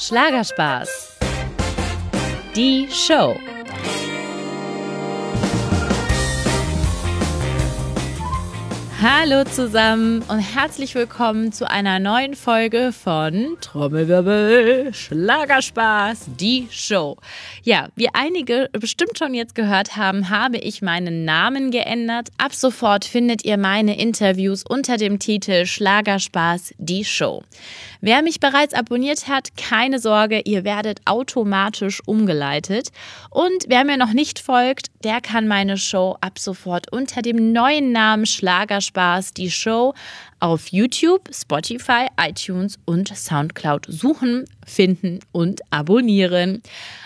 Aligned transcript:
Schlagerspaß. 0.00 1.18
Die 2.54 2.86
Show. 2.88 3.36
Hallo 9.00 9.44
zusammen 9.44 10.22
und 10.28 10.38
herzlich 10.38 10.96
willkommen 10.96 11.52
zu 11.52 11.70
einer 11.70 11.98
neuen 12.00 12.34
Folge 12.34 12.92
von 12.92 13.56
Trommelwirbel 13.60 14.92
Schlagerspaß, 14.92 16.26
die 16.38 16.66
Show. 16.70 17.16
Ja, 17.62 17.88
wie 17.94 18.08
einige 18.12 18.68
bestimmt 18.72 19.16
schon 19.16 19.34
jetzt 19.34 19.54
gehört 19.54 19.96
haben, 19.96 20.30
habe 20.30 20.58
ich 20.58 20.82
meinen 20.82 21.24
Namen 21.24 21.70
geändert. 21.70 22.30
Ab 22.38 22.54
sofort 22.54 23.04
findet 23.04 23.44
ihr 23.44 23.56
meine 23.56 23.96
Interviews 23.96 24.64
unter 24.68 24.96
dem 24.96 25.20
Titel 25.20 25.64
Schlagerspaß, 25.64 26.74
die 26.78 27.04
Show. 27.04 27.44
Wer 28.00 28.22
mich 28.22 28.38
bereits 28.38 28.74
abonniert 28.74 29.26
hat, 29.26 29.56
keine 29.56 29.98
Sorge, 29.98 30.42
ihr 30.44 30.64
werdet 30.64 31.00
automatisch 31.04 32.00
umgeleitet. 32.06 32.90
Und 33.30 33.64
wer 33.66 33.84
mir 33.84 33.96
noch 33.96 34.12
nicht 34.12 34.38
folgt, 34.38 34.88
der 35.02 35.20
kann 35.20 35.48
meine 35.48 35.76
Show 35.76 36.16
ab 36.20 36.38
sofort 36.38 36.92
unter 36.92 37.22
dem 37.22 37.52
neuen 37.52 37.90
Namen 37.90 38.26
Schlagerspaß, 38.26 39.34
die 39.34 39.50
Show, 39.50 39.94
auf 40.40 40.68
YouTube, 40.68 41.28
Spotify, 41.32 42.06
iTunes 42.20 42.78
und 42.84 43.08
Soundcloud 43.08 43.86
suchen, 43.88 44.44
finden 44.64 45.18
und 45.32 45.60
abonnieren. 45.70 46.62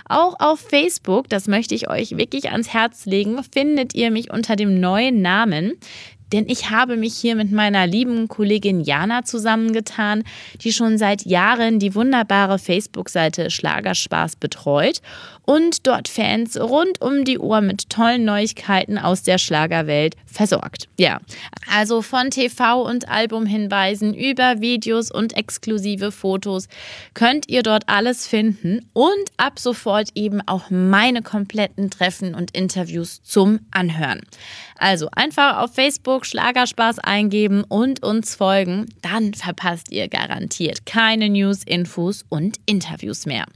Auch 0.07 0.39
auf 0.39 0.61
Facebook, 0.61 1.31
das 1.31 1.49
möchte 1.49 1.75
ich 1.75 1.89
euch 1.89 2.19
wirklich 2.19 2.51
ans 2.51 2.75
Herz 2.75 3.07
legen, 3.07 3.43
findet 3.45 3.95
ihr 3.95 4.11
mich 4.11 4.31
unter 4.31 4.57
dem 4.57 4.79
neuen 4.79 5.23
Namen 5.23 5.73
denn 6.33 6.47
ich 6.49 6.71
habe 6.71 6.97
mich 6.97 7.15
hier 7.15 7.37
mit 7.37 7.53
meiner 7.53 7.87
lieben 7.87 8.29
Kollegin 8.29 8.81
Jana 8.81 9.25
zusammengetan, 9.25 10.25
die 10.63 10.73
schon 10.73 10.99
seit 10.99 11.27
Jahren 11.27 11.79
die 11.79 11.95
wunderbare 11.95 12.59
Facebook-Seite 12.59 13.51
Schlagerspaß 13.51 14.37
betreut 14.37 15.01
und 15.45 15.87
dort 15.87 16.09
Fans 16.09 16.59
rund 16.59 17.01
um 17.01 17.25
die 17.25 17.39
Uhr 17.39 17.61
mit 17.61 17.91
tollen 17.91 18.25
Neuigkeiten 18.25 18.99
aus 18.99 19.23
der 19.23 19.39
Schlagerwelt 19.39 20.15
versorgt. 20.27 20.89
Ja, 20.99 21.21
also 21.71 22.03
von 22.03 22.31
TV 22.31 22.83
und 22.83 23.09
Albumhinweisen 23.09 24.15
über 24.15 24.61
Videos 24.61 25.11
und 25.11 25.37
exklusive 25.37 26.13
Fotos 26.13 26.69
könnt 27.15 27.49
ihr 27.49 27.63
dort 27.63 27.85
alles 27.89 28.27
finden 28.27 28.89
und 28.93 29.13
ab 29.37 29.59
sofort 29.59 30.11
eben 30.15 30.41
auch 30.47 30.71
meine 30.71 31.23
kompletten 31.23 31.91
Treffen 31.91 32.35
und 32.35 32.57
Interviews 32.57 33.23
zum 33.23 33.61
Anhören. 33.71 34.21
Also 34.83 35.09
einfach 35.13 35.59
auf 35.59 35.77
Facebook 35.77 36.27
Schlagerspaß 36.27 36.99
eingeben 36.99 37.63
und 37.63 38.03
uns 38.03 38.35
folgen, 38.35 38.87
dann 39.01 39.33
verpasst 39.33 39.93
ihr 39.93 40.09
garantiert 40.09 40.87
keine 40.87 41.31
News, 41.31 41.63
Infos 41.63 42.25
und 42.29 42.57
Interviews 42.67 43.25
mehr. 43.25 43.47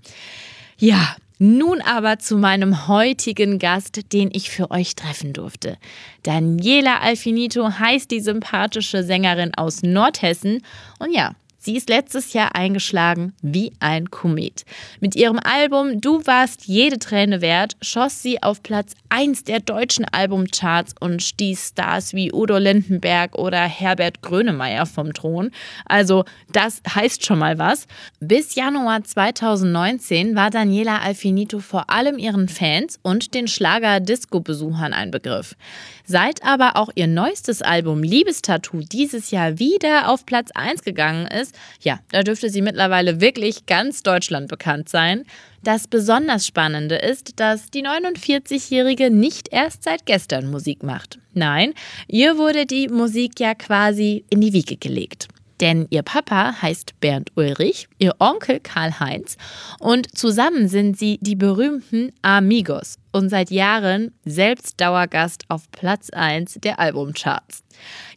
Ja, 0.78 1.16
nun 1.40 1.80
aber 1.80 2.20
zu 2.20 2.38
meinem 2.38 2.86
heutigen 2.86 3.58
Gast, 3.58 4.12
den 4.12 4.30
ich 4.32 4.50
für 4.50 4.70
euch 4.70 4.94
treffen 4.94 5.32
durfte. 5.32 5.78
Daniela 6.22 7.00
Alfinito 7.00 7.76
heißt 7.76 8.08
die 8.12 8.20
sympathische 8.20 9.02
Sängerin 9.02 9.52
aus 9.52 9.82
Nordhessen. 9.82 10.62
Und 11.00 11.12
ja, 11.12 11.32
Sie 11.66 11.76
ist 11.76 11.88
letztes 11.88 12.32
Jahr 12.32 12.54
eingeschlagen 12.54 13.32
wie 13.42 13.72
ein 13.80 14.08
Komet. 14.12 14.64
Mit 15.00 15.16
ihrem 15.16 15.40
Album 15.40 16.00
Du 16.00 16.24
warst 16.24 16.66
jede 16.66 17.00
Träne 17.00 17.40
wert 17.40 17.76
schoss 17.82 18.22
sie 18.22 18.40
auf 18.40 18.62
Platz 18.62 18.92
1 19.08 19.42
der 19.42 19.58
deutschen 19.58 20.04
Albumcharts 20.04 20.94
und 21.00 21.24
stieß 21.24 21.70
Stars 21.70 22.14
wie 22.14 22.32
Udo 22.32 22.58
Lindenberg 22.58 23.36
oder 23.36 23.62
Herbert 23.62 24.22
Grönemeyer 24.22 24.86
vom 24.86 25.12
Thron. 25.12 25.50
Also 25.86 26.24
das 26.52 26.82
heißt 26.88 27.26
schon 27.26 27.40
mal 27.40 27.58
was. 27.58 27.88
Bis 28.20 28.54
Januar 28.54 29.02
2019 29.02 30.36
war 30.36 30.50
Daniela 30.50 31.00
Alfinito 31.00 31.58
vor 31.58 31.90
allem 31.90 32.18
ihren 32.18 32.48
Fans 32.48 33.00
und 33.02 33.34
den 33.34 33.48
Schlager-Disco-Besuchern 33.48 34.92
ein 34.92 35.10
Begriff. 35.10 35.56
Seit 36.08 36.44
aber 36.44 36.76
auch 36.76 36.90
ihr 36.94 37.08
neuestes 37.08 37.62
Album 37.62 38.04
Liebestattoo 38.04 38.78
dieses 38.80 39.32
Jahr 39.32 39.58
wieder 39.58 40.08
auf 40.08 40.24
Platz 40.24 40.50
1 40.54 40.82
gegangen 40.82 41.26
ist, 41.26 41.56
ja, 41.80 41.98
da 42.12 42.22
dürfte 42.22 42.48
sie 42.48 42.62
mittlerweile 42.62 43.20
wirklich 43.20 43.66
ganz 43.66 44.04
Deutschland 44.04 44.46
bekannt 44.46 44.88
sein. 44.88 45.24
Das 45.64 45.88
besonders 45.88 46.46
Spannende 46.46 46.94
ist, 46.94 47.40
dass 47.40 47.72
die 47.72 47.84
49-Jährige 47.84 49.10
nicht 49.10 49.48
erst 49.50 49.82
seit 49.82 50.06
gestern 50.06 50.48
Musik 50.48 50.84
macht. 50.84 51.18
Nein, 51.34 51.74
ihr 52.06 52.38
wurde 52.38 52.66
die 52.66 52.86
Musik 52.86 53.40
ja 53.40 53.54
quasi 53.54 54.24
in 54.30 54.40
die 54.40 54.52
Wiege 54.52 54.76
gelegt. 54.76 55.26
Denn 55.60 55.86
ihr 55.90 56.02
Papa 56.02 56.60
heißt 56.60 57.00
Bernd 57.00 57.32
Ulrich, 57.34 57.88
ihr 57.98 58.14
Onkel 58.18 58.60
Karl-Heinz 58.60 59.36
und 59.78 60.16
zusammen 60.16 60.68
sind 60.68 60.98
sie 60.98 61.18
die 61.20 61.36
berühmten 61.36 62.12
Amigos 62.22 62.98
und 63.12 63.30
seit 63.30 63.50
Jahren 63.50 64.12
selbst 64.24 64.80
Dauergast 64.80 65.44
auf 65.48 65.70
Platz 65.70 66.10
1 66.10 66.58
der 66.62 66.78
Albumcharts. 66.78 67.64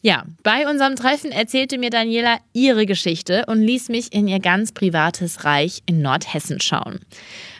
Ja, 0.01 0.25
bei 0.43 0.69
unserem 0.69 0.95
Treffen 0.95 1.31
erzählte 1.31 1.77
mir 1.77 1.89
Daniela 1.89 2.39
ihre 2.53 2.85
Geschichte 2.85 3.45
und 3.47 3.61
ließ 3.61 3.89
mich 3.89 4.13
in 4.13 4.27
ihr 4.27 4.39
ganz 4.39 4.73
privates 4.73 5.45
Reich 5.45 5.81
in 5.85 6.01
Nordhessen 6.01 6.59
schauen. 6.59 6.99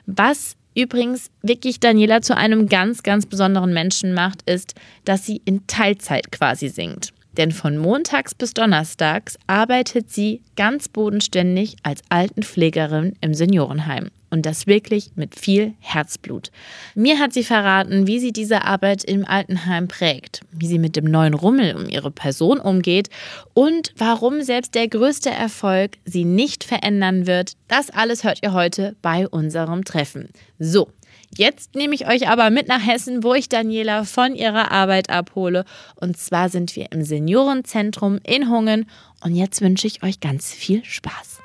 Was 0.05 0.55
übrigens 0.75 1.29
wirklich 1.41 1.79
Daniela 1.79 2.21
zu 2.21 2.35
einem 2.35 2.67
ganz, 2.67 3.03
ganz 3.03 3.25
besonderen 3.25 3.73
Menschen 3.73 4.13
macht, 4.13 4.41
ist, 4.49 4.75
dass 5.05 5.25
sie 5.25 5.41
in 5.45 5.67
Teilzeit 5.67 6.31
quasi 6.31 6.69
singt. 6.69 7.13
Denn 7.39 7.53
von 7.53 7.77
montags 7.77 8.35
bis 8.35 8.53
donnerstags 8.53 9.39
arbeitet 9.47 10.11
sie 10.11 10.41
ganz 10.57 10.89
bodenständig 10.89 11.77
als 11.83 12.01
Altenpflegerin 12.09 13.13
im 13.21 13.33
Seniorenheim. 13.33 14.09
Und 14.29 14.45
das 14.45 14.67
wirklich 14.67 15.11
mit 15.15 15.39
viel 15.39 15.73
Herzblut. 15.79 16.51
Mir 16.95 17.17
hat 17.17 17.31
sie 17.31 17.45
verraten, 17.45 18.07
wie 18.07 18.19
sie 18.19 18.33
diese 18.33 18.65
Arbeit 18.65 19.05
im 19.05 19.25
Altenheim 19.25 19.87
prägt, 19.87 20.41
wie 20.51 20.67
sie 20.67 20.79
mit 20.79 20.97
dem 20.97 21.05
neuen 21.05 21.33
Rummel 21.33 21.77
um 21.77 21.87
ihre 21.87 22.11
Person 22.11 22.59
umgeht 22.59 23.09
und 23.53 23.93
warum 23.95 24.41
selbst 24.41 24.75
der 24.75 24.89
größte 24.89 25.29
Erfolg 25.29 25.93
sie 26.03 26.25
nicht 26.25 26.65
verändern 26.65 27.25
wird. 27.25 27.53
Das 27.69 27.89
alles 27.89 28.25
hört 28.25 28.39
ihr 28.43 28.51
heute 28.51 28.97
bei 29.01 29.27
unserem 29.29 29.85
Treffen. 29.85 30.27
So, 30.59 30.89
Jetzt 31.37 31.75
nehme 31.75 31.95
ich 31.95 32.07
euch 32.07 32.27
aber 32.27 32.49
mit 32.49 32.67
nach 32.67 32.85
Hessen, 32.85 33.23
wo 33.23 33.33
ich 33.33 33.49
Daniela 33.49 34.03
von 34.03 34.35
ihrer 34.35 34.71
Arbeit 34.71 35.09
abhole. 35.09 35.63
Und 35.95 36.17
zwar 36.17 36.49
sind 36.49 36.75
wir 36.75 36.91
im 36.91 37.03
Seniorenzentrum 37.03 38.19
in 38.23 38.49
Hungen. 38.49 38.89
Und 39.23 39.35
jetzt 39.35 39.61
wünsche 39.61 39.87
ich 39.87 40.03
euch 40.03 40.19
ganz 40.19 40.53
viel 40.53 40.83
Spaß. 40.83 41.38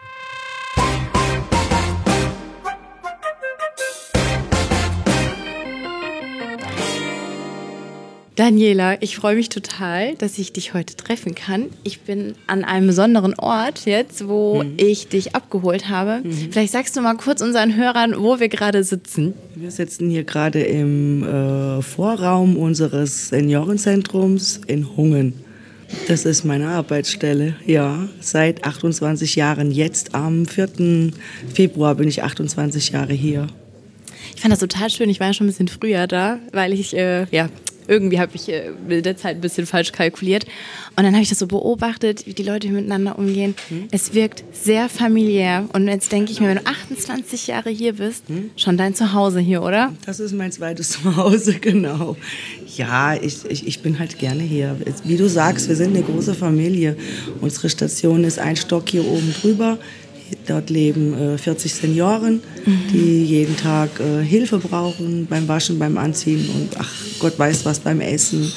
Daniela, 8.36 9.00
ich 9.00 9.14
freue 9.14 9.36
mich 9.36 9.48
total, 9.48 10.16
dass 10.16 10.38
ich 10.38 10.52
dich 10.52 10.74
heute 10.74 10.96
treffen 10.96 11.36
kann. 11.36 11.66
Ich 11.84 12.00
bin 12.00 12.34
an 12.48 12.64
einem 12.64 12.88
besonderen 12.88 13.34
Ort 13.34 13.86
jetzt, 13.86 14.26
wo 14.26 14.64
mhm. 14.64 14.72
ich 14.76 15.06
dich 15.06 15.36
abgeholt 15.36 15.88
habe. 15.88 16.20
Mhm. 16.24 16.50
Vielleicht 16.50 16.72
sagst 16.72 16.96
du 16.96 17.00
mal 17.00 17.14
kurz 17.14 17.40
unseren 17.42 17.76
Hörern, 17.76 18.14
wo 18.18 18.40
wir 18.40 18.48
gerade 18.48 18.82
sitzen. 18.82 19.34
Wir 19.54 19.70
sitzen 19.70 20.10
hier 20.10 20.24
gerade 20.24 20.62
im 20.62 21.22
äh, 21.22 21.80
Vorraum 21.80 22.56
unseres 22.56 23.28
Seniorenzentrums 23.28 24.60
in 24.66 24.96
Hungen. 24.96 25.34
Das 26.08 26.24
ist 26.24 26.44
meine 26.44 26.68
Arbeitsstelle, 26.70 27.54
ja. 27.66 28.08
Seit 28.18 28.64
28 28.64 29.36
Jahren. 29.36 29.70
Jetzt 29.70 30.16
am 30.16 30.46
4. 30.46 31.12
Februar 31.54 31.94
bin 31.94 32.08
ich 32.08 32.24
28 32.24 32.90
Jahre 32.90 33.12
hier. 33.12 33.46
Ich 34.34 34.40
fand 34.40 34.50
das 34.50 34.58
total 34.58 34.90
schön. 34.90 35.08
Ich 35.08 35.20
war 35.20 35.28
ja 35.28 35.34
schon 35.34 35.46
ein 35.46 35.50
bisschen 35.50 35.68
früher 35.68 36.08
da, 36.08 36.40
weil 36.52 36.72
ich 36.72 36.96
äh, 36.96 37.26
ja, 37.30 37.48
irgendwie 37.86 38.20
habe 38.20 38.32
ich 38.34 38.48
äh, 38.48 38.70
mit 38.86 39.04
der 39.04 39.16
Zeit 39.16 39.36
ein 39.36 39.40
bisschen 39.40 39.66
falsch 39.66 39.92
kalkuliert. 39.92 40.44
Und 40.96 41.04
dann 41.04 41.12
habe 41.12 41.22
ich 41.22 41.28
das 41.28 41.38
so 41.38 41.46
beobachtet, 41.46 42.26
wie 42.26 42.34
die 42.34 42.42
Leute 42.42 42.68
miteinander 42.68 43.18
umgehen. 43.18 43.54
Hm? 43.68 43.88
Es 43.90 44.14
wirkt 44.14 44.44
sehr 44.52 44.88
familiär. 44.88 45.68
Und 45.72 45.88
jetzt 45.88 46.12
denke 46.12 46.32
ich 46.32 46.40
mir, 46.40 46.48
wenn 46.48 46.58
du 46.58 46.66
28 46.66 47.46
Jahre 47.46 47.70
hier 47.70 47.94
bist, 47.94 48.28
hm? 48.28 48.50
schon 48.56 48.76
dein 48.76 48.94
Zuhause 48.94 49.40
hier, 49.40 49.62
oder? 49.62 49.92
Das 50.06 50.20
ist 50.20 50.32
mein 50.32 50.52
zweites 50.52 50.90
Zuhause, 51.02 51.54
genau. 51.60 52.16
Ja, 52.76 53.14
ich, 53.14 53.44
ich, 53.48 53.66
ich 53.66 53.82
bin 53.82 53.98
halt 53.98 54.18
gerne 54.18 54.42
hier. 54.42 54.76
Wie 55.04 55.16
du 55.16 55.28
sagst, 55.28 55.68
wir 55.68 55.76
sind 55.76 55.96
eine 55.96 56.04
große 56.04 56.34
Familie. 56.34 56.96
Unsere 57.40 57.68
Station 57.68 58.24
ist 58.24 58.38
ein 58.38 58.56
Stock 58.56 58.88
hier 58.88 59.06
oben 59.06 59.34
drüber. 59.40 59.78
Dort 60.46 60.70
leben 60.70 61.14
äh, 61.14 61.38
40 61.38 61.74
Senioren, 61.74 62.40
mhm. 62.64 62.78
die 62.92 63.24
jeden 63.24 63.56
Tag 63.56 64.00
äh, 64.00 64.22
Hilfe 64.22 64.58
brauchen 64.58 65.26
beim 65.26 65.48
Waschen, 65.48 65.78
beim 65.78 65.98
Anziehen 65.98 66.48
und 66.54 66.70
ach 66.78 66.90
Gott 67.18 67.38
weiß 67.38 67.64
was 67.64 67.80
beim 67.80 68.00
Essen, 68.00 68.52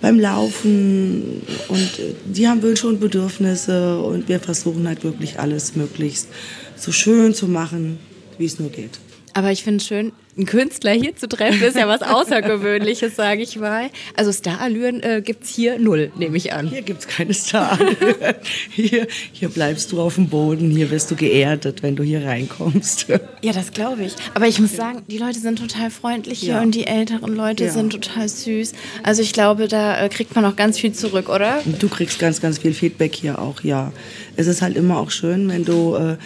beim 0.00 0.18
Laufen. 0.20 1.42
Und 1.68 1.98
äh, 1.98 2.14
die 2.24 2.48
haben 2.48 2.62
Wünsche 2.62 2.86
und 2.86 3.00
Bedürfnisse 3.00 3.98
und 4.00 4.28
wir 4.28 4.40
versuchen 4.40 4.86
halt 4.86 5.04
wirklich 5.04 5.38
alles 5.38 5.76
möglichst 5.76 6.28
so 6.76 6.92
schön 6.92 7.34
zu 7.34 7.48
machen, 7.48 7.98
wie 8.38 8.46
es 8.46 8.58
nur 8.58 8.70
geht. 8.70 8.98
Aber 9.36 9.52
ich 9.52 9.64
finde 9.64 9.82
es 9.82 9.86
schön, 9.86 10.12
einen 10.34 10.46
Künstler 10.46 10.92
hier 10.92 11.14
zu 11.14 11.28
treffen, 11.28 11.62
ist 11.62 11.76
ja 11.76 11.86
was 11.86 12.00
Außergewöhnliches, 12.00 13.16
sage 13.16 13.42
ich 13.42 13.58
mal. 13.58 13.90
Also 14.16 14.32
Starallüren 14.32 15.02
äh, 15.02 15.20
gibt 15.22 15.44
es 15.44 15.50
hier 15.50 15.78
null, 15.78 16.10
nehme 16.16 16.38
ich 16.38 16.54
an. 16.54 16.68
Hier 16.68 16.80
gibt 16.80 17.00
es 17.00 17.06
keine 17.06 17.34
Starallüren. 17.34 18.34
hier, 18.70 19.06
hier 19.32 19.50
bleibst 19.50 19.92
du 19.92 20.00
auf 20.00 20.14
dem 20.14 20.30
Boden, 20.30 20.70
hier 20.70 20.90
wirst 20.90 21.10
du 21.10 21.16
geerdet, 21.16 21.82
wenn 21.82 21.96
du 21.96 22.02
hier 22.02 22.24
reinkommst. 22.24 23.08
Ja, 23.42 23.52
das 23.52 23.70
glaube 23.70 24.02
ich. 24.02 24.14
Aber 24.34 24.48
ich 24.48 24.58
muss 24.58 24.74
sagen, 24.74 25.02
die 25.06 25.18
Leute 25.18 25.38
sind 25.38 25.58
total 25.58 25.90
freundlich 25.90 26.40
hier 26.40 26.54
ja. 26.54 26.62
und 26.62 26.74
die 26.74 26.86
älteren 26.86 27.36
Leute 27.36 27.66
ja. 27.66 27.70
sind 27.70 27.90
total 27.92 28.28
süß. 28.28 28.72
Also 29.02 29.22
ich 29.22 29.32
glaube, 29.34 29.68
da 29.68 30.02
äh, 30.02 30.08
kriegt 30.08 30.34
man 30.34 30.44
auch 30.46 30.56
ganz 30.56 30.78
viel 30.78 30.92
zurück, 30.92 31.28
oder? 31.28 31.62
Du 31.78 31.88
kriegst 31.88 32.18
ganz, 32.18 32.40
ganz 32.40 32.58
viel 32.58 32.72
Feedback 32.72 33.14
hier 33.14 33.38
auch, 33.38 33.62
ja. 33.62 33.92
Es 34.36 34.46
ist 34.46 34.62
halt 34.62 34.76
immer 34.76 34.98
auch 34.98 35.10
schön, 35.10 35.48
wenn 35.48 35.64
du... 35.66 35.94
Äh, 35.94 36.16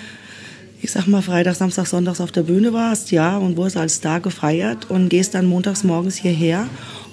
ich 0.83 0.91
sag 0.91 1.07
mal, 1.07 1.23
Freitag, 1.23 1.57
Samstag, 1.57 1.87
Sonntags 1.87 2.21
auf 2.21 2.33
der 2.33 2.43
Bühne 2.43 2.73
warst, 2.73 3.11
ja, 3.11 3.37
und 3.37 3.57
wurdest 3.57 3.77
als 3.77 3.97
Star 3.97 4.21
gefeiert 4.21 4.91
und 4.91 5.09
gehst 5.09 5.35
dann 5.35 5.47
montags 5.47 5.85
morgens 5.85 6.17
hierher, 6.17 6.67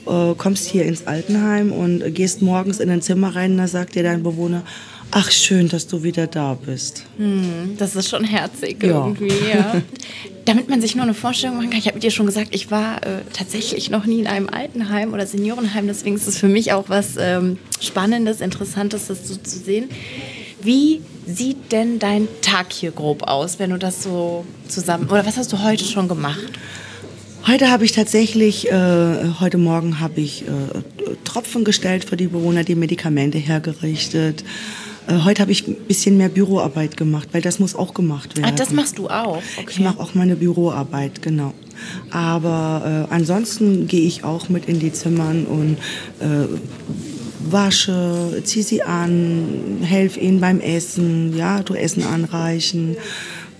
äh, 0.06 0.34
kommst 0.38 0.68
hier 0.68 0.86
ins 0.86 1.06
Altenheim 1.06 1.72
und 1.72 2.14
gehst 2.14 2.42
morgens 2.42 2.80
in 2.80 2.90
ein 2.90 3.02
Zimmer 3.02 3.36
rein 3.36 3.52
und 3.52 3.58
da 3.58 3.68
sagt 3.68 3.96
dir 3.96 4.04
dein 4.04 4.24
Bewohner, 4.24 4.64
ach 5.12 5.32
schön, 5.32 5.68
dass 5.70 5.88
du 5.88 6.04
wieder 6.04 6.28
da 6.28 6.54
bist. 6.54 7.06
Hm, 7.18 7.76
das 7.78 7.96
ist 7.96 8.10
schon 8.10 8.24
herzig 8.24 8.82
ja. 8.82 8.90
irgendwie, 8.90 9.34
ja. 9.52 9.82
Damit 10.46 10.70
man 10.70 10.80
sich 10.80 10.96
nur 10.96 11.04
eine 11.04 11.14
Vorstellung 11.14 11.58
machen 11.58 11.70
kann, 11.72 11.80
ich 11.80 11.88
habe 11.88 12.00
dir 12.00 12.12
schon 12.12 12.26
gesagt, 12.26 12.50
ich 12.52 12.72
war 12.72 13.04
äh, 13.04 13.22
tatsächlich 13.34 13.90
noch 13.90 14.06
nie 14.06 14.20
in 14.20 14.28
einem 14.28 14.48
Altenheim 14.48 15.14
oder 15.14 15.26
Seniorenheim, 15.28 15.88
deswegen 15.88 16.16
ist 16.16 16.28
es 16.28 16.38
für 16.38 16.48
mich 16.48 16.72
auch 16.72 16.86
was 16.88 17.16
ähm, 17.20 17.58
Spannendes, 17.82 18.40
Interessantes, 18.40 19.08
das 19.08 19.28
so 19.28 19.36
zu 19.36 19.60
sehen. 19.60 19.90
Wie 20.62 21.02
sieht 21.28 21.72
denn 21.72 22.00
dein 22.00 22.28
Tag 22.42 22.72
hier 22.72 22.92
grob 22.92 23.24
aus, 23.24 23.60
wenn 23.60 23.72
du 23.72 23.78
das 23.78 24.04
so 24.04 24.46
zusammen 24.68 25.10
oder 25.10 25.26
was 25.26 25.38
hast 25.38 25.52
du 25.54 25.62
heute 25.62 25.84
schon 25.84 26.08
gemacht? 26.08 26.52
Heute 27.46 27.70
habe 27.70 27.86
ich 27.86 27.94
tatsächlich, 27.94 28.70
äh, 28.70 29.30
heute 29.40 29.58
Morgen 29.58 30.00
habe 30.00 30.20
ich 30.20 30.44
äh, 30.44 31.16
Tropfen 31.24 31.64
gestellt 31.64 32.04
für 32.04 32.18
die 32.18 32.28
Bewohner, 32.28 32.64
die 32.64 32.76
Medikamente 32.76 33.38
hergerichtet. 33.38 34.44
Äh, 35.08 35.24
heute 35.24 35.42
habe 35.42 35.54
ich 35.54 35.66
ein 35.66 35.76
bisschen 35.88 36.18
mehr 36.18 36.28
Büroarbeit 36.28 36.98
gemacht, 36.98 37.30
weil 37.32 37.42
das 37.42 37.60
muss 37.60 37.74
auch 37.74 37.94
gemacht 37.94 38.36
werden. 38.36 38.50
Ah, 38.50 38.56
das 38.56 38.72
machst 38.72 38.98
du 38.98 39.08
auch? 39.08 39.42
Okay. 39.58 39.68
Ich 39.70 39.80
mache 39.80 40.00
auch 40.00 40.14
meine 40.14 40.36
Büroarbeit, 40.36 41.22
genau. 41.22 41.54
Aber 42.12 43.08
äh, 43.10 43.14
ansonsten 43.14 43.88
gehe 43.88 44.02
ich 44.02 44.24
auch 44.26 44.50
mit 44.50 44.66
in 44.66 44.80
die 44.80 44.92
Zimmern 44.92 45.46
und 45.46 45.78
äh, 46.20 46.48
wasche, 47.52 48.42
zieh 48.44 48.62
sie 48.62 48.84
an, 48.84 49.80
helf 49.82 50.18
ihnen 50.18 50.40
beim 50.40 50.60
Essen, 50.60 51.36
ja, 51.36 51.62
du 51.64 51.74
Essen 51.74 52.04
anreichen, 52.04 52.98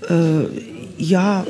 äh, 0.10 0.46
ja, 0.98 1.46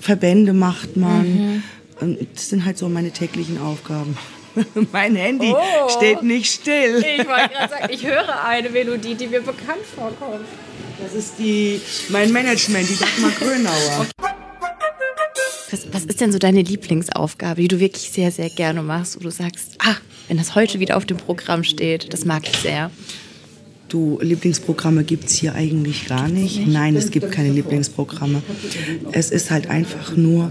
Verbände 0.00 0.52
macht 0.52 0.96
man. 0.96 1.62
Mhm. 2.00 2.26
Das 2.34 2.50
sind 2.50 2.64
halt 2.64 2.78
so 2.78 2.88
meine 2.88 3.10
täglichen 3.10 3.60
Aufgaben. 3.60 4.16
mein 4.92 5.16
Handy 5.16 5.52
oh. 5.54 5.88
steht 5.88 6.22
nicht 6.22 6.52
still. 6.52 6.98
Ich 6.98 7.26
wollte 7.26 7.48
gerade 7.50 7.72
sagen, 7.72 7.88
ich 7.90 8.06
höre 8.06 8.44
eine 8.44 8.70
Melodie, 8.70 9.14
die 9.14 9.26
mir 9.26 9.40
bekannt 9.40 9.84
vorkommt. 9.94 10.46
Das 11.02 11.14
ist 11.14 11.34
die, 11.38 11.80
mein 12.08 12.32
Management, 12.32 12.88
die 12.88 12.96
Dagmar 12.96 13.30
Grönauer. 13.38 14.06
Was, 15.70 15.92
was 15.92 16.04
ist 16.04 16.20
denn 16.20 16.32
so 16.32 16.38
deine 16.38 16.62
Lieblingsaufgabe, 16.62 17.60
die 17.60 17.68
du 17.68 17.80
wirklich 17.80 18.10
sehr, 18.10 18.30
sehr 18.30 18.48
gerne 18.48 18.82
machst, 18.82 19.16
wo 19.16 19.20
du 19.20 19.30
sagst, 19.30 19.74
ah, 19.80 19.96
wenn 20.28 20.36
das 20.36 20.54
heute 20.54 20.80
wieder 20.80 20.96
auf 20.96 21.04
dem 21.04 21.16
Programm 21.16 21.64
steht, 21.64 22.12
das 22.12 22.24
mag 22.24 22.48
ich 22.48 22.56
sehr? 22.58 22.90
Du, 23.88 24.18
Lieblingsprogramme 24.20 25.04
gibt 25.04 25.26
es 25.26 25.34
hier 25.36 25.54
eigentlich 25.54 26.08
gar 26.08 26.26
nicht. 26.26 26.66
Nein, 26.66 26.96
es 26.96 27.12
gibt 27.12 27.30
keine 27.30 27.52
Lieblingsprogramme. 27.52 28.42
Es 29.12 29.30
ist 29.30 29.52
halt 29.52 29.70
einfach 29.70 30.16
nur 30.16 30.50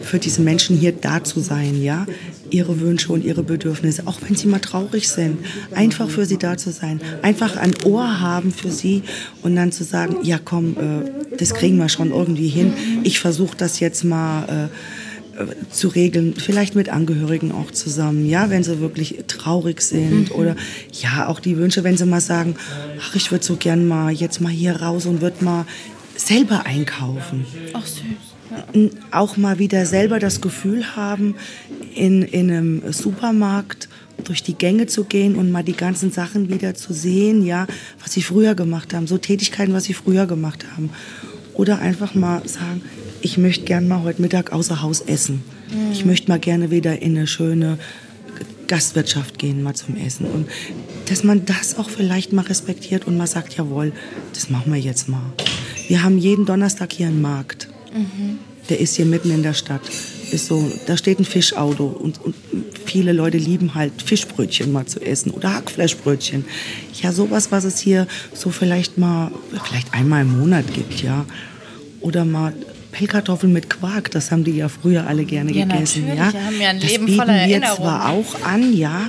für 0.00 0.20
diese 0.20 0.40
Menschen 0.40 0.76
hier 0.76 0.92
da 0.92 1.24
zu 1.24 1.40
sein, 1.40 1.82
ja? 1.82 2.06
Ihre 2.48 2.78
Wünsche 2.80 3.12
und 3.12 3.24
ihre 3.24 3.42
Bedürfnisse, 3.42 4.06
auch 4.06 4.20
wenn 4.22 4.36
sie 4.36 4.46
mal 4.46 4.60
traurig 4.60 5.08
sind. 5.08 5.38
Einfach 5.74 6.08
für 6.08 6.26
sie 6.26 6.38
da 6.38 6.56
zu 6.56 6.70
sein. 6.70 7.00
Einfach 7.22 7.56
ein 7.56 7.74
Ohr 7.84 8.20
haben 8.20 8.52
für 8.52 8.70
sie 8.70 9.02
und 9.42 9.56
dann 9.56 9.72
zu 9.72 9.82
sagen, 9.82 10.18
ja 10.22 10.38
komm, 10.42 10.76
äh, 10.76 11.36
das 11.36 11.54
kriegen 11.54 11.76
wir 11.76 11.88
schon 11.88 12.12
irgendwie 12.12 12.48
hin. 12.48 12.72
Ich 13.02 13.18
versuche 13.18 13.56
das 13.56 13.80
jetzt 13.80 14.04
mal... 14.04 14.68
Äh, 14.70 14.99
zu 15.70 15.88
regeln, 15.88 16.34
vielleicht 16.36 16.74
mit 16.74 16.88
Angehörigen 16.88 17.52
auch 17.52 17.70
zusammen, 17.70 18.26
ja, 18.26 18.50
wenn 18.50 18.62
sie 18.62 18.80
wirklich 18.80 19.24
traurig 19.26 19.80
sind 19.82 20.30
mhm. 20.30 20.36
oder 20.36 20.56
ja, 20.92 21.28
auch 21.28 21.40
die 21.40 21.56
Wünsche, 21.56 21.84
wenn 21.84 21.96
sie 21.96 22.06
mal 22.06 22.20
sagen, 22.20 22.56
ach, 23.00 23.14
ich 23.14 23.30
würde 23.30 23.44
so 23.44 23.56
gern 23.56 23.86
mal 23.86 24.10
jetzt 24.12 24.40
mal 24.40 24.52
hier 24.52 24.76
raus 24.76 25.06
und 25.06 25.20
würde 25.20 25.44
mal 25.44 25.66
selber 26.16 26.66
einkaufen. 26.66 27.46
Ach 27.72 27.86
süß. 27.86 28.02
Ja. 28.50 28.88
Auch 29.12 29.36
mal 29.36 29.58
wieder 29.58 29.86
selber 29.86 30.18
das 30.18 30.40
Gefühl 30.40 30.96
haben, 30.96 31.36
in, 31.94 32.22
in 32.22 32.50
einem 32.50 32.92
Supermarkt 32.92 33.88
durch 34.24 34.42
die 34.42 34.54
Gänge 34.54 34.86
zu 34.86 35.04
gehen 35.04 35.36
und 35.36 35.50
mal 35.50 35.62
die 35.62 35.76
ganzen 35.76 36.10
Sachen 36.10 36.50
wieder 36.50 36.74
zu 36.74 36.92
sehen, 36.92 37.44
ja, 37.44 37.66
was 38.02 38.12
sie 38.12 38.22
früher 38.22 38.54
gemacht 38.54 38.92
haben, 38.92 39.06
so 39.06 39.18
Tätigkeiten, 39.18 39.72
was 39.72 39.84
sie 39.84 39.94
früher 39.94 40.26
gemacht 40.26 40.64
haben. 40.74 40.90
Oder 41.60 41.78
einfach 41.80 42.14
mal 42.14 42.40
sagen, 42.48 42.80
ich 43.20 43.36
möchte 43.36 43.66
gern 43.66 43.86
mal 43.86 44.02
heute 44.02 44.22
Mittag 44.22 44.50
außer 44.50 44.80
Haus 44.80 45.02
essen. 45.02 45.42
Mhm. 45.68 45.92
Ich 45.92 46.06
möchte 46.06 46.30
mal 46.30 46.38
gerne 46.38 46.70
wieder 46.70 47.02
in 47.02 47.14
eine 47.14 47.26
schöne 47.26 47.76
Gastwirtschaft 48.66 49.38
gehen, 49.38 49.62
mal 49.62 49.74
zum 49.74 49.94
Essen. 49.98 50.24
Und 50.24 50.48
dass 51.10 51.22
man 51.22 51.44
das 51.44 51.76
auch 51.76 51.90
vielleicht 51.90 52.32
mal 52.32 52.46
respektiert 52.46 53.06
und 53.06 53.18
mal 53.18 53.26
sagt, 53.26 53.58
jawohl, 53.58 53.92
das 54.32 54.48
machen 54.48 54.72
wir 54.72 54.80
jetzt 54.80 55.10
mal. 55.10 55.34
Wir 55.86 56.02
haben 56.02 56.16
jeden 56.16 56.46
Donnerstag 56.46 56.94
hier 56.94 57.08
einen 57.08 57.20
Markt. 57.20 57.68
Mhm. 57.92 58.38
Der 58.70 58.80
ist 58.80 58.96
hier 58.96 59.04
mitten 59.04 59.30
in 59.30 59.42
der 59.42 59.52
Stadt. 59.52 59.82
Ist 60.32 60.46
so, 60.46 60.72
da 60.86 60.96
steht 60.96 61.18
ein 61.18 61.26
Fischauto 61.26 61.84
und, 61.84 62.24
und 62.24 62.34
viele 62.86 63.12
Leute 63.12 63.36
lieben 63.36 63.74
halt 63.74 64.00
Fischbrötchen 64.00 64.72
mal 64.72 64.86
zu 64.86 64.98
essen 65.02 65.30
oder 65.32 65.52
Hackfleischbrötchen. 65.52 66.46
Ja, 67.02 67.12
sowas, 67.12 67.52
was 67.52 67.64
es 67.64 67.80
hier 67.80 68.06
so 68.32 68.48
vielleicht 68.48 68.96
mal, 68.96 69.30
vielleicht 69.62 69.92
einmal 69.92 70.22
im 70.22 70.38
Monat 70.38 70.72
gibt, 70.72 71.02
ja. 71.02 71.26
Oder 72.00 72.24
mal 72.24 72.52
Pellkartoffeln 72.92 73.52
mit 73.52 73.70
Quark, 73.70 74.10
das 74.10 74.30
haben 74.30 74.44
die 74.44 74.56
ja 74.56 74.68
früher 74.68 75.06
alle 75.06 75.24
gerne 75.24 75.52
ja, 75.52 75.64
gegessen. 75.64 76.08
Ja, 76.08 76.32
Wir 76.32 76.44
haben 76.44 76.60
ja 76.60 76.70
ein 76.70 76.80
das 76.80 76.90
Leben 76.90 77.06
bieten 77.06 77.18
voller 77.18 77.46
wir 77.46 77.62
zwar 77.62 78.10
auch 78.10 78.42
an, 78.42 78.72
ja, 78.76 79.08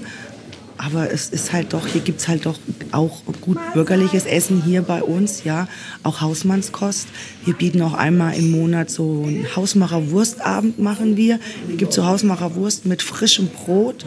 aber 0.77 1.11
es 1.11 1.29
ist 1.29 1.53
halt 1.53 1.73
doch, 1.73 1.85
hier 1.85 2.01
gibt 2.01 2.21
es 2.21 2.27
halt 2.27 2.47
doch 2.47 2.57
auch 2.91 3.21
gut 3.39 3.59
bürgerliches 3.73 4.25
Essen 4.25 4.63
hier 4.63 4.81
bei 4.81 5.03
uns, 5.03 5.43
ja, 5.43 5.67
auch 6.01 6.21
Hausmannskost. 6.21 7.07
Wir 7.45 7.53
bieten 7.53 7.81
auch 7.83 7.93
einmal 7.93 8.35
im 8.35 8.51
Monat 8.51 8.89
so 8.89 9.23
einen 9.27 9.45
Hausmacher-Wurstabend 9.55 10.79
machen 10.79 11.17
wir. 11.17 11.39
Da 11.69 11.75
gibt 11.75 11.91
es 11.91 11.95
so 11.95 12.05
Hausmacher-Wurst 12.05 12.85
mit 12.87 13.03
frischem 13.03 13.47
Brot. 13.47 14.05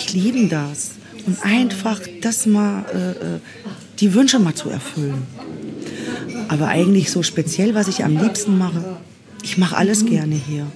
Die 0.00 0.18
lieben 0.18 0.48
das. 0.48 0.92
Und 1.26 1.38
einfach 1.44 2.00
das 2.22 2.46
mal, 2.46 2.84
äh, 2.92 3.36
äh 3.36 3.40
die 4.00 4.12
Wünsche 4.12 4.40
mal 4.40 4.54
zu 4.54 4.70
erfüllen. 4.70 5.22
Aber 6.48 6.68
eigentlich 6.68 7.10
so 7.10 7.22
speziell, 7.22 7.74
was 7.74 7.88
ich 7.88 8.04
am 8.04 8.16
liebsten 8.16 8.58
mache, 8.58 8.96
ich 9.42 9.58
mache 9.58 9.76
alles 9.76 10.06
gerne 10.06 10.34
hier. 10.34 10.66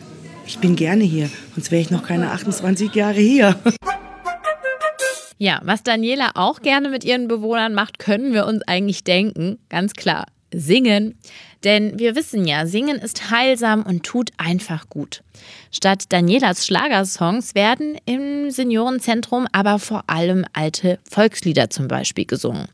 Ich 0.47 0.59
bin 0.59 0.77
gerne 0.77 1.05
hier, 1.05 1.29
sonst 1.55 1.71
wäre 1.71 1.83
ich 1.83 1.91
noch 1.91 2.03
keine 2.03 2.31
28 2.31 2.95
Jahre 2.95 3.21
hier. 3.21 3.57
Ja, 5.41 5.61
was 5.63 5.85
Daniela 5.85 6.33
auch 6.35 6.63
gerne 6.63 6.89
mit 6.89 7.05
ihren 7.05 7.29
Bewohnern 7.29 7.73
macht, 7.73 8.01
können 8.01 8.33
wir 8.35 8.45
uns 8.45 8.63
eigentlich 8.67 9.05
denken. 9.05 9.61
Ganz 9.69 9.93
klar, 9.93 10.27
singen. 10.53 11.17
Denn 11.65 11.99
wir 11.99 12.17
wissen 12.17 12.45
ja, 12.45 12.67
singen 12.67 12.99
ist 12.99 13.31
heilsam 13.31 13.85
und 13.85 14.05
tut 14.05 14.31
einfach 14.37 14.89
gut. 14.89 15.23
Statt 15.71 16.05
Danielas 16.09 16.67
Schlagersongs 16.67 17.55
werden 17.55 17.97
im 18.05 18.51
Seniorenzentrum 18.51 19.47
aber 19.53 19.79
vor 19.79 20.05
allem 20.09 20.45
alte 20.53 20.99
Volkslieder 21.09 21.71
zum 21.71 21.89
Beispiel 21.89 22.27
gesungen. 22.27 22.67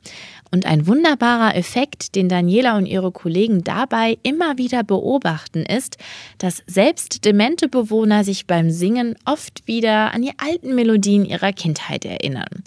Und 0.54 0.66
ein 0.66 0.86
wunderbarer 0.86 1.56
Effekt, 1.56 2.14
den 2.14 2.28
Daniela 2.28 2.76
und 2.76 2.86
ihre 2.86 3.10
Kollegen 3.10 3.64
dabei 3.64 4.18
immer 4.22 4.56
wieder 4.56 4.84
beobachten, 4.84 5.64
ist, 5.64 5.96
dass 6.38 6.62
selbst 6.68 7.24
demente 7.24 7.68
Bewohner 7.68 8.22
sich 8.22 8.46
beim 8.46 8.70
Singen 8.70 9.16
oft 9.24 9.66
wieder 9.66 10.14
an 10.14 10.22
die 10.22 10.30
alten 10.38 10.76
Melodien 10.76 11.24
ihrer 11.24 11.52
Kindheit 11.52 12.04
erinnern. 12.04 12.62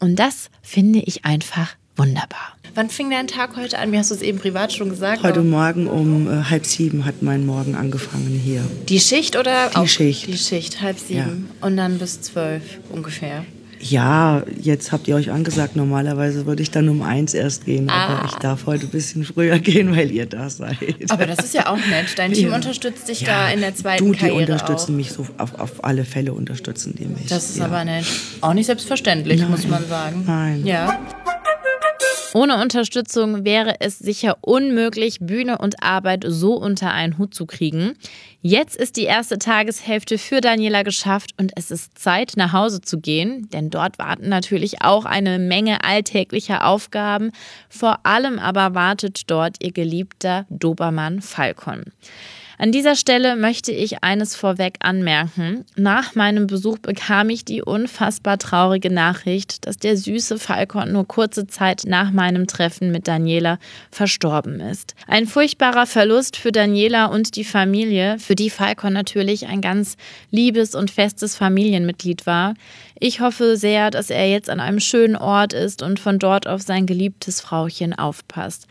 Und 0.00 0.18
das 0.18 0.50
finde 0.60 0.98
ich 0.98 1.24
einfach 1.24 1.76
wunderbar. 1.96 2.56
Wann 2.74 2.90
fing 2.90 3.08
dein 3.08 3.26
Tag 3.26 3.56
heute 3.56 3.78
an? 3.78 3.90
Wie 3.90 3.96
hast 3.96 4.10
du 4.10 4.16
es 4.16 4.22
eben 4.22 4.38
privat 4.38 4.74
schon 4.74 4.90
gesagt? 4.90 5.22
Heute 5.22 5.40
Morgen 5.40 5.86
um 5.86 6.28
äh, 6.30 6.44
halb 6.44 6.66
sieben 6.66 7.06
hat 7.06 7.22
mein 7.22 7.46
Morgen 7.46 7.74
angefangen 7.74 8.38
hier. 8.44 8.62
Die 8.90 9.00
Schicht 9.00 9.36
oder? 9.36 9.70
Die 9.82 9.88
Schicht. 9.88 10.26
Die 10.26 10.36
Schicht, 10.36 10.82
halb 10.82 10.98
sieben. 10.98 11.48
Ja. 11.58 11.66
Und 11.66 11.78
dann 11.78 11.98
bis 11.98 12.20
zwölf 12.20 12.80
ungefähr. 12.90 13.46
Ja, 13.82 14.42
jetzt 14.60 14.92
habt 14.92 15.08
ihr 15.08 15.16
euch 15.16 15.30
angesagt, 15.30 15.74
normalerweise 15.74 16.44
würde 16.44 16.62
ich 16.62 16.70
dann 16.70 16.88
um 16.90 17.00
eins 17.00 17.32
erst 17.32 17.64
gehen, 17.64 17.88
ah. 17.88 18.06
aber 18.06 18.24
ich 18.26 18.34
darf 18.34 18.66
heute 18.66 18.84
ein 18.86 18.90
bisschen 18.90 19.24
früher 19.24 19.58
gehen, 19.60 19.96
weil 19.96 20.10
ihr 20.10 20.26
da 20.26 20.50
seid. 20.50 20.76
Aber 21.08 21.26
das 21.26 21.38
ist 21.38 21.54
ja 21.54 21.66
auch 21.66 21.78
nett. 21.78 22.06
Dein 22.16 22.32
Team 22.34 22.50
ja. 22.50 22.54
unterstützt 22.54 23.08
dich 23.08 23.22
ja. 23.22 23.28
da 23.28 23.50
in 23.50 23.60
der 23.60 23.74
zweiten 23.74 24.04
du, 24.04 24.12
die 24.12 24.18
Karriere 24.18 24.52
unterstützen 24.52 24.92
auch. 24.92 24.96
mich 24.96 25.12
so, 25.12 25.26
auf, 25.38 25.58
auf 25.58 25.82
alle 25.84 26.04
Fälle 26.04 26.34
unterstützen 26.34 26.94
die 26.98 27.06
mich. 27.06 27.26
Das 27.26 27.48
ist 27.48 27.58
ja. 27.58 27.64
aber 27.64 27.84
nett. 27.84 28.04
Auch 28.42 28.52
nicht 28.52 28.66
selbstverständlich, 28.66 29.40
Nein. 29.40 29.50
muss 29.50 29.66
man 29.66 29.86
sagen. 29.88 30.24
Nein. 30.26 30.66
Ja. 30.66 31.00
Ohne 32.32 32.60
Unterstützung 32.60 33.44
wäre 33.44 33.80
es 33.80 33.98
sicher 33.98 34.38
unmöglich, 34.40 35.18
Bühne 35.20 35.58
und 35.58 35.82
Arbeit 35.82 36.24
so 36.26 36.54
unter 36.54 36.92
einen 36.92 37.18
Hut 37.18 37.34
zu 37.34 37.44
kriegen. 37.44 37.94
Jetzt 38.40 38.76
ist 38.76 38.96
die 38.96 39.04
erste 39.04 39.38
Tageshälfte 39.38 40.16
für 40.16 40.40
Daniela 40.40 40.84
geschafft 40.84 41.32
und 41.38 41.52
es 41.56 41.72
ist 41.72 41.98
Zeit, 41.98 42.34
nach 42.36 42.52
Hause 42.52 42.80
zu 42.80 43.00
gehen, 43.00 43.48
denn 43.50 43.70
dort 43.70 43.98
warten 43.98 44.28
natürlich 44.28 44.82
auch 44.82 45.06
eine 45.06 45.40
Menge 45.40 45.82
alltäglicher 45.82 46.66
Aufgaben. 46.66 47.32
Vor 47.68 47.98
allem 48.04 48.38
aber 48.38 48.74
wartet 48.74 49.28
dort 49.28 49.56
ihr 49.60 49.72
geliebter 49.72 50.46
Dobermann 50.50 51.20
Falcon. 51.20 51.84
An 52.60 52.72
dieser 52.72 52.94
Stelle 52.94 53.36
möchte 53.36 53.72
ich 53.72 54.04
eines 54.04 54.36
vorweg 54.36 54.74
anmerken. 54.80 55.64
Nach 55.76 56.14
meinem 56.14 56.46
Besuch 56.46 56.76
bekam 56.76 57.30
ich 57.30 57.42
die 57.46 57.62
unfassbar 57.62 58.36
traurige 58.36 58.90
Nachricht, 58.90 59.66
dass 59.66 59.78
der 59.78 59.96
süße 59.96 60.38
Falcon 60.38 60.92
nur 60.92 61.08
kurze 61.08 61.46
Zeit 61.46 61.84
nach 61.86 62.10
meinem 62.10 62.46
Treffen 62.46 62.92
mit 62.92 63.08
Daniela 63.08 63.58
verstorben 63.90 64.60
ist. 64.60 64.94
Ein 65.06 65.26
furchtbarer 65.26 65.86
Verlust 65.86 66.36
für 66.36 66.52
Daniela 66.52 67.06
und 67.06 67.36
die 67.36 67.44
Familie, 67.44 68.18
für 68.18 68.34
die 68.34 68.50
Falcon 68.50 68.92
natürlich 68.92 69.46
ein 69.46 69.62
ganz 69.62 69.96
liebes 70.30 70.74
und 70.74 70.90
festes 70.90 71.36
Familienmitglied 71.36 72.26
war. 72.26 72.52
Ich 73.02 73.20
hoffe 73.20 73.56
sehr, 73.56 73.90
dass 73.90 74.10
er 74.10 74.28
jetzt 74.28 74.50
an 74.50 74.60
einem 74.60 74.78
schönen 74.78 75.16
Ort 75.16 75.54
ist 75.54 75.80
und 75.80 75.98
von 75.98 76.18
dort 76.18 76.46
auf 76.46 76.60
sein 76.60 76.84
geliebtes 76.84 77.40
Frauchen 77.40 77.98
aufpasst. 77.98 78.66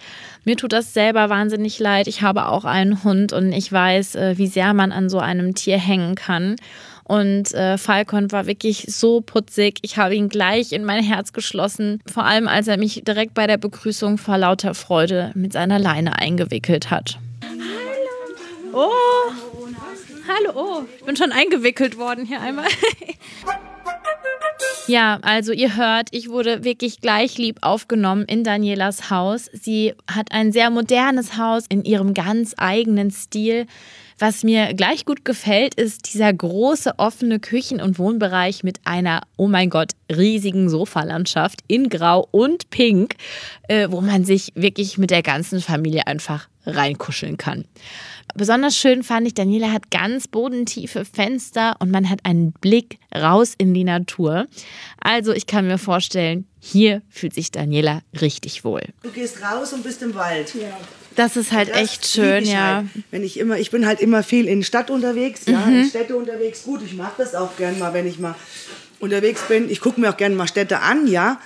Mir 0.45 0.55
tut 0.55 0.71
das 0.71 0.93
selber 0.93 1.31
wahnsinnig 1.31 1.79
leid. 1.79 2.07
Ich 2.07 2.21
habe 2.21 2.47
auch 2.47 2.63
einen 2.63 3.03
Hund 3.03 3.33
und 3.33 3.51
ich 3.51 3.71
weiß, 3.71 4.13
äh, 4.13 4.37
wie 4.37 4.45
sehr 4.45 4.75
man 4.75 4.91
an 4.91 5.09
so 5.09 5.17
einem 5.17 5.55
Tier 5.55 5.79
hängen 5.79 6.13
kann. 6.13 6.57
Und 7.05 7.55
äh, 7.55 7.79
Falcon 7.79 8.31
war 8.31 8.45
wirklich 8.45 8.85
so 8.89 9.21
putzig. 9.21 9.79
Ich 9.81 9.97
habe 9.97 10.13
ihn 10.13 10.29
gleich 10.29 10.73
in 10.73 10.85
mein 10.85 11.03
Herz 11.03 11.33
geschlossen. 11.33 11.99
Vor 12.05 12.23
allem, 12.23 12.47
als 12.47 12.67
er 12.67 12.77
mich 12.77 13.01
direkt 13.03 13.33
bei 13.33 13.47
der 13.47 13.57
Begrüßung 13.57 14.19
vor 14.19 14.37
lauter 14.37 14.75
Freude 14.75 15.31
mit 15.33 15.53
seiner 15.53 15.79
Leine 15.79 16.19
eingewickelt 16.19 16.91
hat. 16.91 17.17
Hallo. 18.73 18.85
Oh. 18.85 19.31
Hallo. 20.27 20.51
Oh. 20.53 20.83
Ich 20.99 21.03
bin 21.03 21.15
schon 21.15 21.31
eingewickelt 21.31 21.97
worden 21.97 22.27
hier 22.27 22.41
einmal. 22.41 22.67
Ja, 24.87 25.19
also 25.21 25.51
ihr 25.51 25.75
hört, 25.75 26.09
ich 26.11 26.29
wurde 26.29 26.63
wirklich 26.63 26.99
gleich 26.99 27.37
lieb 27.37 27.59
aufgenommen 27.61 28.25
in 28.25 28.43
Danielas 28.43 29.11
Haus. 29.11 29.45
Sie 29.53 29.93
hat 30.11 30.31
ein 30.31 30.51
sehr 30.51 30.71
modernes 30.71 31.37
Haus 31.37 31.65
in 31.69 31.83
ihrem 31.83 32.15
ganz 32.15 32.55
eigenen 32.57 33.11
Stil. 33.11 33.67
Was 34.17 34.43
mir 34.43 34.73
gleich 34.73 35.05
gut 35.05 35.23
gefällt, 35.23 35.75
ist 35.75 36.11
dieser 36.11 36.33
große 36.33 36.97
offene 36.97 37.39
Küchen- 37.39 37.81
und 37.81 37.99
Wohnbereich 37.99 38.63
mit 38.63 38.79
einer, 38.83 39.21
oh 39.37 39.47
mein 39.47 39.69
Gott, 39.69 39.91
riesigen 40.11 40.69
Sofalandschaft 40.69 41.59
in 41.67 41.87
Grau 41.89 42.27
und 42.31 42.71
Pink, 42.71 43.15
äh, 43.67 43.87
wo 43.91 44.01
man 44.01 44.25
sich 44.25 44.51
wirklich 44.55 44.97
mit 44.97 45.11
der 45.11 45.21
ganzen 45.21 45.61
Familie 45.61 46.07
einfach 46.07 46.49
reinkuscheln 46.65 47.37
kann. 47.37 47.65
Besonders 48.35 48.77
schön 48.77 49.03
fand 49.03 49.27
ich, 49.27 49.33
Daniela 49.33 49.71
hat 49.71 49.91
ganz 49.91 50.27
bodentiefe 50.27 51.05
Fenster 51.05 51.75
und 51.79 51.91
man 51.91 52.09
hat 52.09 52.19
einen 52.23 52.51
Blick 52.53 52.99
raus 53.15 53.53
in 53.57 53.73
die 53.73 53.83
Natur. 53.83 54.47
Also 55.01 55.33
ich 55.33 55.47
kann 55.47 55.67
mir 55.67 55.77
vorstellen, 55.77 56.47
hier 56.59 57.01
fühlt 57.09 57.33
sich 57.33 57.51
Daniela 57.51 58.01
richtig 58.21 58.63
wohl. 58.63 58.83
Du 59.03 59.09
gehst 59.09 59.41
raus 59.41 59.73
und 59.73 59.83
bist 59.83 60.01
im 60.01 60.15
Wald. 60.15 60.53
Ja. 60.55 60.77
Das 61.15 61.35
ist 61.35 61.51
halt 61.51 61.69
das 61.69 61.77
echt 61.77 62.07
schön, 62.07 62.45
ja. 62.45 62.75
Halt. 62.75 62.87
Wenn 63.11 63.23
ich 63.23 63.39
immer, 63.39 63.57
ich 63.57 63.71
bin 63.71 63.85
halt 63.85 63.99
immer 63.99 64.23
viel 64.23 64.47
in 64.47 64.63
Stadt 64.63 64.89
unterwegs, 64.89 65.41
ja, 65.47 65.65
mhm. 65.65 65.81
in 65.81 65.85
Städte 65.85 66.15
unterwegs. 66.15 66.63
Gut, 66.63 66.81
ich 66.83 66.93
mag 66.93 67.17
das 67.17 67.35
auch 67.35 67.57
gern 67.57 67.77
mal, 67.79 67.93
wenn 67.93 68.07
ich 68.07 68.19
mal 68.19 68.35
unterwegs 68.99 69.41
bin. 69.47 69.69
Ich 69.69 69.81
gucke 69.81 69.99
mir 69.99 70.09
auch 70.11 70.17
gerne 70.17 70.35
mal 70.35 70.47
Städte 70.47 70.79
an, 70.79 71.07
ja. 71.07 71.39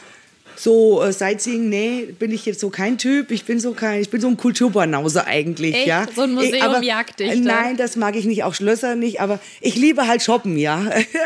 So 0.63 1.03
äh, 1.03 1.12
Sightseeing, 1.12 1.67
nee, 1.67 2.05
bin 2.17 2.32
ich 2.32 2.46
jetzt 2.46 2.62
so 2.62 2.70
kein 2.70 2.98
Typ. 2.98 3.32
Ich 3.32 3.43
bin 3.43 3.60
so 3.60 3.74
kein, 3.74 4.00
ich 4.00 4.10
bin 4.10 4.22
so 4.22 4.29
ein 4.29 4.38
Kulturbanause 4.38 5.27
eigentlich, 5.27 5.75
Echt? 5.75 5.88
ja. 5.88 6.05
So 6.15 6.22
ein 6.22 6.32
Museum 6.32 6.62
aber, 6.62 6.82
jagt 6.82 7.20
dich. 7.20 7.38
Nein, 7.41 7.75
das 7.75 7.98
mag 7.98 8.15
ich 8.15 8.24
nicht, 8.24 8.46
auch 8.46 8.53
Schlösser 8.53 8.96
nicht, 8.96 9.20
aber 9.20 9.41
ich 9.60 9.75
liebe 9.75 10.08
halt 10.08 10.24
shoppen, 10.24 10.58
ja. 10.58 10.86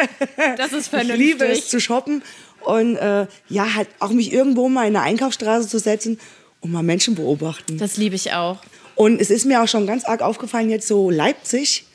Das 0.58 0.74
ist 0.74 0.88
vernünftig. 0.88 1.20
Ich 1.20 1.34
liebe 1.34 1.46
es 1.46 1.70
zu 1.70 1.79
shoppen 1.79 2.24
und 2.62 2.96
äh, 2.96 3.27
ja, 3.48 3.75
halt 3.75 3.89
auch 4.00 4.10
mich 4.10 4.34
irgendwo 4.34 4.70
mal 4.70 4.88
in 4.88 4.96
eine 4.96 5.06
Einkaufsstraße 5.06 5.67
zu 5.67 5.77
setzen 5.77 6.20
und 6.62 6.72
mal 6.72 6.82
Menschen 6.82 7.13
beobachten. 7.13 7.77
Das 7.77 7.96
liebe 7.96 8.15
ich 8.15 8.34
auch. 8.34 8.58
Und 8.96 9.22
es 9.22 9.29
ist 9.29 9.46
mir 9.46 9.62
auch 9.62 9.67
schon 9.67 9.86
ganz 9.86 10.03
arg 10.03 10.24
aufgefallen, 10.24 10.72
jetzt 10.72 10.88
so 10.88 11.12
Leipzig 11.12 11.86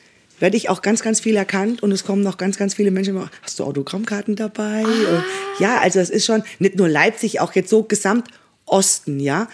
werde 0.43 0.57
ich 0.57 0.67
auch 0.67 0.81
ganz, 0.81 1.01
ganz 1.01 1.21
viel 1.21 1.37
erkannt 1.37 1.81
und 1.83 1.93
es 1.93 2.03
kommen 2.03 2.21
noch 2.21 2.35
ganz, 2.35 2.57
ganz 2.57 2.73
viele 2.73 2.91
Menschen. 2.91 3.17
Hast 3.41 3.59
du 3.59 3.63
Autogrammkarten 3.63 4.35
dabei? 4.35 4.83
Ah. 4.83 5.23
ja, 5.57 5.77
also 5.79 6.01
es 6.01 6.09
ist 6.09 6.25
schon 6.25 6.43
nicht 6.59 6.75
nur 6.75 6.89
Leipzig, 6.89 7.39
auch 7.39 7.53
jetzt 7.53 7.69
so 7.69 7.83
Gesamtosten, 7.83 9.21
ja. 9.21 9.47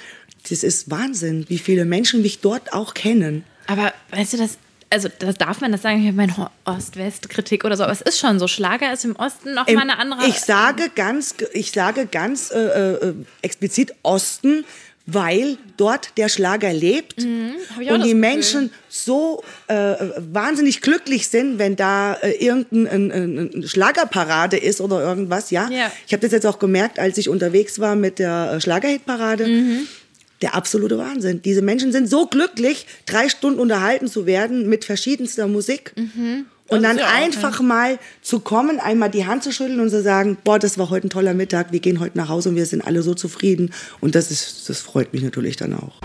Das 0.50 0.64
ist 0.64 0.90
Wahnsinn, 0.90 1.46
wie 1.48 1.60
viele 1.60 1.86
Menschen 1.86 2.24
mich 2.24 2.40
dort 2.40 2.74
auch 2.74 2.96
kennen. 2.96 3.44
Aber 3.68 3.94
weißt 4.10 4.34
du, 4.34 4.38
das, 4.38 4.58
also 4.90 5.10
das 5.20 5.36
darf 5.36 5.62
man 5.62 5.72
das 5.72 5.84
sagen, 5.84 6.02
ich 6.02 6.08
habe 6.08 6.18
meine 6.18 6.50
Ost-West-Kritik 6.66 7.66
oder 7.66 7.78
so, 7.78 7.84
aber 7.84 7.92
es 7.92 8.02
ist 8.02 8.18
schon 8.18 8.40
so. 8.40 8.48
Schlager 8.48 8.92
ist 8.92 9.06
im 9.06 9.16
Osten 9.16 9.54
noch 9.54 9.68
mal 9.68 9.82
eine 9.82 10.00
andere. 10.00 10.26
Ich 10.26 10.40
sage 10.40 10.90
ganz, 10.96 11.36
ich 11.54 11.72
sage 11.72 12.08
ganz 12.08 12.50
äh, 12.50 12.58
äh, 12.58 13.14
explizit 13.44 13.94
Osten, 14.02 14.66
weil 15.12 15.58
dort 15.78 16.18
der 16.18 16.30
Schlager 16.30 16.74
lebt 16.74 17.22
mhm, 17.22 17.56
und 17.90 18.04
die 18.04 18.14
Menschen 18.14 18.72
so 18.90 19.44
äh, 19.68 19.96
wahnsinnig 20.18 20.82
glücklich 20.82 21.28
sind, 21.28 21.60
wenn 21.60 21.76
da 21.76 22.14
äh, 22.14 22.32
irgendeine 22.32 23.68
Schlagerparade 23.68 24.58
ist 24.58 24.82
oder 24.82 25.02
irgendwas. 25.02 25.52
Ja, 25.52 25.70
ja. 25.70 25.92
ich 26.06 26.14
habe 26.14 26.22
das 26.22 26.32
jetzt 26.32 26.46
auch 26.46 26.60
gemerkt, 26.60 27.00
als 27.00 27.18
ich 27.18 27.30
unterwegs 27.30 27.80
war 27.80 27.96
mit 27.96 28.20
der 28.20 28.54
äh, 28.54 28.62
Schlagerhitparade. 28.62 29.48
Mhm. 29.48 29.88
Der 30.42 30.56
absolute 30.56 30.98
Wahnsinn. 30.98 31.42
Diese 31.42 31.62
Menschen 31.62 31.92
sind 31.92 32.10
so 32.10 32.26
glücklich, 32.26 32.86
drei 33.06 33.28
Stunden 33.28 33.60
unterhalten 33.60 34.08
zu 34.08 34.26
werden 34.26 34.70
mit 34.70 34.86
verschiedenster 34.86 35.48
Musik. 35.48 35.92
Mhm. 35.98 36.46
Und 36.70 36.84
dann 36.84 36.98
ja 36.98 37.08
einfach 37.08 37.62
mal 37.62 38.00
zu 38.22 38.40
kommen, 38.40 38.80
einmal 38.80 39.10
die 39.10 39.26
Hand 39.26 39.44
zu 39.44 39.52
schütteln 39.52 39.80
und 39.80 39.90
zu 39.90 40.02
sagen, 40.02 40.38
boah, 40.44 40.60
das 40.60 40.78
war 40.78 40.90
heute 40.90 41.08
ein 41.08 41.10
toller 41.10 41.34
Mittag, 41.34 41.72
wir 41.72 41.80
gehen 41.80 42.00
heute 42.00 42.18
nach 42.18 42.30
Hause 42.30 42.50
und 42.50 42.56
wir 42.56 42.66
sind 42.66 42.82
alle 42.82 43.02
so 43.02 43.14
zufrieden. 43.16 43.74
Und 44.00 44.16
das 44.16 44.32
ist, 44.32 44.70
das 44.70 44.80
freut 44.80 45.12
mich 45.14 45.24
natürlich 45.24 45.56
dann 45.56 45.74
auch. 45.74 46.00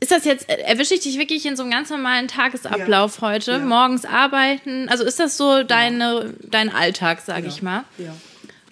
Ist 0.00 0.10
das 0.10 0.24
jetzt, 0.24 0.48
erwische 0.48 0.94
ich 0.94 1.00
dich 1.00 1.18
wirklich 1.18 1.46
in 1.46 1.56
so 1.56 1.62
einem 1.62 1.72
ganz 1.72 1.88
normalen 1.90 2.28
Tagesablauf 2.28 3.16
ja. 3.20 3.28
heute? 3.28 3.52
Ja. 3.52 3.58
Morgens 3.58 4.04
arbeiten? 4.04 4.88
Also 4.88 5.04
ist 5.04 5.18
das 5.18 5.36
so 5.36 5.62
deine, 5.62 6.34
dein 6.42 6.68
Alltag, 6.68 7.20
sage 7.24 7.46
ich 7.46 7.62
mal? 7.62 7.84
Ja. 7.98 8.14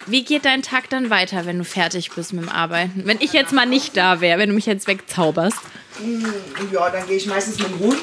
Wie 0.05 0.23
geht 0.23 0.45
dein 0.45 0.61
Tag 0.61 0.89
dann 0.89 1.09
weiter, 1.09 1.45
wenn 1.45 1.57
du 1.57 1.63
fertig 1.63 2.11
bist 2.11 2.31
mit 2.33 2.43
dem 2.43 2.49
Arbeiten? 2.49 3.03
Wenn 3.05 3.19
ich 3.21 3.33
jetzt 3.33 3.53
mal 3.53 3.65
nicht 3.65 3.97
da 3.97 4.21
wäre, 4.21 4.37
wenn 4.37 4.49
du 4.49 4.55
mich 4.55 4.67
jetzt 4.67 4.87
wegzauberst? 4.87 5.57
Hm, 5.97 6.25
ja, 6.71 6.89
dann 6.91 7.07
gehe 7.07 7.17
ich 7.17 7.25
meistens 7.25 7.57
mit 7.57 7.69
dem 7.69 7.79
Hund 7.79 8.01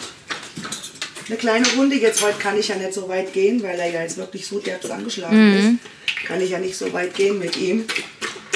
eine 1.28 1.36
kleine 1.36 1.66
Runde. 1.76 1.96
Jetzt 1.96 2.22
heute 2.22 2.38
kann 2.38 2.58
ich 2.58 2.68
ja 2.68 2.76
nicht 2.76 2.94
so 2.94 3.08
weit 3.08 3.32
gehen, 3.32 3.62
weil 3.62 3.78
er 3.78 3.90
ja 3.90 4.02
jetzt 4.02 4.16
wirklich 4.16 4.46
so 4.46 4.58
derb 4.58 4.84
angeschlagen 4.90 5.50
mhm. 5.50 5.56
ist. 5.56 6.26
Kann 6.26 6.40
ich 6.40 6.50
ja 6.50 6.58
nicht 6.58 6.76
so 6.76 6.92
weit 6.92 7.14
gehen 7.14 7.38
mit 7.38 7.56
ihm. 7.56 7.84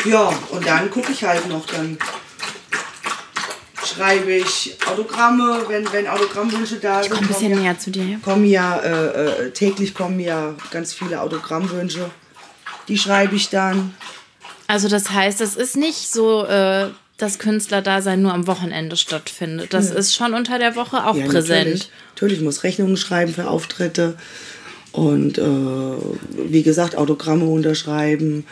Ja, 0.05 0.33
und 0.51 0.67
dann 0.67 0.91
gucke 0.91 1.13
ich 1.13 1.25
halt 1.25 1.49
noch. 1.49 1.67
Dann 1.67 1.99
schreibe 3.85 4.33
ich 4.33 4.77
Autogramme, 4.87 5.65
wenn, 5.69 5.91
wenn 5.93 6.07
Autogrammwünsche 6.07 6.77
da 6.77 7.03
sind. 7.03 7.15
Ich 7.15 7.21
ein 7.21 7.27
bisschen 7.27 7.61
näher 7.61 7.79
zu 7.79 7.91
dir. 7.91 8.19
Kommen 8.25 8.47
ja, 8.47 8.79
äh, 8.79 9.47
äh, 9.47 9.51
täglich 9.51 9.95
kommen 9.95 10.21
ja 10.21 10.55
ganz 10.71 10.93
viele 10.93 11.21
Autogrammwünsche. 11.21 12.11
Die 12.89 12.99
schreibe 12.99 13.37
ich 13.37 13.49
dann. 13.49 13.95
Also 14.69 14.89
das 14.89 15.11
heißt, 15.11 15.41
es 15.41 15.57
ist 15.57 15.77
nicht 15.77 16.13
so... 16.13 16.45
Äh 16.45 16.91
das 17.17 17.39
Künstlerdasein 17.39 18.21
nur 18.21 18.35
am 18.35 18.47
Wochenende 18.47 18.97
stattfindet. 18.97 19.73
Das 19.73 19.91
ja. 19.91 19.97
ist 19.97 20.15
schon 20.15 20.35
unter 20.35 20.59
der 20.59 20.77
Woche 20.77 21.07
auch 21.07 21.17
ja, 21.17 21.27
präsent. 21.27 21.65
Natürlich. 21.65 21.91
natürlich, 22.15 22.39
ich 22.39 22.45
muss 22.45 22.63
Rechnungen 22.63 22.97
schreiben 22.97 23.33
für 23.33 23.49
Auftritte 23.49 24.17
und 24.93 25.39
äh, 25.39 25.43
wie 25.43 26.63
gesagt, 26.63 26.97
Autogramme 26.97 27.47
unterschreiben. 27.47 28.45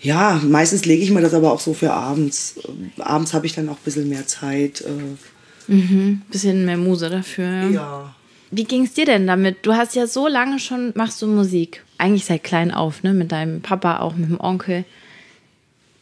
Ja, 0.00 0.40
meistens 0.44 0.84
lege 0.84 1.02
ich 1.02 1.10
mir 1.10 1.22
das 1.22 1.34
aber 1.34 1.52
auch 1.52 1.60
so 1.60 1.72
für 1.74 1.92
abends. 1.92 2.56
Abends 2.98 3.32
habe 3.32 3.46
ich 3.46 3.54
dann 3.54 3.68
auch 3.68 3.76
ein 3.76 3.84
bisschen 3.84 4.08
mehr 4.08 4.26
Zeit. 4.26 4.82
Äh. 4.82 5.72
Mhm, 5.72 6.22
bisschen 6.30 6.64
mehr 6.64 6.76
Muse 6.76 7.08
dafür. 7.10 7.46
Ja. 7.46 7.70
ja. 7.70 8.14
Wie 8.50 8.64
ging 8.64 8.84
es 8.84 8.94
dir 8.94 9.06
denn 9.06 9.26
damit? 9.26 9.58
Du 9.62 9.74
hast 9.74 9.96
ja 9.96 10.06
so 10.06 10.28
lange 10.28 10.60
schon, 10.60 10.92
machst 10.94 11.20
du 11.22 11.26
Musik. 11.26 11.82
Eigentlich 11.98 12.24
seit 12.24 12.44
klein 12.44 12.70
auf, 12.70 13.02
ne? 13.02 13.14
Mit 13.14 13.32
deinem 13.32 13.62
Papa, 13.62 13.98
auch 14.00 14.14
mit 14.14 14.30
dem 14.30 14.40
Onkel. 14.40 14.84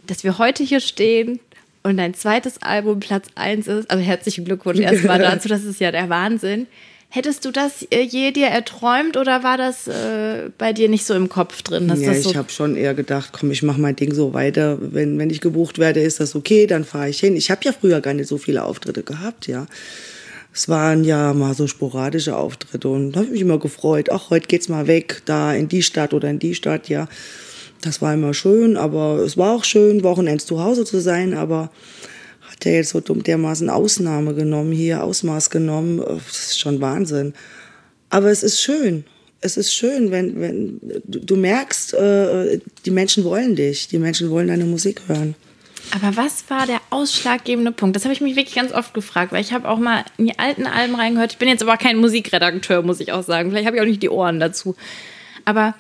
Dass 0.07 0.25
wir 0.25 0.39
heute 0.39 0.63
hier 0.63 0.81
stehen, 0.81 1.41
und 1.85 1.99
dein 1.99 2.15
zweites 2.15 2.63
Album 2.63 2.99
Platz 2.99 3.29
1 3.35 3.69
ist, 3.69 3.91
also 3.91 4.03
herzlichen 4.03 4.45
Glückwunsch 4.45 4.81
erstmal 4.81 5.19
dazu, 5.21 5.49
das 5.49 5.65
ist 5.65 5.81
ja 5.81 5.93
der 5.93 6.09
Wahnsinn. 6.09 6.67
Hättest 7.11 7.45
du 7.45 7.53
das 7.53 7.87
äh, 7.91 8.01
je 8.01 8.33
dir 8.33 8.49
erträumt 8.49 9.17
oder 9.17 9.45
war 9.45 9.57
das 9.57 9.87
äh, 9.87 10.51
bei 10.59 10.73
dir 10.73 10.89
nicht 10.89 11.05
so 11.05 11.15
im 11.15 11.29
Kopf 11.29 11.63
drin? 11.63 11.87
Dass 11.87 12.01
ja, 12.01 12.13
das 12.13 12.25
so 12.25 12.31
ich 12.31 12.37
habe 12.37 12.51
schon 12.51 12.75
eher 12.75 12.95
gedacht, 12.95 13.31
komm, 13.33 13.53
ich 13.53 13.63
mache 13.63 13.81
mein 13.81 13.95
Ding 13.95 14.13
so 14.13 14.35
weiter. 14.35 14.79
Wenn, 14.81 15.19
wenn 15.19 15.31
ich 15.31 15.41
gebucht 15.41 15.79
werde, 15.79 16.01
ist 16.01 16.19
das 16.19 16.35
okay, 16.35 16.67
dann 16.67 16.85
fahre 16.85 17.11
ich 17.11 17.21
hin. 17.21 17.37
Ich 17.37 17.51
habe 17.53 17.61
ja 17.65 17.73
früher 17.73 18.01
gar 18.01 18.15
nicht 18.15 18.29
so 18.29 18.39
viele 18.39 18.65
Auftritte 18.65 19.05
gehabt, 19.05 19.47
ja. 19.47 19.67
Es 20.53 20.69
waren 20.69 21.05
ja 21.05 21.35
mal 21.35 21.55
so 21.55 21.67
sporadische 21.67 22.37
Auftritte 22.37 22.89
und 22.89 23.13
da 23.13 23.19
habe 23.19 23.27
ich 23.27 23.33
mich 23.33 23.41
immer 23.43 23.59
gefreut. 23.59 24.11
Ach, 24.11 24.31
heute 24.31 24.49
geht's 24.49 24.69
mal 24.69 24.87
weg, 24.87 25.23
da 25.25 25.53
in 25.53 25.69
die 25.69 25.83
Stadt 25.83 26.15
oder 26.15 26.31
in 26.31 26.39
die 26.39 26.55
Stadt, 26.55 26.89
ja 26.89 27.09
Das 27.85 28.01
war 28.01 28.15
immer 28.15 28.33
schön, 28.33 28.79
aber 28.79 29.19
es 29.19 29.37
war 29.37 29.55
auch 29.55 29.63
schön, 29.63 30.03
Wochenends 30.03 30.47
zu 30.47 30.65
Hause 30.65 30.87
zu 30.87 31.01
sein, 31.01 31.35
aber 31.35 31.71
hat 32.51 32.65
er 32.65 32.77
jetzt 32.77 32.91
so 32.91 33.01
dermaßen 33.01 33.69
Ausnahme 33.69 34.35
genommen, 34.35 34.73
hier 34.73 35.05
Ausmaß 35.05 35.51
genommen. 35.51 35.99
Das 35.99 36.47
ist 36.47 36.59
schon 36.59 36.81
Wahnsinn. 36.81 37.35
Aber 38.09 38.31
es 38.31 38.43
ist 38.43 38.63
schön. 38.63 39.05
Es 39.43 39.59
ist 39.59 39.75
schön, 39.75 40.11
wenn, 40.11 40.41
wenn 40.41 40.81
du, 41.05 41.21
du 41.21 41.37
merkst, 41.37 41.93
äh, 41.93 42.59
die 42.87 42.91
Menschen 42.91 43.23
wollen 43.23 43.55
dich, 43.55 43.89
die 43.89 43.99
Menschen 43.99 44.31
wollen 44.31 44.49
deine 44.49 44.65
Musik 44.65 45.03
hören. 45.07 45.35
Aber 45.91 46.17
was 46.17 46.49
war 46.49 46.67
der 46.67 46.81
ausschlaggebende 46.89 47.71
Punkt? 47.71 47.97
Das 47.97 48.05
habe 48.05 48.15
ich 48.15 48.23
mich 48.23 48.35
wirklich 48.35 48.55
ganz 48.55 48.73
oft 48.73 48.95
gefragt, 48.95 49.31
weil 49.33 49.43
ich 49.43 49.53
habe 49.53 49.69
auch 49.69 49.79
mal 49.79 50.07
in 50.17 50.25
die 50.25 50.39
alten 50.39 50.67
Alben 50.67 50.95
reingehört. 50.95 51.33
Ich 51.33 51.39
bin 51.39 51.51
jetzt 51.51 51.63
aber 51.63 51.77
kein 51.77 51.99
Musikredakteur, 51.99 52.81
muss 52.81 53.01
ich 53.01 53.13
auch 53.13 53.23
sagen. 53.23 53.51
Vielleicht 53.51 53.67
habe 53.67 53.77
ich 53.77 53.83
auch 53.83 53.87
nicht 53.87 54.03
die 54.03 54.09
Ohren 54.09 54.41
dazu. 54.41 54.75
Aber 55.45 55.75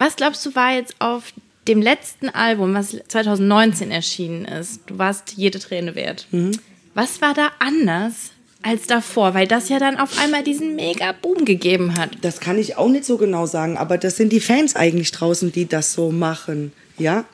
was 0.00 0.16
glaubst 0.16 0.44
du, 0.46 0.54
war 0.54 0.72
jetzt 0.74 0.96
auf 0.98 1.32
dem 1.68 1.82
letzten 1.82 2.30
Album, 2.30 2.74
was 2.74 2.96
2019 3.08 3.90
erschienen 3.90 4.46
ist? 4.46 4.80
Du 4.86 4.98
warst 4.98 5.34
jede 5.36 5.58
Träne 5.58 5.94
wert. 5.94 6.26
Mhm. 6.30 6.52
Was 6.94 7.20
war 7.20 7.34
da 7.34 7.50
anders 7.58 8.30
als 8.62 8.86
davor, 8.86 9.34
weil 9.34 9.46
das 9.46 9.68
ja 9.68 9.78
dann 9.78 9.98
auf 9.98 10.18
einmal 10.18 10.42
diesen 10.42 10.74
mega 10.74 11.12
Boom 11.12 11.44
gegeben 11.44 11.96
hat. 11.96 12.10
Das 12.22 12.40
kann 12.40 12.58
ich 12.58 12.76
auch 12.76 12.88
nicht 12.88 13.04
so 13.04 13.16
genau 13.16 13.46
sagen, 13.46 13.78
aber 13.78 13.96
das 13.96 14.16
sind 14.16 14.32
die 14.32 14.40
Fans 14.40 14.76
eigentlich 14.76 15.12
draußen, 15.12 15.52
die 15.52 15.66
das 15.66 15.92
so 15.92 16.10
machen, 16.10 16.72
ja? 16.98 17.24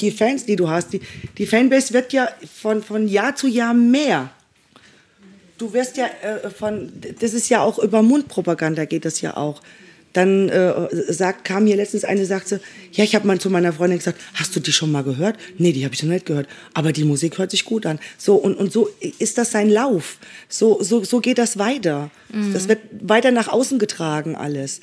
Die 0.00 0.10
Fans, 0.10 0.44
die 0.44 0.56
du 0.56 0.68
hast, 0.68 0.92
die, 0.92 1.00
die 1.38 1.46
Fanbase 1.46 1.94
wird 1.94 2.12
ja 2.12 2.28
von, 2.60 2.82
von 2.82 3.08
Jahr 3.08 3.34
zu 3.34 3.46
Jahr 3.46 3.74
mehr. 3.74 4.30
Du 5.56 5.72
wirst 5.72 5.96
ja 5.96 6.06
äh, 6.22 6.50
von, 6.50 6.92
das 7.18 7.32
ist 7.32 7.48
ja 7.48 7.62
auch 7.62 7.78
über 7.78 8.02
Mundpropaganda 8.02 8.84
geht 8.84 9.04
das 9.04 9.20
ja 9.22 9.36
auch. 9.36 9.62
Dann 10.16 10.48
äh, 10.48 11.12
sagt, 11.12 11.44
kam 11.44 11.66
hier 11.66 11.76
letztens 11.76 12.04
eine, 12.04 12.24
sagte, 12.24 12.62
ja, 12.90 13.04
ich 13.04 13.14
habe 13.14 13.26
mal 13.26 13.38
zu 13.38 13.50
meiner 13.50 13.74
Freundin 13.74 13.98
gesagt, 13.98 14.18
hast 14.32 14.56
du 14.56 14.60
die 14.60 14.72
schon 14.72 14.90
mal 14.90 15.04
gehört? 15.04 15.36
Nee, 15.58 15.72
die 15.72 15.84
habe 15.84 15.92
ich 15.92 16.02
noch 16.02 16.08
nicht 16.08 16.24
gehört. 16.24 16.48
Aber 16.72 16.92
die 16.92 17.04
Musik 17.04 17.36
hört 17.36 17.50
sich 17.50 17.66
gut 17.66 17.84
an. 17.84 17.98
So, 18.16 18.36
und, 18.36 18.54
und 18.54 18.72
so 18.72 18.88
ist 19.18 19.36
das 19.36 19.50
sein 19.50 19.68
Lauf. 19.68 20.16
So, 20.48 20.82
so, 20.82 21.04
so 21.04 21.20
geht 21.20 21.36
das 21.36 21.58
weiter. 21.58 22.10
Mhm. 22.32 22.54
Das 22.54 22.66
wird 22.66 22.78
weiter 22.98 23.30
nach 23.30 23.48
außen 23.48 23.78
getragen, 23.78 24.36
alles. 24.36 24.80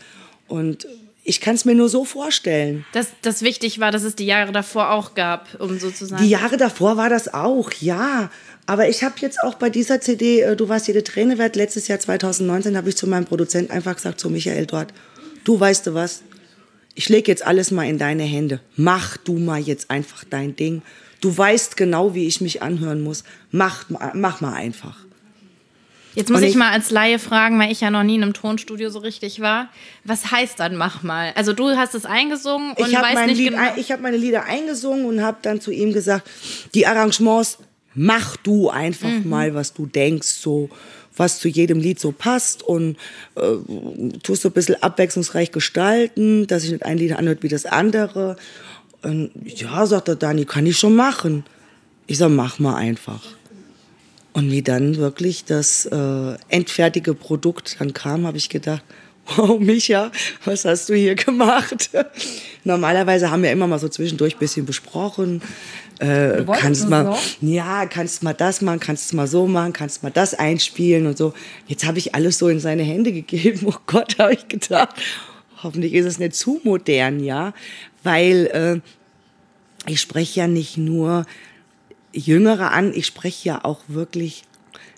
Und 0.47 0.85
ich 1.23 1.41
kann 1.41 1.55
es 1.55 1.65
mir 1.65 1.73
nur 1.73 1.89
so 1.89 2.05
vorstellen. 2.05 2.85
Dass 2.91 3.07
das 3.23 3.41
wichtig 3.41 3.79
war, 3.79 3.91
dass 3.91 4.03
es 4.03 4.13
die 4.13 4.27
Jahre 4.27 4.51
davor 4.51 4.91
auch 4.91 5.15
gab, 5.15 5.59
um 5.59 5.79
sozusagen. 5.79 6.21
Die 6.21 6.29
Jahre 6.29 6.57
davor 6.57 6.95
war 6.95 7.09
das 7.09 7.33
auch, 7.33 7.71
ja. 7.79 8.29
Aber 8.67 8.87
ich 8.87 9.03
habe 9.03 9.15
jetzt 9.17 9.41
auch 9.41 9.55
bei 9.55 9.71
dieser 9.71 9.99
CD, 9.99 10.41
äh, 10.41 10.55
Du 10.55 10.69
warst 10.69 10.87
jede 10.87 11.03
Träne 11.03 11.39
wert, 11.39 11.55
letztes 11.55 11.87
Jahr 11.87 11.99
2019, 11.99 12.77
habe 12.77 12.89
ich 12.89 12.97
zu 12.97 13.07
meinem 13.07 13.25
Produzenten 13.25 13.71
einfach 13.71 13.95
gesagt, 13.95 14.19
zu 14.19 14.29
Michael 14.29 14.67
dort, 14.67 14.93
du 15.43 15.59
weißt 15.59 15.87
du 15.87 15.93
was, 15.93 16.23
ich 16.95 17.09
lege 17.09 17.31
jetzt 17.31 17.45
alles 17.45 17.71
mal 17.71 17.87
in 17.87 17.97
deine 17.97 18.23
Hände. 18.23 18.59
Mach 18.75 19.17
du 19.17 19.37
mal 19.37 19.59
jetzt 19.59 19.89
einfach 19.89 20.23
dein 20.29 20.55
Ding. 20.55 20.81
Du 21.21 21.35
weißt 21.35 21.77
genau, 21.77 22.13
wie 22.13 22.27
ich 22.27 22.41
mich 22.41 22.61
anhören 22.61 23.01
muss. 23.01 23.23
Mach, 23.51 23.85
mach 24.13 24.41
mal 24.41 24.53
einfach. 24.53 24.97
Jetzt 26.15 26.29
muss 26.29 26.41
ich, 26.41 26.49
ich, 26.49 26.55
mal 26.55 26.71
als 26.71 26.91
Laie 26.91 27.17
fragen, 27.17 27.59
weil 27.59 27.71
ich 27.71 27.81
ja 27.81 27.89
noch 27.89 28.03
nie 28.03 28.15
in 28.15 28.23
einem 28.23 28.33
Tonstudio 28.33 28.89
so 28.89 28.99
richtig 28.99 29.39
war. 29.39 29.69
Was 30.03 30.31
heißt 30.31 30.59
dann 30.59 30.75
mach 30.75 31.01
mal? 31.01 31.31
Also 31.35 31.53
du 31.53 31.75
hast 31.75 31.95
es 31.95 32.05
eingesungen 32.05 32.73
und 32.73 32.87
ich 32.87 32.93
weißt 32.93 33.25
nicht 33.25 33.37
Lied, 33.37 33.51
genau. 33.51 33.73
Ich 33.77 33.91
habe 33.91 34.01
meine 34.03 34.17
Lieder 34.17 34.43
eingesungen 34.43 35.05
und 35.05 35.23
habe 35.23 35.37
dann 35.41 35.59
zu 35.59 35.71
ihm 35.71 35.91
gesagt, 35.91 36.29
die 36.75 36.85
Arrangements 36.85 37.57
mach 37.95 38.35
du 38.37 38.69
einfach 38.69 39.09
mhm. 39.09 39.29
mal, 39.29 39.55
was 39.55 39.73
du 39.73 39.85
denkst, 39.85 40.27
so 40.27 40.69
was 41.15 41.39
zu 41.39 41.47
jedem 41.47 41.79
Lied 41.79 41.99
so 41.99 42.11
passt 42.11 42.63
und 42.63 42.97
äh, 43.35 43.55
tust 44.23 44.41
so 44.41 44.49
ein 44.49 44.53
bisschen 44.53 44.81
abwechslungsreich 44.81 45.51
gestalten, 45.51 46.47
dass 46.47 46.63
sich 46.63 46.71
nicht 46.71 46.85
ein 46.85 46.97
Lied 46.97 47.13
anhört 47.13 47.43
wie 47.43 47.49
das 47.49 47.65
andere. 47.65 48.35
Und 49.01 49.31
ja, 49.45 49.85
sagt 49.85 50.07
der 50.07 50.15
Dani, 50.15 50.45
kann 50.45 50.65
ich 50.65 50.77
schon 50.77 50.95
machen. 50.95 51.43
Ich 52.07 52.17
sag, 52.17 52.29
mach 52.29 52.59
mal 52.59 52.75
einfach. 52.75 53.21
Und 54.33 54.49
wie 54.49 54.63
dann 54.63 54.97
wirklich 54.97 55.45
das 55.45 55.85
äh, 55.85 56.35
endfertige 56.49 57.13
Produkt 57.13 57.77
dann 57.79 57.93
kam, 57.93 58.25
habe 58.25 58.37
ich 58.37 58.49
gedacht, 58.49 58.83
wow, 59.27 59.59
Micha, 59.59 60.11
was 60.45 60.65
hast 60.65 60.89
du 60.89 60.95
hier 60.95 61.15
gemacht? 61.15 61.89
Normalerweise 62.63 63.29
haben 63.29 63.43
wir 63.43 63.51
immer 63.51 63.67
mal 63.67 63.79
so 63.79 63.89
zwischendurch 63.89 64.35
ein 64.35 64.39
bisschen 64.39 64.65
besprochen. 64.65 65.41
Äh, 65.99 66.43
kannst 66.59 66.89
mal, 66.89 67.15
so? 67.15 67.45
ja, 67.45 67.85
kannst 67.85 68.23
mal 68.23 68.33
das 68.33 68.61
machen, 68.61 68.79
kannst 68.79 69.13
mal 69.13 69.27
so 69.27 69.47
machen, 69.47 69.73
kannst 69.73 70.03
mal 70.03 70.11
das 70.11 70.33
einspielen 70.33 71.07
und 71.07 71.17
so. 71.17 71.33
Jetzt 71.67 71.85
habe 71.85 71.99
ich 71.99 72.15
alles 72.15 72.37
so 72.37 72.49
in 72.49 72.59
seine 72.59 72.83
Hände 72.83 73.11
gegeben. 73.11 73.61
Oh 73.65 73.75
Gott, 73.85 74.17
habe 74.19 74.33
ich 74.33 74.47
gedacht. 74.47 74.95
Hoffentlich 75.61 75.93
ist 75.93 76.05
es 76.05 76.19
nicht 76.19 76.35
zu 76.35 76.59
modern, 76.63 77.23
ja, 77.23 77.53
weil 78.03 78.81
äh, 79.85 79.89
ich 79.89 80.01
spreche 80.01 80.41
ja 80.41 80.47
nicht 80.47 80.77
nur 80.77 81.25
Jüngere 82.11 82.71
an, 82.71 82.93
ich 82.93 83.05
spreche 83.05 83.49
ja 83.49 83.63
auch 83.63 83.81
wirklich 83.87 84.43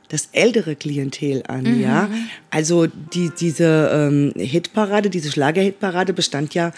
das 0.10 0.30
ältere 0.32 0.76
Klientel 0.76 1.44
an, 1.48 1.64
mhm. 1.64 1.82
ja. 1.82 2.10
Also 2.50 2.88
die, 2.88 3.32
diese 3.40 3.90
ähm, 3.94 4.34
Hitparade, 4.38 5.10
diese 5.10 5.32
Schlagerhitparade 5.32 6.14
bestand 6.14 6.54
ja 6.54 6.72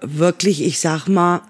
wirklich, 0.00 0.62
ich 0.62 0.78
sag 0.78 1.08
mal, 1.08 1.40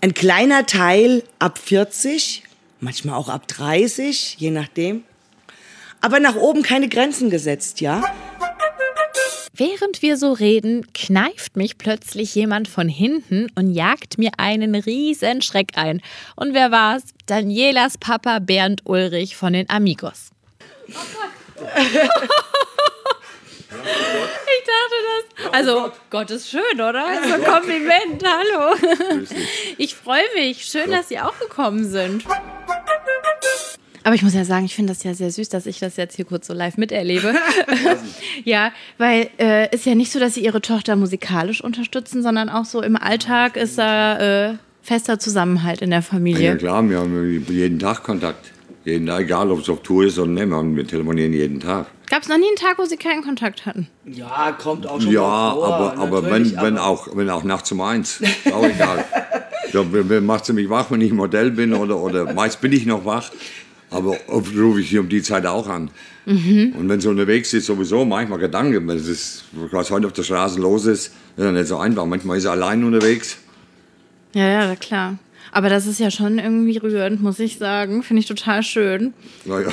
ein 0.00 0.14
kleiner 0.14 0.66
Teil 0.66 1.22
ab 1.38 1.58
40, 1.58 2.42
manchmal 2.80 3.16
auch 3.16 3.28
ab 3.28 3.48
30, 3.48 4.36
je 4.38 4.50
nachdem. 4.50 5.04
Aber 6.00 6.20
nach 6.20 6.36
oben 6.36 6.62
keine 6.62 6.88
Grenzen 6.88 7.30
gesetzt, 7.30 7.80
ja. 7.80 8.02
Während 9.56 10.02
wir 10.02 10.16
so 10.16 10.32
reden, 10.32 10.92
kneift 10.94 11.56
mich 11.56 11.78
plötzlich 11.78 12.34
jemand 12.34 12.66
von 12.66 12.88
hinten 12.88 13.46
und 13.54 13.72
jagt 13.72 14.18
mir 14.18 14.32
einen 14.36 14.74
riesen 14.74 15.42
Schreck 15.42 15.76
ein. 15.76 16.02
Und 16.34 16.54
wer 16.54 16.72
war's? 16.72 17.04
Danielas 17.26 17.96
Papa 17.96 18.40
Bernd 18.40 18.82
Ulrich 18.84 19.36
von 19.36 19.52
den 19.52 19.70
Amigos. 19.70 20.30
Oh 20.88 20.94
Gott. 20.94 21.30
Ich 24.56 24.64
dachte 24.66 24.98
das. 25.36 25.52
Also, 25.52 25.92
Gott 26.10 26.30
ist 26.30 26.48
schön, 26.48 26.74
oder? 26.74 27.06
So 27.26 27.34
ein 27.34 27.44
Kompliment. 27.44 28.24
Hallo. 28.24 28.74
Ich 29.78 29.94
freue 29.94 30.24
mich. 30.34 30.64
Schön, 30.64 30.90
dass 30.90 31.08
Sie 31.08 31.20
auch 31.20 31.38
gekommen 31.38 31.84
sind. 31.84 32.24
Aber 34.04 34.14
ich 34.14 34.22
muss 34.22 34.34
ja 34.34 34.44
sagen, 34.44 34.66
ich 34.66 34.74
finde 34.74 34.92
das 34.92 35.02
ja 35.02 35.14
sehr 35.14 35.30
süß, 35.30 35.48
dass 35.48 35.64
ich 35.64 35.80
das 35.80 35.96
jetzt 35.96 36.14
hier 36.14 36.26
kurz 36.26 36.46
so 36.46 36.52
live 36.52 36.76
miterlebe. 36.76 37.34
ja, 38.44 38.70
weil 38.98 39.30
äh, 39.38 39.74
ist 39.74 39.86
ja 39.86 39.94
nicht 39.94 40.12
so, 40.12 40.20
dass 40.20 40.34
sie 40.34 40.44
ihre 40.44 40.60
Tochter 40.60 40.94
musikalisch 40.94 41.64
unterstützen, 41.64 42.22
sondern 42.22 42.50
auch 42.50 42.66
so 42.66 42.82
im 42.82 42.96
Alltag 42.96 43.56
ist 43.56 43.78
da 43.78 44.50
äh, 44.50 44.54
fester 44.82 45.18
Zusammenhalt 45.18 45.80
in 45.80 45.90
der 45.90 46.02
Familie. 46.02 46.50
Ja 46.50 46.56
klar, 46.56 46.88
wir 46.88 46.98
haben 46.98 47.46
jeden 47.48 47.78
Tag 47.78 48.02
Kontakt. 48.02 48.52
Jeden 48.84 49.06
Tag, 49.06 49.22
egal 49.22 49.50
ob 49.50 49.60
es 49.60 49.70
auf 49.70 49.82
Tour 49.82 50.04
ist 50.04 50.18
oder 50.18 50.30
nicht, 50.30 50.50
wir 50.50 50.86
telefonieren 50.86 51.32
jeden 51.32 51.58
Tag. 51.58 51.86
Gab 52.10 52.22
es 52.22 52.28
noch 52.28 52.36
nie 52.36 52.46
einen 52.46 52.56
Tag, 52.56 52.78
wo 52.78 52.84
Sie 52.84 52.98
keinen 52.98 53.24
Kontakt 53.24 53.64
hatten? 53.64 53.88
Ja, 54.04 54.52
kommt 54.52 54.86
auch 54.86 55.00
schon 55.00 55.10
ja, 55.10 55.22
mal 55.22 55.52
vor. 55.52 55.68
Ja, 55.68 55.74
aber, 55.74 55.98
aber, 55.98 56.30
wenn, 56.30 56.56
wenn, 56.60 56.76
auch, 56.76 57.08
wenn 57.16 57.30
auch 57.30 57.44
nachts 57.44 57.72
um 57.72 57.80
eins, 57.80 58.20
ist 58.20 58.52
auch 58.52 58.62
egal. 58.62 59.02
ja, 59.72 60.20
macht 60.20 60.44
sie 60.44 60.52
mich 60.52 60.68
wach, 60.68 60.90
wenn 60.90 61.00
ich 61.00 61.10
im 61.10 61.16
Modell 61.16 61.50
bin 61.50 61.72
oder, 61.72 61.96
oder 61.96 62.34
meist 62.34 62.60
bin 62.60 62.72
ich 62.72 62.84
noch 62.84 63.06
wach. 63.06 63.30
Aber 63.94 64.16
oft 64.28 64.56
rufe 64.56 64.80
ich 64.80 64.90
sie 64.90 64.98
um 64.98 65.08
die 65.08 65.22
Zeit 65.22 65.46
auch 65.46 65.68
an. 65.68 65.90
Mhm. 66.26 66.74
Und 66.78 66.88
wenn 66.88 67.00
sie 67.00 67.08
unterwegs 67.08 67.52
ist, 67.52 67.66
sowieso 67.66 68.04
manchmal 68.04 68.38
Gedanken, 68.38 68.86
wenn 68.88 68.96
es 68.96 69.44
was 69.52 69.90
heute 69.90 70.06
auf 70.06 70.12
der 70.12 70.22
Straße 70.22 70.58
los 70.60 70.86
ist, 70.86 71.06
ist 71.36 71.44
ja 71.44 71.52
nicht 71.52 71.68
so 71.68 71.78
einfach. 71.78 72.06
Manchmal 72.06 72.38
ist 72.38 72.44
sie 72.44 72.50
allein 72.50 72.82
unterwegs. 72.84 73.38
Ja, 74.34 74.48
ja, 74.48 74.76
klar. 74.76 75.18
Aber 75.52 75.68
das 75.68 75.86
ist 75.86 76.00
ja 76.00 76.10
schon 76.10 76.38
irgendwie 76.38 76.76
rührend, 76.78 77.22
muss 77.22 77.38
ich 77.38 77.58
sagen. 77.58 78.02
Finde 78.02 78.20
ich 78.20 78.26
total 78.26 78.62
schön. 78.62 79.14
Naja. 79.44 79.72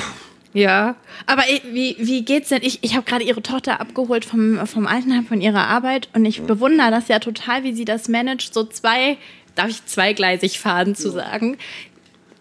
Ja, 0.54 0.96
aber 1.24 1.42
wie, 1.72 1.96
wie 1.98 2.24
geht's 2.24 2.50
denn? 2.50 2.60
Ich, 2.62 2.80
ich 2.82 2.94
habe 2.94 3.04
gerade 3.06 3.24
ihre 3.24 3.42
Tochter 3.42 3.80
abgeholt 3.80 4.24
vom, 4.26 4.64
vom 4.66 4.86
Altenheim 4.86 5.24
von 5.24 5.40
ihrer 5.40 5.66
Arbeit 5.66 6.10
und 6.12 6.26
ich 6.26 6.38
ja. 6.38 6.44
bewundere 6.44 6.90
das 6.90 7.08
ja 7.08 7.20
total, 7.20 7.64
wie 7.64 7.72
sie 7.72 7.86
das 7.86 8.08
managt, 8.08 8.52
so 8.52 8.64
zwei, 8.64 9.16
darf 9.54 9.70
ich 9.70 9.84
zweigleisig 9.86 10.60
fahren 10.60 10.94
zu 10.94 11.10
sagen. 11.10 11.56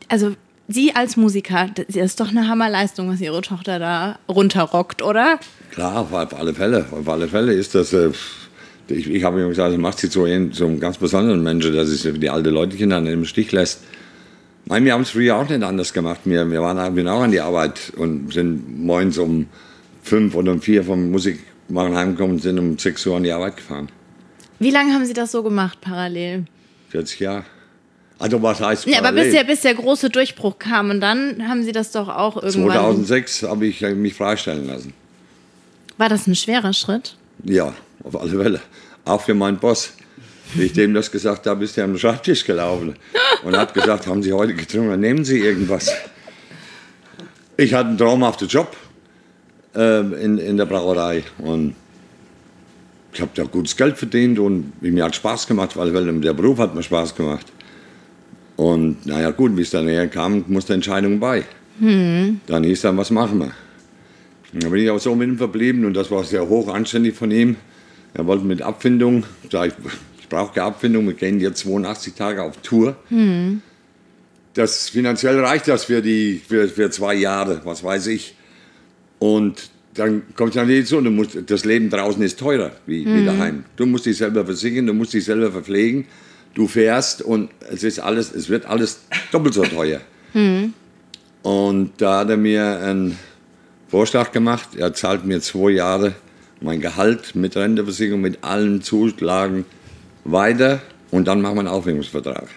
Also 0.10 0.36
Sie 0.74 0.96
als 0.96 1.18
Musiker, 1.18 1.70
das 1.74 1.96
ist 1.96 2.20
doch 2.20 2.30
eine 2.30 2.48
Hammerleistung, 2.48 3.10
was 3.10 3.22
Ihre 3.22 3.42
Tochter 3.42 3.80
da 3.80 4.20
runterrockt, 4.30 5.02
oder? 5.02 5.40
Klar, 5.72 6.00
auf 6.00 6.34
alle 6.34 6.54
Fälle. 6.54 6.86
Auf 6.92 7.08
alle 7.08 7.28
Fälle 7.28 7.54
ist 7.54 7.76
das. 7.76 7.94
Äh, 7.94 8.12
ich, 8.88 9.10
ich 9.10 9.24
habe 9.24 9.40
immer 9.40 9.50
gesagt, 9.50 9.72
das 9.72 9.80
macht 9.80 10.00
sie 10.00 10.10
zu 10.10 10.26
einem, 10.26 10.52
zu 10.52 10.66
einem 10.66 10.80
ganz 10.80 10.98
besonderen 10.98 11.42
Menschen, 11.44 11.74
dass 11.74 11.90
sie 11.90 12.20
die 12.20 12.30
alten 12.30 12.50
Leute 12.50 12.76
Kinder 12.76 12.98
im 12.98 13.26
Stich 13.26 13.52
lässt. 13.52 13.82
Nein, 14.66 14.86
wir 14.86 14.94
haben 14.94 15.02
es 15.02 15.12
früher 15.12 15.38
auch 15.38 15.48
nicht 15.48 15.64
anders 15.64 15.94
gemacht. 15.94 16.22
Wir, 16.26 16.50
wir 16.50 16.62
waren 16.62 16.96
wir 16.96 17.14
auch 17.14 17.22
an 17.22 17.32
die 17.32 17.40
Arbeit 17.40 17.94
und 17.96 18.34
sind 18.34 18.84
morgens 18.84 19.18
um 19.18 19.48
fünf 20.04 20.36
oder 20.36 20.52
um 20.52 20.62
vier 20.62 20.84
vom 20.84 21.12
Musikmachen 21.12 21.96
heimgekommen 21.96 22.36
und 22.36 22.42
sind 22.42 22.60
um 22.60 22.78
sechs 22.78 23.06
Uhr 23.06 23.18
an 23.18 23.24
die 23.24 23.32
Arbeit 23.32 23.58
gefahren. 23.58 23.90
Wie 24.60 24.72
lange 24.72 24.94
haben 24.94 25.06
Sie 25.06 25.14
das 25.14 25.32
so 25.32 25.42
gemacht, 25.42 25.80
parallel? 25.82 26.46
40 26.90 27.20
Jahre. 27.20 27.46
Also 28.22 28.42
was 28.42 28.62
heißt 28.62 28.86
Ja, 28.86 29.00
aber 29.00 29.12
bis 29.14 29.34
der, 29.34 29.44
bis 29.44 29.62
der 29.62 29.74
große 29.74 30.12
Durchbruch 30.12 30.60
kam 30.60 30.92
und 30.92 31.02
dann 31.02 31.48
haben 31.48 31.64
Sie 31.64 31.72
das 31.72 31.92
doch 31.92 32.08
auch 32.08 32.38
irgendwann... 32.38 32.72
2006 32.72 33.44
habe 33.44 33.66
ich 33.66 33.82
mich 33.82 34.14
freistellen 34.14 34.68
lassen. 34.68 34.94
War 35.98 36.08
das 36.08 36.28
ein 36.28 36.36
schwerer 36.36 36.72
Schritt? 36.72 37.16
Ja, 37.44 37.74
auf 38.04 38.20
alle 38.20 38.30
Fälle. 38.30 38.62
Auch 39.06 39.22
für 39.22 39.34
meinen 39.34 39.58
Boss. 39.58 39.94
Wie 40.54 40.64
ich 40.64 40.74
dem 40.74 40.94
das 40.94 41.10
gesagt 41.10 41.48
habe, 41.48 41.64
ist 41.64 41.78
er 41.78 41.86
am 41.86 41.98
Schreibtisch 41.98 42.46
gelaufen 42.46 42.96
und 43.44 43.58
hat 43.58 43.74
gesagt, 43.74 44.06
haben 44.06 44.22
Sie 44.22 44.34
heute 44.34 44.54
getrunken, 44.54 45.00
nehmen 45.00 45.26
Sie 45.26 45.40
irgendwas. 45.40 45.92
Ich 47.58 47.74
hatte 47.74 47.90
einen 47.90 47.98
traumhaften 47.98 48.48
Job 48.48 48.76
äh, 49.74 50.00
in, 50.00 50.38
in 50.38 50.58
der 50.58 50.66
Brauerei 50.66 51.24
und 51.40 51.76
ich 53.14 53.22
habe 53.22 53.32
da 53.34 53.44
gutes 53.44 53.76
Geld 53.76 53.98
verdient 53.98 54.38
und 54.40 54.80
mir 54.82 55.06
hat 55.06 55.16
Spaß 55.16 55.48
gemacht, 55.48 55.76
weil 55.76 55.92
der 56.22 56.34
Beruf 56.34 56.60
hat 56.60 56.76
mir 56.76 56.84
Spaß 56.84 57.16
gemacht. 57.16 57.48
Und 58.62 59.08
naja 59.08 59.32
gut, 59.32 59.58
wie 59.58 59.64
es 59.64 59.72
dann 59.72 59.86
näher 59.86 60.08
kam, 60.08 60.46
musste 60.48 60.76
Entscheidung 60.76 61.20
bei. 61.20 61.46
Hm. 61.80 62.42
Dann 62.46 62.64
hieß 62.64 62.82
dann, 62.82 62.96
was 62.96 63.10
machen 63.10 63.40
wir? 63.40 63.52
Dann 64.54 64.70
bin 64.70 64.84
ich 64.84 64.90
auch 64.92 65.00
so 65.00 65.16
mit 65.16 65.30
ihm 65.30 65.38
verblieben 65.40 65.84
und 65.84 65.96
das 65.96 66.12
war 66.12 66.24
sehr 66.24 66.48
hoch 66.48 66.72
anständig 66.72 67.16
von 67.16 67.32
ihm. 67.32 67.56
Er 68.14 68.28
wollte 68.28 68.46
mit 68.46 68.62
Abfindung, 68.62 69.24
ich, 69.42 69.52
ich 70.20 70.30
brauche 70.30 70.54
keine 70.54 70.68
Abfindung, 70.68 71.08
wir 71.08 71.16
gehen 71.16 71.40
jetzt 71.40 71.62
82 71.62 72.14
Tage 72.14 72.44
auf 72.44 72.58
Tour. 72.58 72.98
Hm. 73.10 73.64
Das 74.54 74.90
finanziell 74.90 75.40
reicht 75.40 75.68
das 75.68 75.86
für, 75.86 76.04
die, 76.04 76.40
für, 76.48 76.68
für 76.68 76.92
zwei 76.92 77.16
Jahre, 77.16 77.62
was 77.64 77.84
weiß 77.84 78.06
ich. 78.08 78.36
Und 79.18 79.72
dann 79.96 80.22
kommt 80.36 80.56
dann 80.56 80.68
nicht 80.68 80.86
so, 80.86 81.02
du 81.02 81.10
musst, 81.10 81.36
das 81.48 81.66
Leben 81.66 81.90
draußen 81.90 82.22
ist 82.22 82.38
teurer 82.38 82.74
wie, 82.86 83.08
mhm. 83.08 83.16
wie 83.16 83.26
daheim. 83.26 83.64
Du 83.76 83.88
musst 83.88 84.06
dich 84.06 84.18
selber 84.18 84.46
versichern, 84.46 84.86
du 84.86 84.94
musst 84.94 85.16
dich 85.16 85.26
selber 85.26 85.52
verpflegen. 85.52 86.06
Du 86.54 86.68
fährst 86.68 87.22
und 87.22 87.50
es 87.72 87.84
ist 87.84 88.00
alles, 88.00 88.34
es 88.34 88.50
wird 88.50 88.66
alles 88.66 89.02
doppelt 89.32 89.54
so 89.54 89.64
teuer. 89.64 90.02
Mhm. 90.34 90.74
Und 91.44 91.94
da 91.98 92.20
hat 92.20 92.30
er 92.30 92.38
mir 92.38 92.80
einen 92.82 93.18
Vorschlag 93.88 94.32
gemacht. 94.32 94.76
Er 94.78 94.94
zahlt 94.94 95.26
mir 95.26 95.42
zwei 95.42 95.72
Jahre 95.72 96.14
mein 96.62 96.80
Gehalt 96.80 97.36
mit 97.36 97.58
Renteversicherung, 97.58 98.22
mit 98.22 98.44
allen 98.44 98.82
Zulagen 98.82 99.66
weiter 100.24 100.82
und 101.10 101.28
dann 101.28 101.42
machen 101.42 101.56
wir 101.56 101.62
einen 101.62 101.68
Aufhebungsvertrag. 101.68 102.48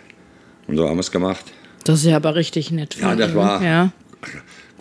Und 0.66 0.76
so 0.76 0.88
haben 0.88 0.96
wir 0.96 1.00
es 1.00 1.10
gemacht. 1.10 1.44
Das 1.84 2.00
ist 2.00 2.06
ja 2.06 2.16
aber 2.16 2.34
richtig 2.34 2.70
nett. 2.70 2.96
Ja, 3.00 3.16
das 3.16 3.34
war. 3.34 3.62
Ja. 3.62 3.92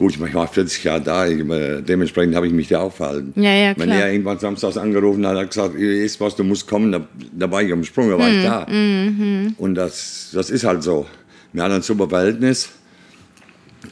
Gut, 0.04 0.18
ich 0.18 0.34
war 0.34 0.48
40 0.50 0.84
Jahre 0.84 1.00
da, 1.00 1.26
dementsprechend 1.28 2.36
habe 2.36 2.46
ich 2.46 2.52
mich 2.52 2.68
da 2.68 2.82
aufgehalten. 2.82 3.32
Ja, 3.42 3.54
ja, 3.54 3.74
klar. 3.74 3.88
Wenn 3.88 3.96
er 3.96 4.12
irgendwann 4.12 4.38
samstags 4.38 4.76
angerufen 4.76 5.26
hat, 5.26 5.38
hat 5.38 5.44
er 5.44 5.46
gesagt, 5.46 5.76
ist 5.76 6.20
was, 6.20 6.36
du 6.36 6.44
musst 6.44 6.68
kommen, 6.68 6.92
da, 6.92 7.08
da 7.32 7.50
war 7.50 7.62
ich 7.62 7.72
am 7.72 7.86
Sprung, 7.86 8.10
da 8.10 8.20
war 8.20 8.28
ich 8.28 8.36
hm, 8.36 8.44
da. 8.44 8.68
Mhm. 8.70 9.56
Und 9.58 9.76
das, 9.76 10.32
das 10.34 10.50
ist 10.50 10.66
halt 10.66 10.84
so. 10.84 11.06
Wir 11.54 11.64
hatten 11.64 11.76
ein 11.76 11.82
super 11.84 12.10
Verhältnis 12.10 12.68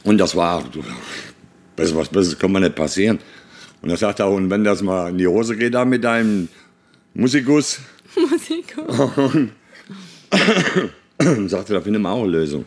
und 0.04 0.18
das 0.18 0.36
war, 0.36 0.62
besser, 1.76 1.96
was 1.96 2.10
Besseres 2.10 2.38
kann 2.38 2.52
man 2.52 2.62
nicht 2.62 2.74
passieren. 2.74 3.18
Und 3.80 3.88
er 3.88 3.96
sagt 3.96 4.20
auch, 4.20 4.34
und 4.34 4.50
wenn 4.50 4.64
das 4.64 4.82
mal 4.82 5.08
in 5.08 5.16
die 5.16 5.26
Hose 5.26 5.56
geht 5.56 5.72
da 5.72 5.86
mit 5.86 6.04
deinem 6.04 6.46
Musikus, 7.14 7.80
Musikus. 8.30 8.98
und 11.20 11.48
sagte, 11.48 11.72
da 11.72 11.80
finden 11.80 12.02
wir 12.02 12.10
auch 12.10 12.24
eine 12.24 12.32
Lösung. 12.32 12.66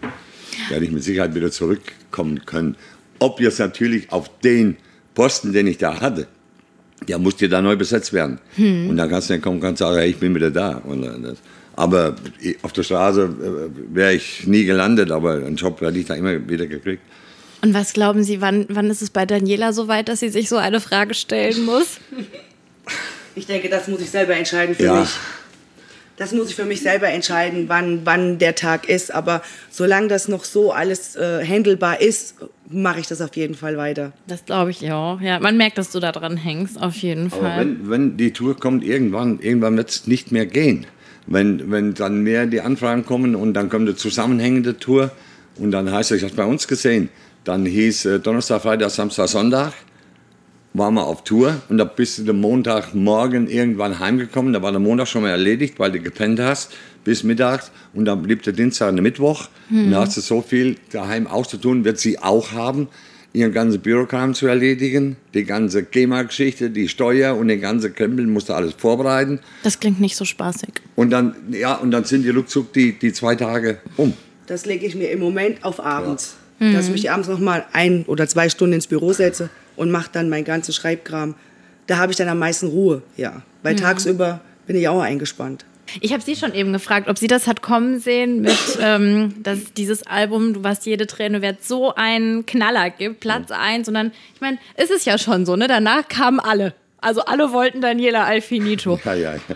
Werde 0.70 0.86
ich 0.86 0.92
mit 0.92 1.04
Sicherheit 1.04 1.36
wieder 1.36 1.52
zurückkommen 1.52 2.44
können. 2.44 2.76
Ob 3.20 3.40
jetzt 3.40 3.60
natürlich 3.60 4.12
auf 4.12 4.30
den 4.40 4.78
Posten, 5.14 5.54
den 5.54 5.68
ich 5.68 5.78
da 5.78 6.00
hatte, 6.00 6.28
der 7.08 7.18
musste 7.18 7.50
da 7.50 7.62
neu 7.62 7.76
besetzt 7.76 8.14
werden. 8.14 8.40
Hm. 8.56 8.90
Und 8.90 8.98
dann 8.98 9.10
kannst 9.10 9.30
du 9.30 9.34
dann 9.34 9.42
kommen 9.42 9.62
und 9.62 9.78
sagen, 9.78 9.98
hey, 9.98 10.10
ich 10.10 10.18
bin 10.18 10.34
wieder 10.34 10.52
da. 10.52 10.82
Das, 11.22 11.38
aber 11.76 12.16
auf 12.62 12.74
der 12.74 12.84
Straße 12.84 13.22
äh, 13.24 13.96
wäre 13.96 14.14
ich 14.14 14.48
nie 14.48 14.66
gelandet, 14.66 15.12
aber 15.12 15.34
einen 15.34 15.56
Job 15.56 15.82
hätte 15.82 15.98
ich 15.98 16.06
da 16.06 16.16
immer 16.16 16.48
wieder 16.48 16.68
gekriegt. 16.68 17.02
Und 17.62 17.74
was 17.74 17.94
glauben 17.94 18.24
Sie, 18.24 18.42
wann, 18.42 18.66
wann 18.70 18.90
ist 18.90 19.02
es 19.02 19.10
bei 19.10 19.26
Daniela 19.26 19.74
so 19.74 19.88
weit, 19.88 20.08
dass 20.08 20.20
sie 20.20 20.30
sich 20.30 20.50
so 20.50 20.58
eine 20.58 20.80
Frage 20.80 21.14
stellen 21.14 21.66
muss? 21.66 22.00
Ich 23.36 23.48
denke, 23.48 23.70
das 23.70 23.88
muss 23.88 24.00
ich 24.02 24.10
selber 24.10 24.36
entscheiden 24.36 24.76
für 24.76 24.84
ja. 24.84 25.00
mich. 25.02 25.10
Das 26.18 26.32
muss 26.32 26.50
ich 26.50 26.56
für 26.56 26.66
mich 26.66 26.82
selber 26.82 27.10
entscheiden, 27.10 27.66
wann, 27.68 28.02
wann 28.06 28.38
der 28.38 28.56
Tag 28.56 28.88
ist. 28.88 29.14
Aber 29.14 29.42
solange 29.70 30.08
das 30.08 30.28
noch 30.28 30.46
so 30.46 30.72
alles 30.72 31.16
äh, 31.16 31.46
handelbar 31.46 32.00
ist, 32.00 32.36
mache 32.70 33.02
ich 33.02 33.08
das 33.08 33.22
auf 33.22 33.36
jeden 33.36 33.56
Fall 33.56 33.78
weiter. 33.78 34.14
Das 34.28 34.46
glaube 34.46 34.72
ich 34.72 34.92
auch. 34.92 35.20
Ja, 35.20 35.40
man 35.40 35.58
merkt, 35.58 35.78
dass 35.78 35.92
du 35.92 36.00
da 36.00 36.12
dran 36.12 36.38
hängst, 36.38 36.82
auf 36.82 36.96
jeden 36.98 37.30
Fall. 37.30 37.52
Aber 37.52 37.60
wenn, 37.60 37.90
wenn 37.90 38.18
die 38.18 38.32
Tour 38.32 38.58
kommt, 38.58 38.84
irgendwann, 38.84 39.40
irgendwann 39.40 39.76
wird 39.76 39.90
es 39.90 40.08
nicht 40.08 40.32
mehr 40.32 40.46
gehen. 40.46 40.86
Wenn, 41.28 41.72
wenn 41.72 41.94
dann 41.96 42.22
mehr 42.22 42.46
die 42.46 42.62
Anfragen 42.62 43.06
kommen 43.06 43.36
und 43.36 43.54
dann 43.54 43.70
kommt 43.70 43.88
eine 43.88 43.96
zusammenhängende 43.96 44.78
Tour 44.78 45.12
und 45.58 45.72
dann 45.72 45.92
heißt 45.92 46.12
es, 46.12 46.18
ich 46.18 46.24
habe 46.24 46.32
es 46.32 46.38
bei 46.38 46.46
uns 46.46 46.68
gesehen, 46.68 47.10
dann 47.44 47.66
hieß 47.66 48.06
äh, 48.06 48.20
Donnerstag, 48.20 48.62
Freitag, 48.62 48.92
Samstag, 48.92 49.28
Sonntag 49.28 49.74
waren 50.78 50.96
wir 50.96 51.06
auf 51.06 51.24
Tour 51.24 51.62
und 51.70 51.78
da 51.78 51.86
bist 51.86 52.18
du 52.18 52.24
den 52.24 52.42
Montagmorgen 52.42 53.48
irgendwann 53.48 54.00
heimgekommen. 54.00 54.54
Da 54.54 54.62
war 54.62 54.72
der 54.72 54.80
Montag 54.80 55.08
schon 55.08 55.22
mal 55.22 55.30
erledigt, 55.30 55.80
weil 55.80 55.92
du 55.92 56.00
gepennt 56.00 56.40
hast 56.40 56.74
bis 57.04 57.24
mittags 57.24 57.72
und 57.94 58.06
dann 58.06 58.22
blieb 58.22 58.44
der 58.44 58.54
Dienstag 58.54 58.90
und 58.90 58.98
der 58.98 59.04
Mittwoch. 59.04 59.48
Mhm. 59.70 59.86
Und 59.86 59.92
da 59.92 60.02
hast 60.02 60.18
du 60.18 60.22
so 60.22 60.42
viel 60.42 60.76
daheim 60.92 61.28
auszutun, 61.28 61.86
wird 61.86 62.00
sie 62.00 62.20
auch 62.20 62.52
haben, 62.52 62.90
ihren 63.32 63.54
ganzen 63.54 63.82
Bürokram 63.82 64.34
zu 64.34 64.48
erledigen, 64.48 65.18
die 65.34 65.44
ganze 65.44 65.84
GEMA-Geschichte, 65.84 66.70
die 66.70 66.88
Steuer 66.88 67.36
und 67.36 67.48
den 67.48 67.62
ganzen 67.62 67.94
Krempel 67.94 68.26
musst 68.28 68.50
du 68.50 68.54
alles 68.54 68.74
vorbereiten. 68.74 69.40
Das 69.64 69.80
klingt 69.80 70.00
nicht 70.00 70.16
so 70.16 70.26
spaßig. 70.26 70.82
Und 70.96 71.12
dann, 71.12 71.36
ja, 71.52 71.76
und 71.76 71.92
dann 71.92 72.06
sind 72.06 72.24
die 72.24 72.30
ruckzuck 72.30 72.74
die, 72.74 72.94
die 72.94 73.14
zwei 73.14 73.36
Tage 73.36 73.78
um. 73.98 74.14
Das 74.48 74.66
lege 74.66 74.86
ich 74.86 74.96
mir 74.96 75.10
im 75.12 75.20
Moment 75.20 75.64
auf 75.64 75.84
abends. 75.84 76.36
Ja. 76.60 76.72
Dass 76.72 76.88
ich 76.88 76.94
mich 76.94 77.12
abends 77.12 77.28
noch 77.28 77.40
mal 77.40 77.66
ein 77.74 78.06
oder 78.08 78.28
zwei 78.28 78.48
Stunden 78.48 78.76
ins 78.76 78.88
Büro 78.88 79.12
setze 79.12 79.50
und 79.76 79.92
mache 79.92 80.10
dann 80.12 80.30
mein 80.30 80.44
ganzes 80.44 80.76
Schreibkram. 80.76 81.36
Da 81.88 81.98
habe 81.98 82.12
ich 82.12 82.18
dann 82.18 82.28
am 82.30 82.40
meisten 82.40 82.68
Ruhe, 82.68 83.04
ja. 83.18 83.42
Weil 83.64 83.74
mhm. 83.74 83.80
tagsüber 83.80 84.42
bin 84.68 84.76
ich 84.76 84.88
auch 84.88 85.02
eingespannt. 85.02 85.66
Ich 86.02 86.14
habe 86.14 86.24
Sie 86.24 86.36
schon 86.36 86.54
eben 86.54 86.74
gefragt, 86.74 87.08
ob 87.08 87.18
sie 87.18 87.28
das 87.28 87.46
hat 87.46 87.62
kommen 87.62 88.00
sehen 88.00 88.42
mit 88.42 88.58
ähm, 88.82 89.36
dass 89.44 89.74
dieses 89.74 90.06
Album 90.08 90.54
Du 90.54 90.64
warst 90.64 90.86
jede 90.86 91.06
Träne 91.08 91.42
wert 91.42 91.64
so 91.64 91.94
einen 91.94 92.46
Knaller 92.46 92.90
gibt, 92.90 93.20
Platz 93.20 93.50
ja. 93.50 93.60
1. 93.60 93.88
Und 93.88 93.94
dann, 93.94 94.12
ich 94.34 94.42
meine, 94.42 94.58
ist 94.78 94.92
es 94.92 95.06
ja 95.06 95.18
schon 95.18 95.46
so, 95.46 95.56
ne? 95.56 95.68
Danach 95.68 96.08
kamen 96.08 96.40
alle. 96.40 96.74
Also 97.00 97.22
alle 97.22 97.52
wollten 97.52 97.82
Daniela 97.82 98.26
Alfinito. 98.26 99.00
Ja, 99.06 99.14
ja, 99.14 99.36
ja. 99.36 99.56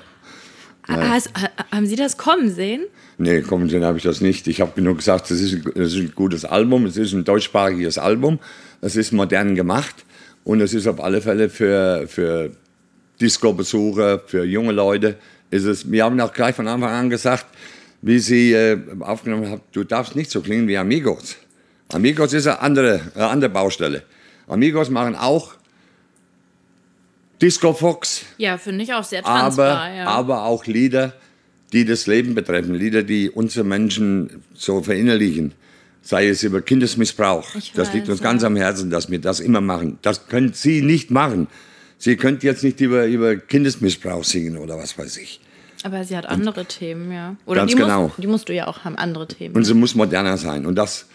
Has, 0.88 1.29
haben 1.71 1.86
Sie 1.86 1.95
das 1.95 2.17
kommen 2.17 2.51
sehen? 2.51 2.84
Nee, 3.17 3.41
kommen 3.41 3.69
sehen 3.69 3.84
habe 3.84 3.97
ich 3.97 4.03
das 4.03 4.21
nicht. 4.21 4.47
Ich 4.47 4.62
habe 4.62 4.82
nur 4.82 4.95
gesagt, 4.95 5.29
das 5.29 5.39
ist, 5.39 5.65
das 5.75 5.93
ist 5.93 5.95
ein 5.95 6.13
gutes 6.15 6.45
Album, 6.45 6.86
es 6.86 6.97
ist 6.97 7.13
ein 7.13 7.25
deutschsprachiges 7.25 7.97
Album, 7.97 8.39
es 8.82 8.95
ist 8.95 9.12
modern 9.12 9.55
gemacht. 9.55 10.05
Und 10.43 10.62
es 10.62 10.73
ist 10.73 10.88
auf 10.88 11.02
alle 11.02 11.21
Fälle 11.21 11.49
für, 11.49 12.06
für 12.08 12.52
Disco-Besucher, 13.21 14.19
für 14.19 14.45
junge 14.45 14.71
Leute, 14.71 15.15
ist 15.52 15.65
es, 15.65 15.91
wir 15.91 16.04
haben 16.04 16.19
auch 16.21 16.34
gleich 16.34 16.56
von 16.56 16.67
Anfang 16.67 16.89
an 16.89 17.10
gesagt, 17.10 17.45
wie 18.02 18.19
sie 18.19 18.54
äh, 18.54 18.78
aufgenommen 19.02 19.49
haben, 19.49 19.62
du 19.71 19.84
darfst 19.84 20.15
nicht 20.15 20.32
so 20.32 20.41
klingen 20.41 20.67
wie 20.67 20.78
Amigos. 20.78 21.36
Amigos 21.91 22.34
ist 22.34 22.47
eine 22.47 22.62
andere, 22.62 23.02
eine 23.15 23.28
andere 23.28 23.49
Baustelle. 23.49 24.04
Amigos 24.47 24.89
machen 24.89 25.15
auch 25.15 25.56
Disco 27.41 27.73
Fox. 27.73 28.23
Ja, 28.38 28.58
finde 28.58 28.84
ich 28.84 28.93
auch 28.93 29.04
sehr 29.04 29.23
transparent. 29.23 29.80
Aber, 29.80 29.95
ja. 29.95 30.06
aber 30.06 30.45
auch 30.45 30.65
Lieder, 30.65 31.13
die 31.73 31.86
das 31.86 32.08
Leben 32.08 32.36
betreffen, 32.36 32.75
Lieder, 32.75 33.04
die 33.04 33.30
unsere 33.30 33.65
Menschen 33.65 34.43
so 34.54 34.82
verinnerlichen 34.82 35.54
sei 36.10 36.28
es 36.28 36.41
über 36.41 36.62
Kindesmissbrauch. 36.62 37.54
Ich 37.54 37.72
das 37.74 37.89
weiß, 37.89 37.93
liegt 37.93 38.10
uns 38.10 38.19
ja. 38.19 38.24
ganz 38.24 38.43
am 38.43 38.56
Herzen, 38.56 38.89
dass 38.89 39.12
wir 39.12 39.19
das 39.19 39.39
immer 39.39 39.62
machen. 39.62 40.00
Das 40.02 40.28
können 40.28 40.54
Sie 40.54 40.82
nicht 40.82 41.12
machen. 41.12 41.48
Sie 42.00 42.15
können 42.15 42.39
jetzt 42.41 42.63
nicht 42.63 42.82
über, 42.82 43.06
über 43.06 43.36
Kindesmissbrauch 43.36 44.24
singen 44.24 44.58
oder 44.58 44.76
was 44.76 44.98
weiß 44.98 45.17
ich. 45.17 45.39
Aber 45.84 46.04
sie 46.04 46.17
hat 46.17 46.26
andere 46.26 46.62
Und 46.62 46.69
Themen, 46.69 47.12
ja. 47.12 47.36
Oder 47.45 47.62
ganz 47.62 47.72
die 47.72 47.78
genau. 47.78 48.04
Musst, 48.08 48.17
die 48.17 48.28
musst 48.28 48.50
du 48.50 48.56
ja 48.56 48.65
auch 48.65 48.84
haben, 48.86 48.95
andere 48.95 49.28
Themen. 49.28 49.56
Und 49.56 49.65
sie 49.65 49.76
muss 49.76 49.93
moderner 49.93 50.38
sein. 50.38 50.65
Und 50.65 50.76
das, 50.76 51.06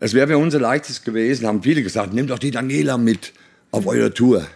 es 0.00 0.12
wäre 0.12 0.28
für 0.28 0.38
uns 0.38 0.52
leichtes 0.52 1.02
gewesen, 1.02 1.46
haben 1.46 1.62
viele 1.62 1.82
gesagt, 1.82 2.12
nehmt 2.12 2.28
doch 2.28 2.38
die 2.38 2.50
Daniela 2.50 2.98
mit 2.98 3.32
auf 3.70 3.84
mhm. 3.84 3.88
eure 3.88 4.12
Tour. 4.12 4.46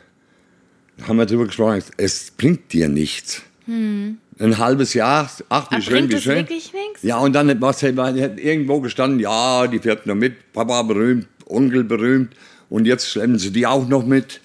Da 0.98 1.08
haben 1.08 1.16
wir 1.16 1.24
darüber 1.24 1.46
gesprochen, 1.46 1.82
es 1.96 2.32
bringt 2.32 2.70
dir 2.74 2.88
nichts. 2.88 3.40
Hm 3.64 4.18
ein 4.38 4.58
halbes 4.58 4.94
Jahr, 4.94 5.30
ach, 5.48 5.70
wie 5.70 5.82
schön, 5.82 6.10
wie 6.10 6.20
schön. 6.20 6.36
wirklich 6.36 6.72
nichts? 6.72 7.02
Ja, 7.02 7.18
und 7.18 7.32
dann 7.32 7.60
was, 7.60 7.82
hat 7.82 8.38
irgendwo 8.38 8.80
gestanden, 8.80 9.20
ja, 9.20 9.66
die 9.66 9.78
fährt 9.78 10.06
noch 10.06 10.14
mit, 10.14 10.52
Papa 10.52 10.82
berühmt, 10.82 11.26
Onkel 11.46 11.84
berühmt 11.84 12.34
und 12.68 12.86
jetzt 12.86 13.08
schleppen 13.10 13.38
sie 13.38 13.50
die 13.50 13.66
auch 13.66 13.88
noch 13.88 14.04
mit. 14.04 14.40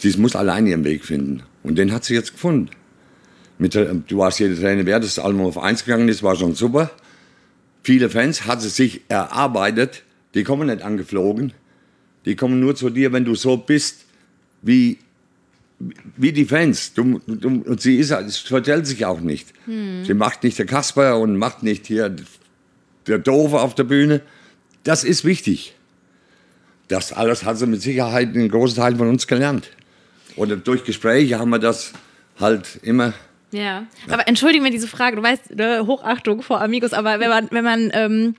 Sie 0.00 0.16
muss 0.18 0.34
allein 0.34 0.66
ihren 0.66 0.84
Weg 0.84 1.04
finden. 1.04 1.44
Und 1.62 1.78
den 1.78 1.92
hat 1.92 2.04
sie 2.04 2.14
jetzt 2.14 2.32
gefunden. 2.32 2.70
Mit, 3.58 3.74
du 3.74 4.18
warst 4.18 4.40
jede 4.40 4.58
Träne 4.58 4.84
wert, 4.84 5.04
das 5.04 5.18
Album 5.20 5.46
auf 5.46 5.58
eins 5.58 5.84
gegangen 5.84 6.08
ist, 6.08 6.22
war 6.22 6.34
schon 6.34 6.54
super. 6.54 6.90
Viele 7.84 8.10
Fans 8.10 8.46
hat 8.46 8.60
sie 8.60 8.68
sich 8.68 9.02
erarbeitet, 9.08 10.02
die 10.34 10.42
kommen 10.42 10.66
nicht 10.66 10.82
angeflogen. 10.82 11.52
Die 12.24 12.36
kommen 12.36 12.60
nur 12.60 12.74
zu 12.74 12.90
dir, 12.90 13.12
wenn 13.12 13.24
du 13.24 13.34
so 13.34 13.56
bist, 13.56 14.04
wie 14.62 14.98
wie 16.16 16.32
die 16.32 16.44
Fans. 16.44 16.94
Du, 16.94 17.20
du, 17.26 17.62
und 17.62 17.80
sie 17.80 17.96
ist, 17.96 18.10
es 18.10 18.38
vertellt 18.38 18.86
sich 18.86 19.04
auch 19.04 19.20
nicht. 19.20 19.48
Hm. 19.66 20.04
Sie 20.04 20.14
macht 20.14 20.42
nicht 20.44 20.58
der 20.58 20.66
Kasper 20.66 21.18
und 21.18 21.36
macht 21.36 21.62
nicht 21.62 21.86
hier 21.86 22.14
der 23.06 23.18
Doofe 23.18 23.60
auf 23.60 23.74
der 23.74 23.84
Bühne. 23.84 24.20
Das 24.84 25.04
ist 25.04 25.24
wichtig. 25.24 25.74
Das 26.88 27.12
alles 27.12 27.44
hat 27.44 27.58
sie 27.58 27.66
mit 27.66 27.80
Sicherheit 27.82 28.28
einen 28.28 28.48
großen 28.48 28.76
Teil 28.76 28.96
von 28.96 29.08
uns 29.08 29.26
gelernt. 29.26 29.70
Oder 30.36 30.56
durch 30.56 30.84
Gespräche 30.84 31.38
haben 31.38 31.50
wir 31.50 31.58
das 31.58 31.92
halt 32.38 32.80
immer 32.82 33.12
Ja, 33.50 33.86
aber 34.08 34.26
entschuldige 34.28 34.62
mir 34.62 34.70
diese 34.70 34.88
Frage, 34.88 35.16
du 35.16 35.22
weißt, 35.22 35.54
ne, 35.54 35.86
Hochachtung 35.86 36.42
vor 36.42 36.60
Amigos, 36.60 36.92
aber 36.92 37.20
wenn 37.20 37.28
man, 37.28 37.48
wenn 37.50 37.64
man 37.64 37.90
ähm, 37.92 38.34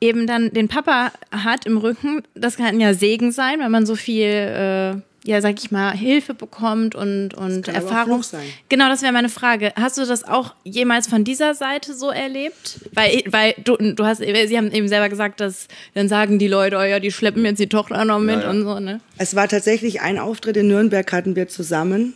eben 0.00 0.26
dann 0.26 0.50
den 0.50 0.68
Papa 0.68 1.12
hat 1.30 1.66
im 1.66 1.76
Rücken, 1.76 2.22
das 2.34 2.56
kann 2.56 2.80
ja 2.80 2.94
Segen 2.94 3.32
sein, 3.32 3.60
wenn 3.60 3.70
man 3.70 3.86
so 3.86 3.96
viel, 3.96 4.26
äh, 4.26 4.96
ja, 5.26 5.40
sag 5.40 5.58
ich 5.58 5.70
mal, 5.70 5.92
Hilfe 5.92 6.34
bekommt 6.34 6.94
und, 6.94 7.32
und 7.32 7.64
kann 7.64 7.76
aber 7.76 7.86
auch 7.86 7.90
Erfahrung. 7.90 8.22
Genau, 8.68 8.90
das 8.90 9.00
wäre 9.00 9.12
meine 9.12 9.30
Frage. 9.30 9.72
Hast 9.74 9.96
du 9.96 10.04
das 10.04 10.22
auch 10.22 10.54
jemals 10.64 11.06
von 11.06 11.24
dieser 11.24 11.54
Seite 11.54 11.94
so 11.94 12.10
erlebt? 12.10 12.80
Weil, 12.92 13.22
weil 13.28 13.54
du, 13.64 13.76
du 13.78 14.04
hast, 14.04 14.18
sie 14.18 14.56
haben 14.56 14.70
eben 14.70 14.86
selber 14.86 15.08
gesagt, 15.08 15.40
dass 15.40 15.66
dann 15.94 16.10
sagen 16.10 16.38
die 16.38 16.46
Leute, 16.46 16.76
oh 16.76 16.82
ja, 16.82 17.00
die 17.00 17.10
schleppen 17.10 17.42
jetzt 17.46 17.58
die 17.58 17.70
Tochter 17.70 18.04
noch 18.04 18.18
mit 18.18 18.42
ja. 18.42 18.50
und 18.50 18.64
so, 18.64 18.78
ne? 18.78 19.00
Es 19.16 19.34
war 19.34 19.48
tatsächlich 19.48 20.02
ein 20.02 20.18
Auftritt 20.18 20.58
in 20.58 20.68
Nürnberg, 20.68 21.10
hatten 21.10 21.36
wir 21.36 21.48
zusammen. 21.48 22.12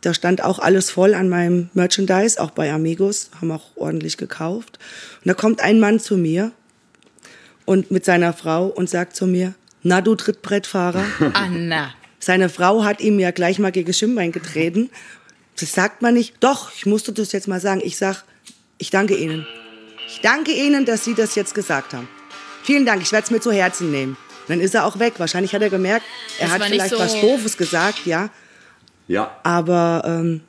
Da 0.00 0.14
stand 0.14 0.42
auch 0.42 0.58
alles 0.58 0.90
voll 0.90 1.12
an 1.12 1.28
meinem 1.28 1.68
Merchandise, 1.74 2.40
auch 2.40 2.52
bei 2.52 2.72
Amigos, 2.72 3.30
haben 3.38 3.50
auch 3.50 3.76
ordentlich 3.76 4.16
gekauft. 4.16 4.78
Und 5.22 5.28
da 5.28 5.34
kommt 5.34 5.60
ein 5.60 5.80
Mann 5.80 6.00
zu 6.00 6.16
mir 6.16 6.52
und 7.66 7.90
mit 7.90 8.06
seiner 8.06 8.32
Frau 8.32 8.68
und 8.68 8.88
sagt 8.88 9.14
zu 9.16 9.26
mir, 9.26 9.52
na 9.82 10.00
du 10.00 10.14
Trittbrettfahrer. 10.14 11.04
Anna. 11.34 11.92
Seine 12.20 12.48
Frau 12.48 12.84
hat 12.84 13.00
ihm 13.00 13.18
ja 13.18 13.30
gleich 13.30 13.58
mal 13.58 13.72
gegen 13.72 13.92
Schienbein 13.92 14.32
getreten. 14.32 14.90
Das 15.58 15.72
sagt 15.72 16.02
man 16.02 16.14
nicht. 16.14 16.34
Doch, 16.40 16.72
ich 16.74 16.86
musste 16.86 17.12
das 17.12 17.32
jetzt 17.32 17.48
mal 17.48 17.60
sagen. 17.60 17.80
Ich 17.84 17.96
sag, 17.96 18.24
ich 18.78 18.90
danke 18.90 19.16
Ihnen. 19.16 19.46
Ich 20.08 20.20
danke 20.20 20.52
Ihnen, 20.52 20.84
dass 20.84 21.04
Sie 21.04 21.14
das 21.14 21.34
jetzt 21.34 21.54
gesagt 21.54 21.92
haben. 21.94 22.08
Vielen 22.64 22.84
Dank, 22.86 23.02
ich 23.02 23.12
werde 23.12 23.24
es 23.24 23.30
mir 23.30 23.40
zu 23.40 23.52
Herzen 23.52 23.90
nehmen. 23.90 24.12
Und 24.42 24.50
dann 24.50 24.60
ist 24.60 24.74
er 24.74 24.84
auch 24.84 24.98
weg. 24.98 25.14
Wahrscheinlich 25.18 25.54
hat 25.54 25.62
er 25.62 25.70
gemerkt, 25.70 26.04
er 26.38 26.48
Das 26.48 26.54
hat 26.58 26.64
vielleicht 26.64 26.90
so- 26.90 26.98
was 26.98 27.20
Doofes 27.20 27.56
gesagt, 27.56 28.04
ja. 28.06 28.30
Ja. 29.06 29.36
Aber 29.42 30.02
ähm, 30.06 30.40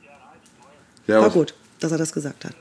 ja 1.06 1.20
war 1.20 1.30
gut, 1.30 1.54
dass 1.80 1.92
er 1.92 1.98
das 1.98 2.12
gesagt 2.12 2.44
hat. 2.44 2.52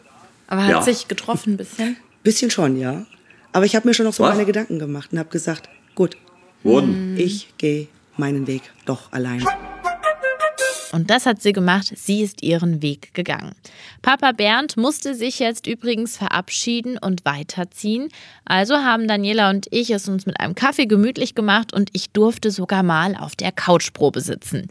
Aber 0.48 0.63
hat 0.63 0.69
Ja. 0.72 0.82
sich 0.82 1.08
getroffen 1.08 1.54
ein 1.54 1.58
bisschen? 1.58 1.98
Bisschen 2.24 2.52
schon, 2.52 2.78
ja. 2.78 3.06
Aber 3.52 3.65
ich 3.65 3.76
habe 3.76 3.88
mir 3.88 3.93
schon 3.93 4.06
noch 4.06 4.13
so 4.13 4.24
Was? 4.24 4.32
meine 4.34 4.45
Gedanken 4.45 4.80
gemacht 4.80 5.10
und 5.12 5.19
habe 5.19 5.30
gesagt, 5.30 5.69
gut, 5.95 6.17
Wurden. 6.63 7.17
ich 7.17 7.54
gehe 7.58 7.88
meinen 8.19 8.45
Weg 8.45 8.62
doch 8.86 9.12
allein. 9.12 9.43
Und 10.91 11.10
das 11.10 11.25
hat 11.25 11.41
sie 11.41 11.53
gemacht. 11.53 11.91
Sie 11.95 12.21
ist 12.21 12.41
ihren 12.41 12.82
Weg 12.82 13.13
gegangen. 13.13 13.53
Papa 14.01 14.32
Bernd 14.32 14.75
musste 14.75 15.13
sich 15.13 15.39
jetzt 15.39 15.67
übrigens 15.67 16.17
verabschieden 16.17 16.97
und 16.97 17.25
weiterziehen. 17.25 18.10
Also 18.45 18.77
haben 18.77 19.08
Daniela 19.08 19.51
und 19.51 19.67
ich 19.71 19.91
es 19.91 20.08
uns 20.10 20.25
mit 20.25 20.39
einem 20.39 20.55
Kaffee 20.55 20.88
gemütlich 20.88 21.36
gemacht 21.36 21.73
und 21.73 21.89
ich 21.93 22.10
durfte 22.10 22.49
sogar 22.49 22.82
mal 22.82 23.15
auf 23.15 23.36
der 23.36 23.51
Couchprobe 23.51 24.21
sitzen. 24.21 24.67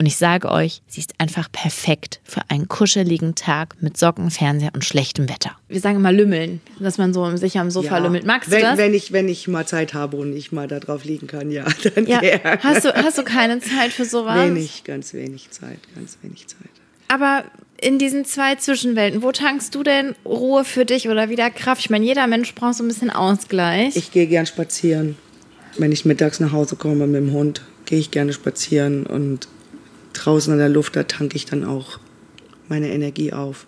Und 0.00 0.06
ich 0.06 0.16
sage 0.16 0.50
euch, 0.50 0.80
sie 0.86 1.02
ist 1.02 1.12
einfach 1.18 1.52
perfekt 1.52 2.20
für 2.24 2.40
einen 2.48 2.68
kuscheligen 2.68 3.34
Tag 3.34 3.74
mit 3.82 3.98
Socken, 3.98 4.30
Fernseher 4.30 4.70
und 4.72 4.82
schlechtem 4.82 5.28
Wetter. 5.28 5.50
Wir 5.68 5.78
sagen 5.78 5.96
immer 5.96 6.10
lümmeln, 6.10 6.62
dass 6.78 6.96
man 6.96 7.12
so 7.12 7.36
sich 7.36 7.58
am 7.58 7.70
Sofa 7.70 7.98
lümmelt. 7.98 8.24
Magst 8.24 8.48
du 8.48 8.52
wenn, 8.52 8.62
das? 8.62 8.78
Wenn 8.78 8.94
ich, 8.94 9.12
wenn 9.12 9.28
ich 9.28 9.46
mal 9.46 9.66
Zeit 9.66 9.92
habe 9.92 10.16
und 10.16 10.34
ich 10.34 10.52
mal 10.52 10.66
da 10.68 10.80
drauf 10.80 11.04
liegen 11.04 11.26
kann, 11.26 11.50
ja, 11.50 11.66
dann 11.94 12.06
ja. 12.06 12.20
gerne. 12.20 12.62
Hast 12.62 12.86
du, 12.86 12.94
hast 12.94 13.18
du 13.18 13.24
keine 13.24 13.60
Zeit 13.60 13.92
für 13.92 14.06
sowas? 14.06 14.38
Wenig, 14.38 14.84
ganz 14.84 15.12
wenig 15.12 15.50
Zeit, 15.50 15.80
ganz 15.94 16.16
wenig 16.22 16.46
Zeit. 16.46 16.70
Aber 17.08 17.44
in 17.78 17.98
diesen 17.98 18.24
zwei 18.24 18.54
Zwischenwelten, 18.54 19.22
wo 19.22 19.32
tankst 19.32 19.74
du 19.74 19.82
denn 19.82 20.14
Ruhe 20.24 20.64
für 20.64 20.86
dich 20.86 21.10
oder 21.10 21.28
wieder 21.28 21.50
Kraft? 21.50 21.82
Ich 21.82 21.90
meine, 21.90 22.06
jeder 22.06 22.26
Mensch 22.26 22.54
braucht 22.54 22.76
so 22.76 22.84
ein 22.84 22.88
bisschen 22.88 23.10
Ausgleich. 23.10 23.96
Ich 23.96 24.12
gehe 24.12 24.26
gern 24.26 24.46
spazieren. 24.46 25.16
Wenn 25.76 25.92
ich 25.92 26.06
mittags 26.06 26.40
nach 26.40 26.52
Hause 26.52 26.76
komme 26.76 27.06
mit 27.06 27.20
dem 27.20 27.32
Hund, 27.32 27.60
gehe 27.84 27.98
ich 27.98 28.10
gerne 28.10 28.32
spazieren 28.32 29.04
und 29.04 29.46
draußen 30.12 30.52
in 30.52 30.58
der 30.58 30.68
Luft, 30.68 30.96
da 30.96 31.04
tanke 31.04 31.36
ich 31.36 31.46
dann 31.46 31.64
auch 31.64 31.98
meine 32.68 32.88
Energie 32.88 33.32
auf. 33.32 33.66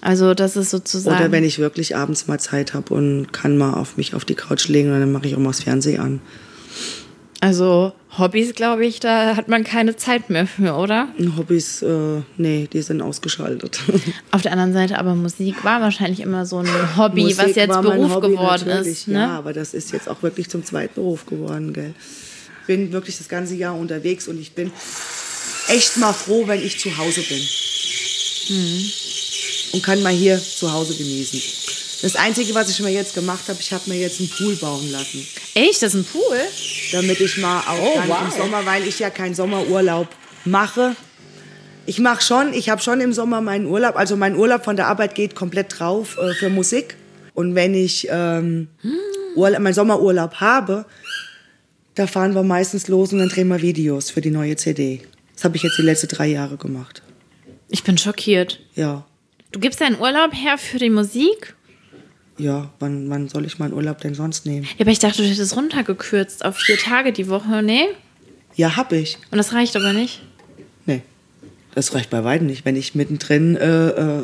also 0.00 0.34
das 0.34 0.56
ist 0.56 0.70
sozusagen. 0.70 1.16
Oder 1.16 1.32
wenn 1.32 1.44
ich 1.44 1.58
wirklich 1.58 1.96
abends 1.96 2.26
mal 2.26 2.38
Zeit 2.38 2.74
habe 2.74 2.94
und 2.94 3.32
kann 3.32 3.58
mal 3.58 3.74
auf 3.74 3.96
mich 3.96 4.14
auf 4.14 4.24
die 4.24 4.34
Couch 4.34 4.68
legen, 4.68 4.90
dann 4.90 5.12
mache 5.12 5.26
ich 5.26 5.34
auch 5.34 5.40
mal 5.40 5.50
das 5.50 5.62
Fernsehen 5.62 6.00
an. 6.00 6.20
also 7.40 7.92
Hobbys, 8.18 8.54
glaube 8.54 8.86
ich, 8.86 8.98
da 9.00 9.36
hat 9.36 9.48
man 9.48 9.62
keine 9.62 9.96
Zeit 9.96 10.30
mehr 10.30 10.46
für, 10.46 10.74
oder? 10.74 11.08
Hobbys, 11.36 11.82
äh, 11.82 12.22
nee, 12.38 12.66
die 12.72 12.80
sind 12.80 13.02
ausgeschaltet. 13.02 13.80
Auf 14.30 14.42
der 14.42 14.52
anderen 14.52 14.72
Seite, 14.72 14.98
aber 14.98 15.14
Musik 15.14 15.62
war 15.64 15.80
wahrscheinlich 15.82 16.20
immer 16.20 16.46
so 16.46 16.58
ein 16.58 16.96
Hobby, 16.96 17.26
was 17.36 17.48
Musik 17.48 17.56
jetzt 17.56 17.68
war 17.68 17.82
mein 17.82 17.98
Beruf 17.98 18.14
Hobby 18.14 18.28
geworden 18.30 18.68
ist. 18.68 19.08
Ne? 19.08 19.18
Ja, 19.18 19.38
aber 19.38 19.52
das 19.52 19.74
ist 19.74 19.92
jetzt 19.92 20.08
auch 20.08 20.22
wirklich 20.22 20.48
zum 20.48 20.64
zweiten 20.64 20.94
Beruf 20.94 21.26
geworden, 21.26 21.72
gell. 21.74 21.94
Bin 22.66 22.92
wirklich 22.92 23.18
das 23.18 23.28
ganze 23.28 23.54
Jahr 23.54 23.76
unterwegs 23.76 24.28
und 24.28 24.40
ich 24.40 24.52
bin 24.52 24.72
echt 25.68 25.96
mal 25.96 26.12
froh, 26.12 26.46
wenn 26.46 26.62
ich 26.64 26.78
zu 26.78 26.96
Hause 26.96 27.22
bin. 27.22 27.40
Mhm. 28.48 28.90
Und 29.72 29.82
kann 29.82 30.02
mal 30.02 30.12
hier 30.12 30.40
zu 30.40 30.72
Hause 30.72 30.94
genießen. 30.94 31.40
Das 32.02 32.14
Einzige, 32.16 32.54
was 32.54 32.68
ich 32.68 32.80
mir 32.80 32.90
jetzt 32.90 33.14
gemacht 33.14 33.48
habe, 33.48 33.58
ich 33.60 33.72
habe 33.72 33.88
mir 33.88 33.98
jetzt 33.98 34.20
einen 34.20 34.28
Pool 34.28 34.54
bauen 34.56 34.90
lassen. 34.92 35.26
Echt, 35.54 35.82
das 35.82 35.94
ist 35.94 36.00
ein 36.00 36.04
Pool? 36.04 36.38
damit 36.92 37.20
ich 37.20 37.36
mal 37.38 37.60
auch 37.60 37.78
Oh, 37.80 38.00
wow. 38.06 38.18
im 38.24 38.30
Sommer, 38.42 38.64
weil 38.64 38.86
ich 38.86 38.98
ja 39.00 39.10
keinen 39.10 39.34
Sommerurlaub 39.34 40.06
mache. 40.44 40.94
Ich 41.84 41.98
mache 41.98 42.22
schon, 42.22 42.52
ich 42.52 42.68
habe 42.68 42.80
schon 42.80 43.00
im 43.00 43.12
Sommer 43.12 43.40
meinen 43.40 43.66
Urlaub, 43.66 43.96
also 43.96 44.16
mein 44.16 44.36
Urlaub 44.36 44.64
von 44.64 44.76
der 44.76 44.86
Arbeit 44.86 45.14
geht 45.14 45.34
komplett 45.34 45.78
drauf 45.78 46.16
äh, 46.18 46.32
für 46.34 46.48
Musik. 46.48 46.96
Und 47.34 47.54
wenn 47.54 47.74
ich 47.74 48.06
ähm, 48.10 48.68
Urlaub, 49.34 49.60
meinen 49.60 49.74
Sommerurlaub 49.74 50.34
habe, 50.36 50.84
da 51.96 52.06
fahren 52.06 52.34
wir 52.34 52.42
meistens 52.44 52.86
los 52.88 53.12
und 53.12 53.18
dann 53.18 53.28
drehen 53.28 53.48
wir 53.48 53.60
Videos 53.60 54.10
für 54.10 54.20
die 54.20 54.30
neue 54.30 54.56
CD. 54.56 55.02
Das 55.34 55.44
habe 55.44 55.56
ich 55.56 55.62
jetzt 55.62 55.76
die 55.78 55.82
letzten 55.82 56.08
drei 56.08 56.28
Jahre 56.28 56.56
gemacht. 56.56 57.02
Ich 57.68 57.82
bin 57.82 57.98
schockiert. 57.98 58.60
Ja, 58.74 59.04
Du 59.52 59.60
gibst 59.60 59.80
deinen 59.80 59.98
Urlaub 59.98 60.32
her 60.34 60.58
für 60.58 60.78
die 60.78 60.90
Musik? 60.90 61.54
ja, 62.38 62.70
wann, 62.80 63.08
wann 63.08 63.28
soll 63.30 63.46
ich 63.46 63.58
meinen 63.58 63.72
Urlaub 63.72 63.98
denn 64.02 64.14
sonst 64.14 64.44
nehmen? 64.44 64.64
Ja, 64.76 64.82
aber 64.82 64.90
ich 64.90 64.98
dachte, 64.98 65.22
du 65.22 65.28
hättest 65.28 65.56
runtergekürzt 65.56 66.44
auf 66.44 66.56
vier 66.58 66.76
Tage 66.76 67.12
die 67.12 67.28
Woche. 67.28 67.62
Nee? 67.62 67.86
Ja, 68.54 68.76
hab 68.76 68.92
ich. 68.92 69.16
Und 69.30 69.38
das 69.38 69.54
reicht 69.54 69.74
aber 69.76 69.94
nicht. 69.94 70.20
Nee, 70.84 71.00
das 71.74 71.94
reicht 71.94 72.10
bei 72.10 72.22
weitem 72.24 72.46
nicht. 72.48 72.66
Wenn 72.66 72.76
ich 72.76 72.94
mittendrin 72.94 73.56
äh, 73.56 73.88
äh, 73.88 74.20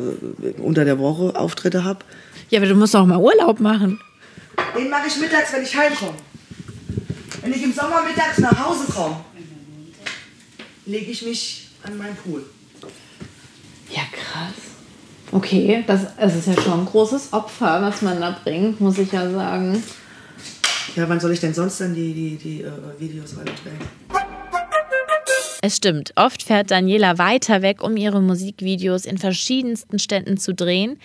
unter 0.59 0.85
der 0.85 0.99
Woche 0.99 1.35
Auftritte 1.35 1.83
habe, 1.83 2.05
Ja, 2.51 2.59
aber 2.59 2.67
du 2.67 2.75
musst 2.75 2.95
auch 2.95 3.05
mal 3.07 3.17
Urlaub 3.17 3.59
machen. 3.59 3.99
Den 4.77 4.89
mache 4.91 5.07
ich 5.07 5.17
mittags, 5.19 5.51
wenn 5.53 5.63
ich 5.63 5.75
heimkomme. 5.75 6.13
Wenn 7.43 7.53
ich 7.53 7.63
im 7.63 7.73
Sommer 7.73 8.03
mittags 8.03 8.37
nach 8.37 8.65
Hause 8.65 8.89
komme, 8.89 9.17
lege 10.85 11.11
ich 11.11 11.21
mich 11.23 11.67
an 11.83 11.97
meinen 11.97 12.15
Pool. 12.15 12.45
Ja, 13.89 14.03
krass. 14.11 14.53
Okay, 15.31 15.83
das, 15.85 16.01
das 16.17 16.35
ist 16.35 16.47
ja 16.47 16.61
schon 16.61 16.81
ein 16.81 16.85
großes 16.85 17.33
Opfer, 17.33 17.81
was 17.81 18.01
man 18.01 18.21
da 18.21 18.39
bringt, 18.43 18.79
muss 18.79 18.97
ich 18.97 19.11
ja 19.11 19.29
sagen. 19.29 19.83
Ja, 20.95 21.09
wann 21.09 21.19
soll 21.19 21.31
ich 21.31 21.41
denn 21.41 21.53
sonst 21.53 21.81
dann 21.81 21.93
die, 21.93 22.13
die, 22.13 22.35
die 22.37 22.61
äh, 22.61 22.71
Videos 22.97 23.35
drehen? 23.35 23.79
Es 25.61 25.77
stimmt, 25.77 26.13
oft 26.15 26.43
fährt 26.43 26.71
Daniela 26.71 27.17
weiter 27.17 27.61
weg, 27.61 27.81
um 27.81 27.97
ihre 27.97 28.21
Musikvideos 28.21 29.05
in 29.05 29.17
verschiedensten 29.17 29.99
Städten 29.99 30.37
zu 30.37 30.53
drehen. 30.53 30.99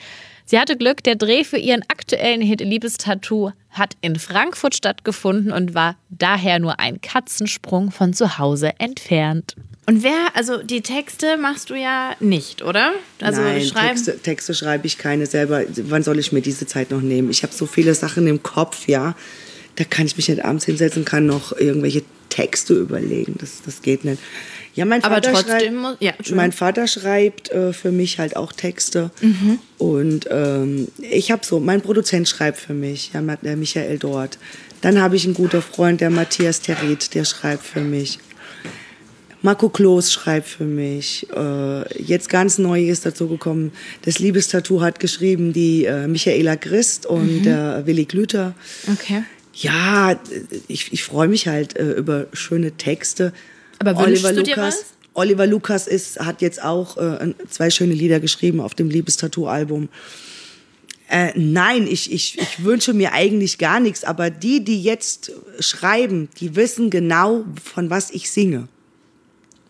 Sie 0.44 0.58
hatte 0.58 0.76
Glück, 0.76 1.02
der 1.02 1.16
Dreh 1.16 1.44
für 1.44 1.58
ihren 1.58 1.82
aktuellen 1.88 2.40
Hit 2.40 2.60
Liebestattoo 2.60 3.52
hat 3.78 3.96
in 4.00 4.18
Frankfurt 4.18 4.74
stattgefunden 4.74 5.52
und 5.52 5.74
war 5.74 5.96
daher 6.10 6.58
nur 6.58 6.80
ein 6.80 7.00
Katzensprung 7.00 7.90
von 7.90 8.12
zu 8.12 8.38
Hause 8.38 8.72
entfernt. 8.78 9.54
Und 9.86 10.02
wer, 10.02 10.34
also 10.34 10.62
die 10.62 10.82
Texte 10.82 11.38
machst 11.38 11.70
du 11.70 11.74
ja 11.74 12.14
nicht, 12.20 12.62
oder? 12.62 12.92
Also 13.22 13.40
Nein, 13.40 13.62
schreiben. 13.62 13.94
Texte, 13.94 14.18
Texte 14.18 14.54
schreibe 14.54 14.86
ich 14.86 14.98
keine 14.98 15.24
selber. 15.24 15.62
Wann 15.84 16.02
soll 16.02 16.18
ich 16.18 16.30
mir 16.30 16.42
diese 16.42 16.66
Zeit 16.66 16.90
noch 16.90 17.00
nehmen? 17.00 17.30
Ich 17.30 17.42
habe 17.42 17.54
so 17.54 17.64
viele 17.64 17.94
Sachen 17.94 18.26
im 18.26 18.42
Kopf, 18.42 18.86
ja. 18.86 19.14
Da 19.76 19.84
kann 19.84 20.04
ich 20.04 20.16
mich 20.16 20.28
nicht 20.28 20.44
abends 20.44 20.66
hinsetzen, 20.66 21.06
kann 21.06 21.24
noch 21.24 21.56
irgendwelche 21.56 22.02
Texte 22.28 22.74
überlegen. 22.74 23.36
Das, 23.38 23.62
das 23.64 23.80
geht 23.80 24.04
nicht. 24.04 24.20
Ja, 24.78 24.84
mein 24.84 25.02
Aber 25.02 25.16
Vater 25.16 25.32
trotzdem 25.32 25.82
schreibt, 25.82 26.02
ja, 26.02 26.12
mein 26.36 26.52
Vater 26.52 26.86
schreibt 26.86 27.50
äh, 27.50 27.72
für 27.72 27.90
mich 27.90 28.20
halt 28.20 28.36
auch 28.36 28.52
Texte. 28.52 29.10
Mhm. 29.20 29.58
Und 29.76 30.28
ähm, 30.30 30.86
ich 31.00 31.32
habe 31.32 31.44
so, 31.44 31.58
mein 31.58 31.80
Produzent 31.80 32.28
schreibt 32.28 32.58
für 32.58 32.74
mich, 32.74 33.10
ja, 33.12 33.20
der 33.20 33.56
Michael 33.56 33.98
Dort. 33.98 34.38
Dann 34.80 35.00
habe 35.00 35.16
ich 35.16 35.24
einen 35.24 35.34
guten 35.34 35.62
Freund, 35.62 36.00
der 36.00 36.10
Matthias 36.10 36.60
Territ, 36.60 37.12
der 37.16 37.24
schreibt 37.24 37.64
für 37.64 37.80
mich. 37.80 38.20
Marco 39.42 39.68
Kloß 39.68 40.12
schreibt 40.12 40.46
für 40.46 40.62
mich. 40.62 41.26
Äh, 41.34 42.00
jetzt 42.00 42.28
ganz 42.28 42.58
neu 42.58 42.84
ist 42.84 43.04
dazu 43.04 43.26
gekommen, 43.26 43.72
das 44.02 44.20
Liebestattoo 44.20 44.80
hat 44.80 45.00
geschrieben 45.00 45.52
die 45.52 45.86
äh, 45.86 46.06
Michaela 46.06 46.54
Christ 46.54 47.04
und 47.04 47.42
der 47.42 47.84
Willi 47.84 48.04
Glüter. 48.04 48.54
Okay. 48.92 49.24
Ja, 49.54 50.20
ich, 50.68 50.92
ich 50.92 51.02
freue 51.02 51.26
mich 51.26 51.48
halt 51.48 51.76
äh, 51.76 51.94
über 51.94 52.26
schöne 52.32 52.70
Texte. 52.76 53.32
Aber 53.78 53.98
wünschst 53.98 54.24
du 54.24 54.42
dir 54.42 54.56
was? 54.56 54.84
Oliver 55.14 55.46
Lukas 55.46 55.86
ist, 55.86 56.20
hat 56.20 56.42
jetzt 56.42 56.62
auch 56.62 56.96
äh, 56.96 57.34
zwei 57.48 57.70
schöne 57.70 57.94
Lieder 57.94 58.20
geschrieben 58.20 58.60
auf 58.60 58.74
dem 58.74 58.88
Liebestattoo-Album. 58.88 59.88
Äh, 61.10 61.32
nein, 61.34 61.86
ich, 61.86 62.12
ich, 62.12 62.38
ich 62.38 62.64
wünsche 62.64 62.92
mir 62.92 63.12
eigentlich 63.12 63.58
gar 63.58 63.80
nichts, 63.80 64.04
aber 64.04 64.30
die, 64.30 64.62
die 64.62 64.82
jetzt 64.82 65.32
schreiben, 65.58 66.28
die 66.38 66.54
wissen 66.54 66.90
genau, 66.90 67.44
von 67.62 67.90
was 67.90 68.10
ich 68.10 68.30
singe. 68.30 68.68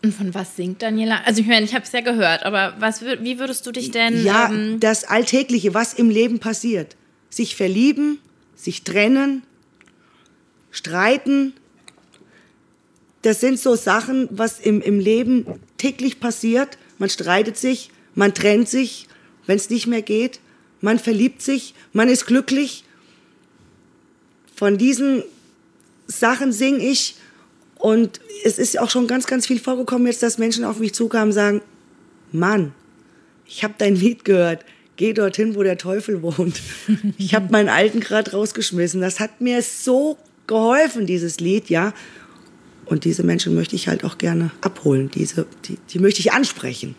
Und 0.03 0.13
von 0.13 0.33
was 0.33 0.55
singt 0.55 0.81
Daniela? 0.81 1.21
Also 1.25 1.41
ich 1.41 1.47
meine, 1.47 1.65
ich 1.65 1.73
habe 1.73 1.83
es 1.83 1.91
ja 1.91 2.01
gehört, 2.01 2.43
aber 2.43 2.75
was, 2.79 3.03
wie 3.03 3.39
würdest 3.39 3.65
du 3.65 3.71
dich 3.71 3.91
denn... 3.91 4.23
Ja, 4.23 4.49
ähm, 4.49 4.79
das 4.79 5.03
Alltägliche, 5.03 5.73
was 5.73 5.93
im 5.93 6.09
Leben 6.09 6.39
passiert. 6.39 6.95
Sich 7.29 7.55
verlieben, 7.55 8.19
sich 8.55 8.83
trennen, 8.83 9.43
streiten. 10.71 11.53
Das 13.21 13.41
sind 13.41 13.59
so 13.59 13.75
Sachen, 13.75 14.27
was 14.31 14.59
im, 14.59 14.81
im 14.81 14.99
Leben 14.99 15.45
täglich 15.77 16.19
passiert. 16.19 16.77
Man 16.97 17.09
streitet 17.09 17.57
sich, 17.57 17.91
man 18.15 18.33
trennt 18.33 18.69
sich, 18.69 19.07
wenn 19.45 19.57
es 19.57 19.69
nicht 19.69 19.87
mehr 19.87 20.01
geht. 20.01 20.39
Man 20.81 20.99
verliebt 20.99 21.41
sich, 21.41 21.73
man 21.91 22.07
ist 22.07 22.25
glücklich. 22.25 22.85
Von 24.55 24.77
diesen 24.77 25.23
Sachen 26.07 26.51
singe 26.51 26.79
ich. 26.79 27.15
Und 27.77 28.19
es 28.43 28.57
ist 28.57 28.79
auch 28.79 28.89
schon 28.89 29.07
ganz, 29.07 29.25
ganz 29.25 29.47
viel 29.47 29.59
vorgekommen 29.59 30.07
jetzt, 30.07 30.23
dass 30.23 30.37
Menschen 30.37 30.63
auf 30.65 30.79
mich 30.79 30.93
zukamen 30.93 31.29
und 31.29 31.33
sagen, 31.33 31.61
Mann, 32.31 32.73
ich 33.45 33.63
habe 33.63 33.73
dein 33.77 33.95
Lied 33.95 34.25
gehört. 34.25 34.63
Geh 34.95 35.13
dorthin, 35.13 35.55
wo 35.55 35.63
der 35.63 35.77
Teufel 35.77 36.21
wohnt. 36.21 36.61
Ich 37.17 37.33
habe 37.33 37.51
meinen 37.51 37.69
alten 37.69 38.01
gerade 38.01 38.31
rausgeschmissen. 38.31 38.99
Das 38.99 39.19
hat 39.19 39.39
mir 39.39 39.61
so 39.61 40.17
geholfen, 40.45 41.05
dieses 41.05 41.39
Lied, 41.39 41.69
ja. 41.69 41.93
Und 42.89 43.05
diese 43.05 43.23
Menschen 43.23 43.53
möchte 43.55 43.75
ich 43.75 43.87
halt 43.87 44.03
auch 44.03 44.17
gerne 44.17 44.51
abholen. 44.61 45.11
Diese, 45.13 45.45
die, 45.67 45.77
die 45.91 45.99
möchte 45.99 46.19
ich 46.19 46.33
ansprechen. 46.33 46.95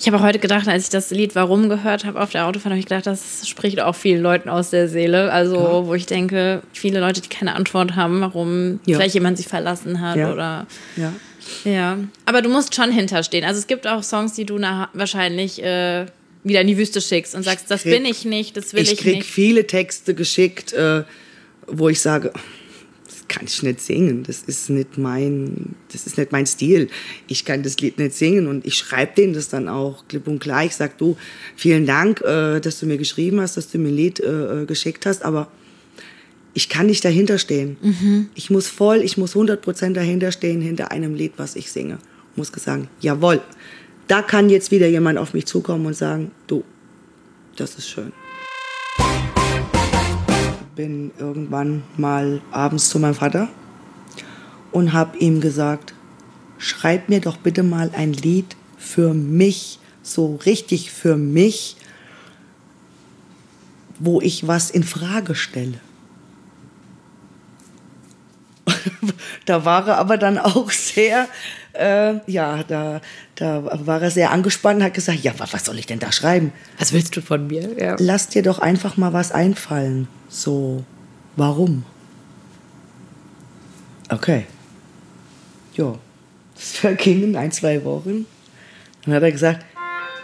Ich 0.00 0.06
habe 0.06 0.18
auch 0.18 0.22
heute 0.22 0.38
gedacht, 0.38 0.68
als 0.68 0.84
ich 0.84 0.90
das 0.90 1.10
Lied 1.10 1.34
Warum 1.34 1.68
gehört 1.68 2.04
habe 2.04 2.20
auf 2.20 2.30
der 2.30 2.46
Autofahrt, 2.46 2.70
habe 2.70 2.78
ich 2.78 2.86
gedacht, 2.86 3.06
das 3.06 3.48
spricht 3.48 3.80
auch 3.80 3.94
vielen 3.94 4.22
Leuten 4.22 4.48
aus 4.48 4.70
der 4.70 4.88
Seele. 4.88 5.32
Also, 5.32 5.56
ja. 5.56 5.86
wo 5.86 5.94
ich 5.94 6.06
denke, 6.06 6.62
viele 6.72 7.00
Leute, 7.00 7.20
die 7.20 7.28
keine 7.28 7.54
Antwort 7.54 7.96
haben, 7.96 8.20
warum 8.20 8.80
ja. 8.86 8.96
vielleicht 8.96 9.14
jemand 9.14 9.38
sie 9.38 9.44
verlassen 9.44 10.00
hat 10.00 10.16
ja. 10.16 10.32
oder. 10.32 10.66
Ja. 10.96 11.12
Ja. 11.64 11.98
Aber 12.24 12.42
du 12.42 12.48
musst 12.48 12.74
schon 12.74 12.90
hinterstehen. 12.90 13.44
Also, 13.44 13.58
es 13.58 13.66
gibt 13.66 13.86
auch 13.86 14.02
Songs, 14.02 14.34
die 14.34 14.44
du 14.44 14.58
wahrscheinlich 14.92 15.62
äh, 15.62 16.06
wieder 16.44 16.60
in 16.60 16.66
die 16.66 16.78
Wüste 16.78 17.00
schickst 17.00 17.34
und 17.34 17.42
sagst, 17.42 17.70
das 17.70 17.82
krieg, 17.82 17.92
bin 17.92 18.04
ich 18.04 18.24
nicht, 18.24 18.56
das 18.56 18.72
will 18.72 18.82
ich, 18.82 18.90
nicht. 18.90 19.00
Ich 19.00 19.12
krieg 19.12 19.24
viele 19.24 19.66
Texte 19.66 20.14
geschickt, 20.14 20.72
äh, 20.72 21.04
wo 21.66 21.88
ich 21.88 22.00
sage, 22.00 22.32
kann 23.28 23.46
ich 23.46 23.62
nicht 23.62 23.80
singen. 23.80 24.22
Das 24.22 24.42
ist 24.42 24.70
nicht 24.70 24.98
mein, 24.98 25.74
das 25.92 26.06
ist 26.06 26.18
nicht 26.18 26.32
mein 26.32 26.46
Stil. 26.46 26.88
Ich 27.26 27.44
kann 27.44 27.62
das 27.62 27.78
Lied 27.78 27.98
nicht 27.98 28.14
singen 28.14 28.46
und 28.46 28.66
ich 28.66 28.74
schreibe 28.74 29.14
denen 29.16 29.34
das 29.34 29.48
dann 29.48 29.68
auch 29.68 30.06
klipp 30.08 30.26
und 30.26 30.38
klar. 30.38 30.64
Ich 30.64 30.74
sag 30.74 30.98
du, 30.98 31.16
vielen 31.56 31.86
Dank, 31.86 32.20
äh, 32.22 32.60
dass 32.60 32.80
du 32.80 32.86
mir 32.86 32.98
geschrieben 32.98 33.40
hast, 33.40 33.56
dass 33.56 33.70
du 33.70 33.78
mir 33.78 33.88
ein 33.88 33.96
Lied 33.96 34.20
äh, 34.20 34.62
äh 34.62 34.66
geschickt 34.66 35.06
hast, 35.06 35.24
aber 35.24 35.48
ich 36.54 36.68
kann 36.68 36.86
nicht 36.86 37.04
dahinter 37.04 37.38
stehen. 37.38 37.76
Mhm. 37.82 38.30
Ich 38.34 38.50
muss 38.50 38.68
voll, 38.68 39.02
ich 39.02 39.18
muss 39.18 39.34
100% 39.34 39.92
dahinter 39.92 40.32
stehen, 40.32 40.62
hinter 40.62 40.90
einem 40.90 41.14
Lied, 41.14 41.32
was 41.36 41.54
ich 41.54 41.70
singe. 41.70 41.98
Ich 42.32 42.38
muss 42.38 42.48
sagen, 42.48 42.88
jawohl, 43.00 43.42
da 44.08 44.22
kann 44.22 44.48
jetzt 44.48 44.70
wieder 44.70 44.86
jemand 44.86 45.18
auf 45.18 45.34
mich 45.34 45.46
zukommen 45.46 45.84
und 45.84 45.94
sagen, 45.94 46.30
du, 46.46 46.64
das 47.56 47.76
ist 47.76 47.88
schön 47.88 48.12
bin 50.76 51.10
irgendwann 51.18 51.82
mal 51.96 52.42
abends 52.50 52.90
zu 52.90 52.98
meinem 52.98 53.14
Vater 53.14 53.48
und 54.72 54.92
habe 54.92 55.16
ihm 55.16 55.40
gesagt, 55.40 55.94
schreib 56.58 57.08
mir 57.08 57.22
doch 57.22 57.38
bitte 57.38 57.62
mal 57.62 57.90
ein 57.94 58.12
Lied 58.12 58.56
für 58.76 59.14
mich, 59.14 59.78
so 60.02 60.36
richtig 60.44 60.90
für 60.90 61.16
mich, 61.16 61.78
wo 63.98 64.20
ich 64.20 64.46
was 64.46 64.70
in 64.70 64.84
Frage 64.84 65.34
stelle. 65.34 65.80
da 69.46 69.64
war 69.64 69.88
er 69.88 69.96
aber 69.96 70.18
dann 70.18 70.36
auch 70.36 70.70
sehr, 70.70 71.26
äh, 71.78 72.20
ja, 72.26 72.62
da, 72.62 73.00
da 73.34 73.86
war 73.86 74.02
er 74.02 74.10
sehr 74.10 74.30
angespannt 74.30 74.78
und 74.80 74.84
hat 74.84 74.94
gesagt, 74.94 75.20
ja, 75.20 75.32
was 75.38 75.64
soll 75.64 75.78
ich 75.78 75.86
denn 75.86 75.98
da 75.98 76.12
schreiben? 76.12 76.52
Was 76.78 76.92
willst 76.92 77.16
du 77.16 77.22
von 77.22 77.46
mir? 77.46 77.76
Ja. 77.78 77.96
Lass 77.98 78.28
dir 78.28 78.42
doch 78.42 78.58
einfach 78.58 78.96
mal 78.96 79.12
was 79.12 79.32
einfallen. 79.32 80.08
So, 80.28 80.84
warum? 81.36 81.84
Okay. 84.08 84.46
Ja, 85.74 85.98
es 86.56 86.78
vergingen 86.78 87.36
ein, 87.36 87.52
zwei 87.52 87.84
Wochen. 87.84 88.26
Dann 89.04 89.14
hat 89.14 89.22
er 89.22 89.32
gesagt, 89.32 89.64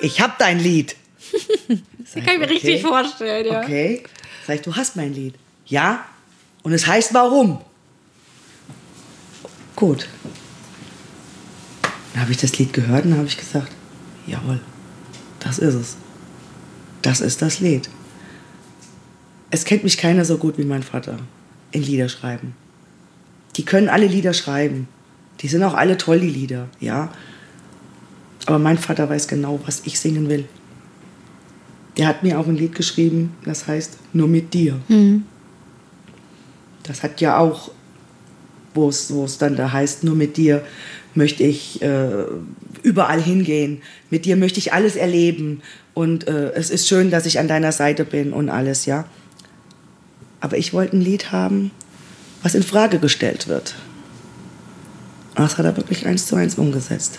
ich 0.00 0.20
hab 0.20 0.38
dein 0.38 0.58
Lied. 0.58 0.96
das 1.68 2.14
kann 2.14 2.34
ich 2.34 2.38
mir 2.38 2.44
okay. 2.44 2.52
richtig 2.52 2.82
vorstellen, 2.82 3.46
ja. 3.46 3.60
Okay. 3.60 4.02
Sag 4.46 4.56
ich, 4.56 4.62
du 4.62 4.74
hast 4.74 4.96
mein 4.96 5.14
Lied. 5.14 5.34
Ja. 5.66 6.04
Und 6.62 6.72
es 6.72 6.86
heißt 6.86 7.14
warum? 7.14 7.60
Gut. 9.76 10.08
Dann 12.12 12.22
habe 12.22 12.32
ich 12.32 12.38
das 12.38 12.58
Lied 12.58 12.72
gehört 12.72 13.04
und 13.04 13.16
habe 13.16 13.26
ich 13.26 13.38
gesagt, 13.38 13.72
jawohl, 14.26 14.60
das 15.40 15.58
ist 15.58 15.74
es. 15.74 15.96
Das 17.00 17.20
ist 17.20 17.42
das 17.42 17.60
Lied. 17.60 17.88
Es 19.50 19.64
kennt 19.64 19.84
mich 19.84 19.98
keiner 19.98 20.24
so 20.24 20.38
gut 20.38 20.58
wie 20.58 20.64
mein 20.64 20.82
Vater 20.82 21.18
in 21.72 21.82
Lieder 21.82 22.08
schreiben. 22.08 22.54
Die 23.56 23.64
können 23.64 23.88
alle 23.88 24.06
Lieder 24.06 24.32
schreiben. 24.32 24.88
Die 25.40 25.48
sind 25.48 25.62
auch 25.62 25.74
alle 25.74 25.98
toll, 25.98 26.20
die 26.20 26.30
Lieder, 26.30 26.68
ja. 26.80 27.10
Aber 28.46 28.58
mein 28.58 28.78
Vater 28.78 29.08
weiß 29.08 29.28
genau, 29.28 29.60
was 29.66 29.82
ich 29.84 29.98
singen 29.98 30.28
will. 30.28 30.46
Der 31.96 32.06
hat 32.06 32.22
mir 32.22 32.38
auch 32.38 32.46
ein 32.46 32.56
Lied 32.56 32.74
geschrieben, 32.74 33.34
das 33.44 33.66
heißt 33.66 33.98
Nur 34.12 34.28
mit 34.28 34.54
dir. 34.54 34.78
Mhm. 34.88 35.24
Das 36.82 37.02
hat 37.02 37.20
ja 37.20 37.38
auch, 37.38 37.70
wo 38.74 38.88
es 38.88 39.38
dann 39.38 39.56
da 39.56 39.72
heißt, 39.72 40.02
nur 40.02 40.16
mit 40.16 40.36
dir 40.36 40.64
möchte 41.14 41.42
ich 41.42 41.82
äh, 41.82 42.24
überall 42.82 43.20
hingehen. 43.20 43.82
Mit 44.10 44.24
dir 44.24 44.36
möchte 44.36 44.58
ich 44.58 44.72
alles 44.72 44.96
erleben. 44.96 45.62
Und 45.94 46.26
äh, 46.26 46.52
es 46.52 46.70
ist 46.70 46.88
schön, 46.88 47.10
dass 47.10 47.26
ich 47.26 47.38
an 47.38 47.48
deiner 47.48 47.72
Seite 47.72 48.04
bin 48.04 48.32
und 48.32 48.48
alles, 48.48 48.86
ja. 48.86 49.04
Aber 50.40 50.56
ich 50.56 50.72
wollte 50.72 50.96
ein 50.96 51.00
Lied 51.00 51.32
haben, 51.32 51.70
was 52.42 52.54
in 52.54 52.62
Frage 52.62 52.98
gestellt 52.98 53.48
wird. 53.48 53.74
Das 55.34 55.58
hat 55.58 55.64
er 55.64 55.76
wirklich 55.76 56.06
eins 56.06 56.26
zu 56.26 56.36
eins 56.36 56.56
umgesetzt. 56.56 57.18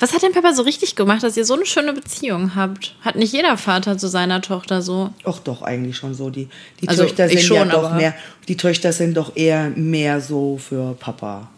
Was 0.00 0.12
hat 0.12 0.22
dein 0.22 0.32
Papa 0.32 0.52
so 0.52 0.62
richtig 0.62 0.94
gemacht, 0.94 1.24
dass 1.24 1.36
ihr 1.36 1.44
so 1.44 1.54
eine 1.54 1.66
schöne 1.66 1.92
Beziehung 1.92 2.54
habt? 2.54 2.94
Hat 3.00 3.16
nicht 3.16 3.32
jeder 3.32 3.56
Vater 3.56 3.98
zu 3.98 4.06
seiner 4.08 4.40
Tochter 4.40 4.80
so? 4.80 5.10
Ach 5.24 5.40
doch, 5.40 5.62
eigentlich 5.62 5.96
schon 5.96 6.14
so. 6.14 6.30
Die, 6.30 6.48
die 6.80 6.88
also 6.88 7.02
Töchter 7.02 7.28
sind 7.28 7.40
schon, 7.40 7.56
ja 7.56 7.64
doch 7.64 7.94
mehr, 7.94 8.14
die 8.46 8.56
Töchter 8.56 8.92
sind 8.92 9.16
doch 9.16 9.34
eher 9.34 9.70
mehr 9.70 10.20
so 10.20 10.56
für 10.56 10.94
Papa. 10.94 11.48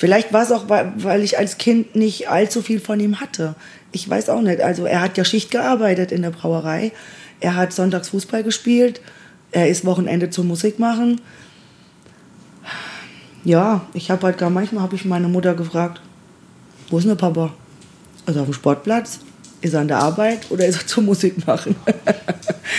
Vielleicht 0.00 0.32
war 0.32 0.42
es 0.42 0.50
auch, 0.50 0.64
weil 0.70 1.22
ich 1.22 1.36
als 1.36 1.58
Kind 1.58 1.94
nicht 1.94 2.30
allzu 2.30 2.62
viel 2.62 2.80
von 2.80 2.98
ihm 3.00 3.20
hatte. 3.20 3.54
Ich 3.92 4.08
weiß 4.08 4.30
auch 4.30 4.40
nicht. 4.40 4.62
Also 4.62 4.86
er 4.86 5.02
hat 5.02 5.18
ja 5.18 5.26
Schicht 5.26 5.50
gearbeitet 5.50 6.10
in 6.10 6.22
der 6.22 6.30
Brauerei. 6.30 6.92
Er 7.40 7.54
hat 7.54 7.74
sonntags 7.74 8.08
Fußball 8.08 8.42
gespielt. 8.42 9.02
Er 9.52 9.68
ist 9.68 9.84
Wochenende 9.84 10.30
zum 10.30 10.48
Musik 10.48 10.78
machen. 10.78 11.20
Ja, 13.44 13.82
ich 13.92 14.10
habe 14.10 14.22
halt 14.24 14.38
gar 14.38 14.48
manchmal 14.48 14.82
habe 14.82 14.96
ich 14.96 15.04
meine 15.04 15.28
Mutter 15.28 15.52
gefragt, 15.52 16.00
wo 16.88 16.96
ist 16.96 17.04
denn 17.04 17.10
der 17.10 17.16
Papa? 17.16 17.52
Er 18.24 18.40
auf 18.40 18.46
dem 18.46 18.54
Sportplatz? 18.54 19.20
Ist 19.60 19.74
er 19.74 19.80
an 19.80 19.88
der 19.88 19.98
Arbeit 19.98 20.50
oder 20.50 20.64
ist 20.64 20.80
er 20.80 20.86
zum 20.86 21.04
Musik 21.04 21.46
machen? 21.46 21.76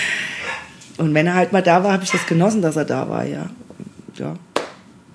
Und 0.98 1.14
wenn 1.14 1.28
er 1.28 1.36
halt 1.36 1.52
mal 1.52 1.62
da 1.62 1.84
war, 1.84 1.94
habe 1.94 2.04
ich 2.04 2.10
das 2.10 2.26
genossen, 2.26 2.64
dass 2.64 2.78
er 2.78 2.86
da 2.86 3.08
war, 3.08 3.26
ja. 3.26 3.48
ja. 4.16 4.34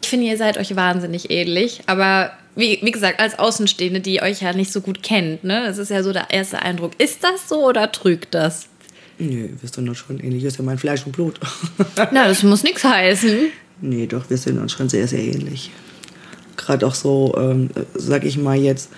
Ich 0.07 0.11
finde, 0.11 0.27
ihr 0.27 0.37
seid 0.37 0.57
euch 0.57 0.77
wahnsinnig 0.77 1.33
ähnlich, 1.33 1.81
aber 1.87 2.31
wie, 2.55 2.79
wie 2.81 2.93
gesagt, 2.93 3.19
als 3.19 3.41
Außenstehende, 3.41 3.99
die 3.99 4.23
euch 4.23 4.41
ja 4.41 4.53
nicht 4.53 4.73
so 4.73 4.81
gut 4.81 5.03
kennt, 5.03 5.43
ne? 5.43 5.65
Das 5.67 5.79
ist 5.79 5.91
ja 5.91 6.05
so 6.05 6.13
der 6.13 6.31
erste 6.31 6.63
Eindruck. 6.63 6.93
Ist 6.99 7.25
das 7.25 7.49
so 7.49 7.67
oder 7.67 7.91
trügt 7.91 8.33
das? 8.33 8.69
Nee, 9.19 9.51
wir 9.61 9.69
sind 9.69 9.89
uns 9.89 9.99
schon 9.99 10.21
ähnlich. 10.21 10.45
Das 10.45 10.53
ist 10.53 10.59
ja 10.61 10.65
mein 10.65 10.79
Fleisch 10.79 11.05
und 11.07 11.11
Blut. 11.11 11.41
Na, 12.13 12.29
das 12.29 12.45
muss 12.45 12.63
nichts 12.63 12.85
heißen. 12.85 13.49
Nee, 13.81 14.07
doch, 14.07 14.31
wir 14.31 14.37
sind 14.37 14.61
uns 14.61 14.71
schon 14.71 14.89
sehr, 14.89 15.09
sehr 15.09 15.19
ähnlich. 15.19 15.73
Gerade 16.57 16.87
auch 16.87 16.95
so, 16.95 17.35
ähm, 17.37 17.71
sag 17.95 18.25
ich 18.25 18.39
mal 18.39 18.57
jetzt, 18.57 18.91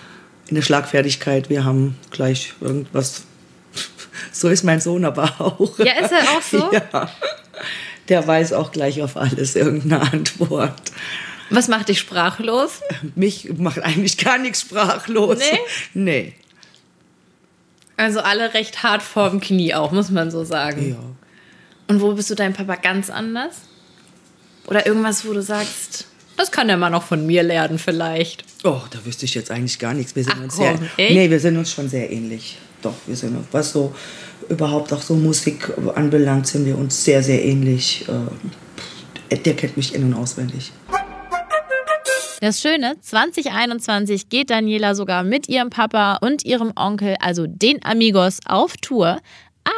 in 0.47 0.53
der 0.53 0.61
Schlagfertigkeit, 0.61 1.49
wir 1.49 1.65
haben 1.65 1.97
gleich 2.11 2.53
irgendwas. 2.61 3.23
So 4.31 4.49
ist 4.49 4.63
mein 4.63 4.79
Sohn 4.79 5.05
aber 5.05 5.23
auch. 5.41 5.79
Ja, 5.79 5.93
ist 5.93 6.11
er 6.11 6.21
auch 6.37 6.41
so? 6.43 6.69
Ja. 6.93 7.09
Der 8.09 8.25
weiß 8.25 8.53
auch 8.53 8.71
gleich 8.71 9.01
auf 9.01 9.17
alles 9.17 9.55
irgendeine 9.55 10.01
Antwort. 10.01 10.91
Was 11.51 11.67
macht 11.67 11.89
dich 11.89 11.99
sprachlos? 11.99 12.81
Mich 13.15 13.49
macht 13.57 13.81
eigentlich 13.81 14.17
gar 14.17 14.37
nichts 14.37 14.61
sprachlos. 14.61 15.39
Nee? 15.39 15.59
Nee. 15.93 16.33
Also 17.97 18.21
alle 18.21 18.53
recht 18.53 18.83
hart 18.83 19.01
vorm 19.01 19.39
Knie 19.39 19.73
auch, 19.73 19.91
muss 19.91 20.09
man 20.09 20.31
so 20.31 20.43
sagen. 20.43 20.91
Ja. 20.91 20.95
Und 21.87 22.01
wo 22.01 22.13
bist 22.13 22.29
du 22.29 22.35
deinem 22.35 22.53
Papa 22.53 22.75
ganz 22.75 23.09
anders? 23.09 23.55
Oder 24.67 24.85
irgendwas, 24.85 25.25
wo 25.25 25.33
du 25.33 25.41
sagst, 25.41 26.05
das 26.37 26.51
kann 26.51 26.69
er 26.69 26.77
mal 26.77 26.89
noch 26.89 27.03
von 27.03 27.25
mir 27.25 27.43
lernen 27.43 27.79
vielleicht. 27.79 28.45
Oh, 28.63 28.81
da 28.91 29.03
wüsste 29.05 29.25
ich 29.25 29.33
jetzt 29.33 29.51
eigentlich 29.51 29.79
gar 29.79 29.93
nichts. 29.93 30.15
Wir 30.15 30.23
sind 30.23 30.35
Ach, 30.37 30.43
uns 30.43 30.55
komm, 30.55 30.77
sehr, 30.77 30.89
echt? 30.97 31.15
nee, 31.15 31.29
wir 31.29 31.39
sind 31.39 31.57
uns 31.57 31.71
schon 31.71 31.89
sehr 31.89 32.11
ähnlich. 32.11 32.57
Doch, 32.81 32.93
wir 33.07 33.15
sind 33.15 33.35
uns, 33.35 33.47
was 33.51 33.71
so 33.71 33.93
überhaupt 34.49 34.91
auch 34.93 35.01
so 35.01 35.15
Musik 35.15 35.71
anbelangt, 35.95 36.47
sind 36.47 36.65
wir 36.65 36.77
uns 36.77 37.03
sehr, 37.03 37.23
sehr 37.23 37.43
ähnlich. 37.43 38.05
Äh, 38.07 39.37
der 39.37 39.55
kennt 39.55 39.77
mich 39.77 39.93
in- 39.93 40.03
und 40.03 40.13
auswendig. 40.15 40.71
Das 42.41 42.61
Schöne, 42.61 42.95
2021 43.01 44.29
geht 44.29 44.49
Daniela 44.49 44.95
sogar 44.95 45.23
mit 45.23 45.49
ihrem 45.49 45.69
Papa 45.69 46.15
und 46.21 46.45
ihrem 46.45 46.71
Onkel, 46.75 47.15
also 47.19 47.45
den 47.47 47.83
Amigos, 47.83 48.39
auf 48.45 48.77
Tour. 48.77 49.19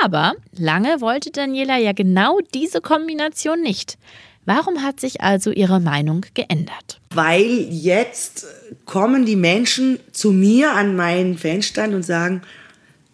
Aber 0.03 0.33
lange 0.55 1.01
wollte 1.01 1.31
Daniela 1.31 1.77
ja 1.77 1.91
genau 1.91 2.37
diese 2.53 2.79
Kombination 2.79 3.61
nicht. 3.61 3.97
Warum 4.45 4.83
hat 4.83 4.99
sich 4.99 5.21
also 5.21 5.51
ihre 5.51 5.79
Meinung 5.79 6.25
geändert? 6.33 6.99
Weil 7.13 7.67
jetzt 7.69 8.45
kommen 8.85 9.25
die 9.25 9.35
Menschen 9.35 9.99
zu 10.11 10.31
mir 10.31 10.73
an 10.73 10.95
meinen 10.95 11.37
Fanstand 11.37 11.93
und 11.93 12.03
sagen, 12.03 12.41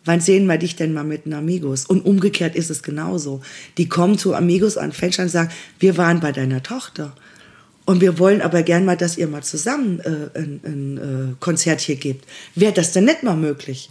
wann 0.08 0.22
sehen 0.22 0.48
wir 0.48 0.58
dich 0.58 0.76
denn 0.76 0.94
mal 0.94 1.04
mit 1.04 1.26
den 1.26 1.34
Amigos? 1.34 1.86
Und 1.86 2.06
umgekehrt 2.06 2.56
ist 2.56 2.70
es 2.70 2.82
genauso. 2.82 3.42
Die 3.78 3.88
kommen 3.88 4.18
zu 4.18 4.34
Amigos 4.34 4.78
an 4.78 4.92
Fanstand 4.92 5.28
und 5.28 5.32
sagen, 5.32 5.52
wir 5.80 5.98
waren 5.98 6.20
bei 6.20 6.32
deiner 6.32 6.64
Tochter. 6.64 7.14
Und 7.86 8.02
wir 8.02 8.20
wollen 8.20 8.42
aber 8.42 8.64
gern 8.64 8.84
mal, 8.84 8.98
dass 8.98 9.18
ihr 9.18 9.28
mal 9.28 9.44
zusammen 9.44 10.00
äh, 10.02 10.38
ein, 10.38 10.60
ein 10.64 10.98
äh, 10.98 11.36
Konzert 11.40 11.80
hier 11.80 11.96
gebt. 11.96 12.26
Wäre 12.56 12.74
das 12.74 12.92
denn 12.92 13.06
nicht 13.06 13.24
mal 13.24 13.38
möglich? 13.38 13.90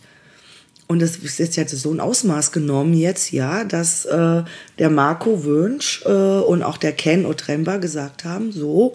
Und 0.89 1.03
es 1.03 1.17
ist 1.17 1.57
jetzt 1.57 1.77
so 1.77 1.93
ein 1.93 2.01
Ausmaß 2.01 2.53
genommen 2.53 2.95
jetzt, 2.95 3.33
ja, 3.33 3.65
dass 3.65 4.05
äh, 4.05 4.45
der 4.79 4.91
Marco 4.91 5.45
Wünsch 5.45 6.03
äh, 6.05 6.11
und 6.11 6.63
auch 6.63 6.77
der 6.77 6.93
Ken 6.93 7.27
Otremba 7.27 7.79
gesagt 7.79 8.25
haben, 8.25 8.53
so, 8.53 8.95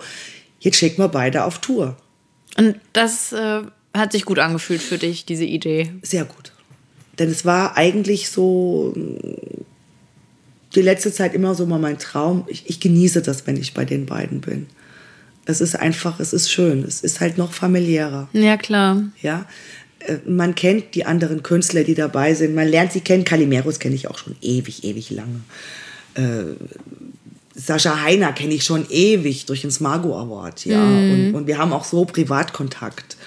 jetzt 0.60 0.78
schicken 0.78 1.02
wir 1.02 1.10
beide 1.10 1.44
auf 1.44 1.60
Tour. 1.60 1.98
Und 2.58 2.76
das 2.94 3.34
äh, 3.34 3.64
hat 3.94 4.12
sich 4.14 4.24
gut 4.26 4.40
angefühlt 4.40 4.82
für 4.82 4.98
dich, 4.98 5.26
diese 5.26 5.46
Idee. 5.46 5.92
Sehr 6.02 6.26
gut. 6.26 6.54
Denn 7.20 7.30
es 7.30 7.46
war 7.46 7.78
eigentlich 7.78 8.30
so 8.30 8.94
die 10.76 10.82
letzte 10.82 11.12
Zeit 11.12 11.34
immer 11.34 11.56
so 11.56 11.66
mal 11.66 11.80
mein 11.80 11.98
Traum. 11.98 12.46
Ich, 12.48 12.70
ich 12.70 12.80
genieße 12.80 13.22
das, 13.22 13.46
wenn 13.48 13.58
ich 13.58 13.74
bei 13.74 13.86
den 13.86 14.06
beiden 14.06 14.42
bin. 14.42 14.68
Es 15.46 15.60
ist 15.60 15.76
einfach, 15.76 16.20
es 16.20 16.34
ist 16.34 16.52
schön. 16.52 16.84
Es 16.84 17.02
ist 17.02 17.20
halt 17.20 17.38
noch 17.38 17.52
familiärer. 17.52 18.30
Ja, 18.32 18.58
klar. 18.58 19.04
Ja, 19.22 19.46
äh, 20.00 20.18
man 20.28 20.56
kennt 20.56 20.96
die 20.96 21.06
anderen 21.06 21.44
Künstler, 21.44 21.84
die 21.84 21.96
dabei 21.96 22.34
sind. 22.34 22.56
Man 22.56 22.68
lernt 22.68 22.94
sie 22.94 23.02
kennen. 23.02 23.24
Calimeros 23.24 23.80
kenne 23.80 23.96
ich 23.96 24.08
auch 24.08 24.18
schon 24.18 24.36
ewig, 24.42 24.84
ewig 24.84 25.10
lange. 25.12 25.42
Äh, 26.14 26.56
Sascha 27.54 28.02
Heiner 28.02 28.32
kenne 28.34 28.54
ich 28.54 28.64
schon 28.64 28.86
ewig 28.90 29.46
durch 29.46 29.62
den 29.62 29.72
Smargo 29.72 30.18
Award, 30.18 30.66
ja. 30.66 30.84
Mhm. 30.84 31.12
Und, 31.12 31.36
und 31.36 31.48
wir 31.48 31.58
haben 31.58 31.74
auch 31.74 31.84
so 31.84 32.06
Privatkontakt. 32.06 33.18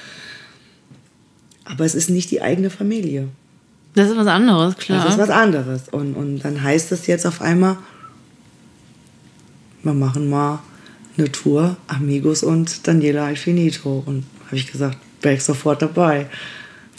Aber 1.64 1.85
es 1.85 1.95
ist 1.95 2.11
nicht 2.11 2.30
die 2.30 2.43
eigene 2.43 2.70
Familie. 2.70 3.28
Das 3.95 4.11
ist 4.11 4.17
was 4.17 4.27
anderes, 4.27 4.77
klar. 4.77 5.05
Das 5.05 5.15
ist 5.15 5.21
was 5.21 5.31
anderes. 5.31 5.83
Und, 5.91 6.15
und 6.15 6.41
dann 6.41 6.63
heißt 6.63 6.91
es 6.93 7.07
jetzt 7.07 7.27
auf 7.27 7.41
einmal, 7.41 7.77
wir 9.83 9.95
machen 9.95 10.29
mal 10.29 10.61
eine 11.17 11.31
Tour, 11.31 11.77
Amigos 11.87 12.43
und 12.43 12.87
Daniela 12.87 13.27
Alfinito. 13.27 14.03
Und 14.05 14.25
habe 14.47 14.57
ich 14.57 14.71
gesagt, 14.71 14.99
wäre 15.23 15.37
ich 15.37 15.45
sofort 15.45 15.81
dabei. 15.81 16.27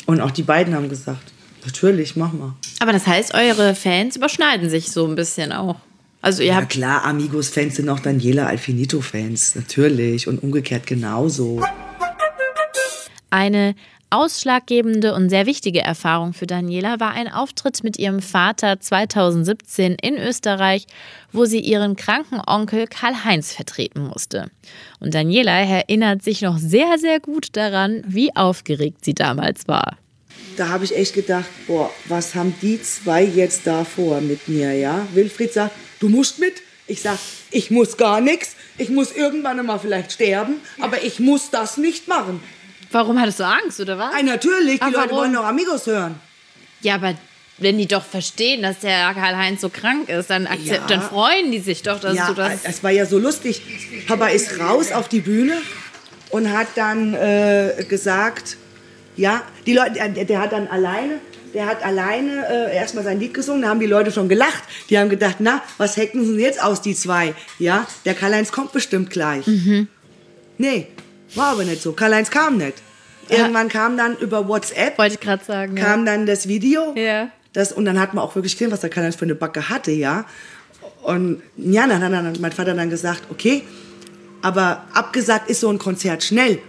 Und 0.05 0.21
auch 0.21 0.31
die 0.31 0.43
beiden 0.43 0.73
haben 0.73 0.87
gesagt, 0.87 1.33
natürlich, 1.65 2.15
mach 2.15 2.31
mal. 2.31 2.53
Aber 2.79 2.93
das 2.93 3.07
heißt, 3.07 3.33
eure 3.33 3.75
Fans 3.75 4.15
überschneiden 4.15 4.69
sich 4.69 4.91
so 4.91 5.05
ein 5.05 5.15
bisschen 5.15 5.51
auch. 5.51 5.77
Also 6.21 6.41
ihr 6.41 6.49
Ja 6.49 6.55
habt 6.55 6.69
klar, 6.69 7.03
Amigos-Fans 7.05 7.75
sind 7.75 7.89
auch 7.89 7.99
Daniela 7.99 8.47
Alfinito-Fans, 8.47 9.55
natürlich. 9.55 10.27
Und 10.27 10.41
umgekehrt 10.41 10.87
genauso. 10.87 11.61
Eine 13.29 13.75
ausschlaggebende 14.15 15.13
und 15.13 15.29
sehr 15.29 15.45
wichtige 15.45 15.81
Erfahrung 15.81 16.33
für 16.33 16.47
Daniela 16.47 16.99
war 17.01 17.11
ein 17.11 17.27
Auftritt 17.27 17.83
mit 17.83 17.99
ihrem 17.99 18.21
Vater 18.21 18.79
2017 18.79 19.97
in 20.01 20.17
Österreich, 20.17 20.87
wo 21.33 21.43
sie 21.43 21.59
ihren 21.59 21.97
kranken 21.97 22.41
Onkel 22.47 22.87
Karl-Heinz 22.87 23.51
vertreten 23.51 24.07
musste. 24.07 24.49
Und 25.01 25.13
Daniela 25.13 25.51
erinnert 25.51 26.23
sich 26.23 26.41
noch 26.41 26.57
sehr, 26.57 26.97
sehr 26.97 27.19
gut 27.19 27.49
daran, 27.57 28.03
wie 28.07 28.33
aufgeregt 28.35 29.03
sie 29.03 29.13
damals 29.13 29.67
war. 29.67 29.97
Da 30.55 30.69
habe 30.69 30.85
ich 30.85 30.95
echt 30.95 31.13
gedacht, 31.13 31.49
boah, 31.67 31.91
was 32.05 32.35
haben 32.35 32.55
die 32.61 32.81
zwei 32.81 33.23
jetzt 33.23 33.67
da 33.67 33.83
vor 33.83 34.21
mit 34.21 34.47
mir, 34.47 34.73
ja? 34.73 35.05
Wilfried 35.13 35.51
sagt, 35.51 35.75
du 35.99 36.07
musst 36.07 36.39
mit. 36.39 36.53
Ich 36.87 37.01
sag, 37.01 37.17
ich 37.51 37.69
muss 37.69 37.97
gar 37.97 38.21
nichts. 38.21 38.55
Ich 38.77 38.89
muss 38.89 39.11
irgendwann 39.11 39.65
mal 39.65 39.79
vielleicht 39.79 40.13
sterben, 40.13 40.61
aber 40.79 41.03
ich 41.03 41.19
muss 41.19 41.49
das 41.49 41.77
nicht 41.77 42.07
machen. 42.07 42.41
Warum 42.95 43.19
hattest 43.19 43.41
du 43.41 43.43
Angst, 43.45 43.77
oder 43.81 43.97
was? 43.97 44.13
Ah, 44.17 44.23
natürlich, 44.23 44.75
die 44.79 44.81
Ah, 44.81 44.85
Leute 44.85 44.97
warum? 45.09 45.17
wollen 45.17 45.33
doch 45.33 45.43
Amigos 45.43 45.85
hören. 45.85 46.15
Ja, 46.79 46.95
aber 46.95 47.13
wenn 47.57 47.77
die 47.77 47.87
doch 47.87 48.05
verstehen, 48.05 48.61
dass 48.61 48.79
der 48.79 49.13
Karl-Heinz 49.13 49.59
so 49.59 49.67
krank 49.67 50.07
ist, 50.07 50.29
dann, 50.29 50.47
Ja. 50.63 50.77
dann 50.87 51.01
freuen 51.01 51.51
die 51.51 51.59
sich 51.59 51.83
doch, 51.83 51.99
dass 51.99 52.15
ja, 52.15 52.27
du 52.27 52.33
das... 52.35 52.59
es 52.63 52.83
war 52.85 52.91
ja 52.91 53.05
so 53.05 53.19
lustig. 53.19 53.61
Papa 54.07 54.27
ist 54.27 54.57
raus 54.61 54.93
auf 54.93 55.09
die 55.09 55.19
Bühne 55.19 55.57
und 56.29 56.49
hat 56.53 56.67
dann 56.75 57.13
äh, 57.15 57.83
gesagt, 57.89 58.55
ja, 59.17 59.41
die 59.65 59.73
Leute, 59.73 59.91
der, 60.11 60.23
der 60.23 60.39
hat 60.39 60.53
dann 60.53 60.67
alleine, 60.67 61.19
der 61.53 61.65
hat 61.65 61.83
alleine 61.83 62.47
äh, 62.47 62.77
erstmal 62.77 63.03
sein 63.03 63.19
Lied 63.19 63.33
gesungen, 63.33 63.63
da 63.63 63.67
haben 63.67 63.81
die 63.81 63.87
Leute 63.87 64.13
schon 64.13 64.29
gelacht. 64.29 64.63
Die 64.89 64.97
haben 64.97 65.09
gedacht, 65.09 65.35
na, 65.39 65.61
was 65.77 65.97
hacken 65.97 66.23
sie 66.25 66.31
denn 66.31 66.39
jetzt 66.39 66.63
aus, 66.63 66.81
die 66.81 66.95
zwei? 66.95 67.33
Ja, 67.59 67.85
der 68.05 68.13
Karl-Heinz 68.13 68.53
kommt 68.53 68.71
bestimmt 68.71 69.09
gleich. 69.09 69.45
Nee, 70.57 70.87
war 71.33 71.47
aber 71.51 71.65
nicht 71.65 71.81
so. 71.81 71.91
Karl-Heinz 71.91 72.29
kam 72.31 72.55
nicht. 72.57 72.75
Irgendwann 73.29 73.69
kam 73.69 73.97
dann 73.97 74.15
über 74.17 74.47
WhatsApp, 74.47 74.97
Wollte 74.97 75.15
ich 75.15 75.19
gerade 75.19 75.43
sagen. 75.43 75.75
kam 75.75 76.05
dann 76.05 76.25
das 76.25 76.47
Video. 76.47 76.93
Ja. 76.95 77.29
Das, 77.53 77.71
und 77.71 77.85
dann 77.85 77.99
hat 77.99 78.13
man 78.13 78.23
auch 78.23 78.35
wirklich 78.35 78.53
gesehen, 78.53 78.71
was 78.71 78.81
der 78.81 78.89
Karl-Heinz 78.89 79.15
für 79.15 79.25
eine 79.25 79.35
Backe 79.35 79.69
hatte, 79.69 79.91
ja. 79.91 80.25
Und 81.03 81.41
ja, 81.57 81.87
dann 81.87 82.03
hat 82.03 82.11
dann 82.11 82.33
mein 82.41 82.51
Vater 82.51 82.73
dann 82.73 82.89
gesagt, 82.89 83.23
okay, 83.29 83.63
aber 84.41 84.85
abgesagt 84.93 85.49
ist 85.49 85.61
so 85.61 85.69
ein 85.69 85.79
Konzert 85.79 86.23
schnell. 86.23 86.59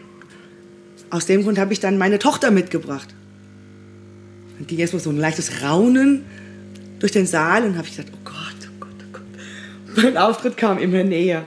Aus 1.11 1.27
dem 1.27 1.43
Grund 1.43 1.59
habe 1.59 1.73
ich 1.73 1.81
dann 1.81 1.99
meine 1.99 2.19
Tochter 2.19 2.51
mitgebracht. 2.51 3.09
Dann 4.59 4.67
ging 4.67 4.79
erstmal 4.79 5.03
so 5.03 5.11
ein 5.11 5.19
leichtes 5.19 5.63
Raunen 5.63 6.25
durch 6.99 7.13
den 7.13 7.27
Saal 7.27 7.65
und 7.65 7.77
habe 7.77 7.87
ich 7.87 7.97
gedacht, 7.97 8.13
oh 8.15 8.21
Gott, 8.25 8.69
oh 8.69 8.81
Gott, 8.81 8.95
oh 9.01 9.13
Gott. 9.13 10.03
Mein 10.05 10.17
Auftritt 10.17 10.57
kam 10.57 10.79
immer 10.79 11.05
näher. 11.05 11.45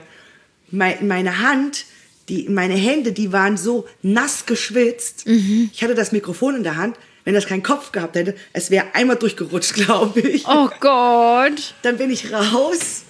Mein, 0.70 1.06
meine 1.08 1.40
Hand, 1.40 1.86
die, 2.30 2.48
meine 2.48 2.74
Hände, 2.74 3.12
die 3.12 3.32
waren 3.32 3.56
so 3.56 3.86
nass 4.02 4.46
geschwitzt. 4.46 5.26
Ich 5.72 5.82
hatte 5.82 5.94
das 5.94 6.12
Mikrofon 6.12 6.56
in 6.56 6.62
der 6.62 6.76
Hand. 6.76 6.96
Wenn 7.24 7.34
das 7.34 7.46
keinen 7.46 7.62
Kopf 7.62 7.92
gehabt 7.92 8.16
hätte, 8.16 8.34
es 8.52 8.70
wäre 8.70 8.86
einmal 8.94 9.16
durchgerutscht, 9.16 9.74
glaube 9.74 10.20
ich. 10.20 10.46
Oh 10.46 10.70
Gott. 10.80 11.74
Dann 11.82 11.98
bin 11.98 12.10
ich 12.10 12.32
raus 12.32 13.02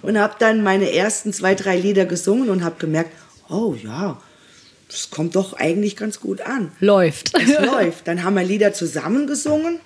und 0.00 0.18
habe 0.18 0.36
dann 0.38 0.62
meine 0.62 0.92
ersten 0.92 1.32
zwei, 1.32 1.54
drei 1.54 1.76
Lieder 1.76 2.06
gesungen 2.06 2.48
und 2.48 2.64
habe 2.64 2.76
gemerkt, 2.78 3.10
oh 3.50 3.74
ja, 3.74 4.20
das 4.88 5.10
kommt 5.10 5.36
doch 5.36 5.52
eigentlich 5.54 5.96
ganz 5.96 6.20
gut 6.20 6.40
an. 6.40 6.72
Läuft. 6.80 7.38
Es 7.38 7.48
läuft. 7.60 8.08
Dann 8.08 8.24
haben 8.24 8.36
wir 8.36 8.44
Lieder 8.44 8.72
zusammen 8.72 9.26
gesungen 9.26 9.80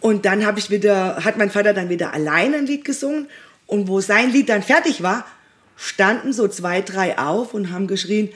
und 0.00 0.24
dann 0.24 0.46
habe 0.46 0.58
ich 0.58 0.70
wieder, 0.70 1.24
hat 1.24 1.36
mein 1.36 1.50
Vater 1.50 1.74
dann 1.74 1.88
wieder 1.88 2.14
alleine 2.14 2.58
ein 2.58 2.66
Lied 2.66 2.84
gesungen 2.84 3.28
und 3.66 3.88
wo 3.88 4.00
sein 4.00 4.30
Lied 4.32 4.48
dann 4.48 4.62
fertig 4.62 5.02
war, 5.02 5.26
standen 5.76 6.32
so 6.32 6.48
zwei, 6.48 6.80
drei 6.80 7.18
auf 7.18 7.54
und 7.54 7.70
haben 7.70 7.86
geschrien, 7.86 8.30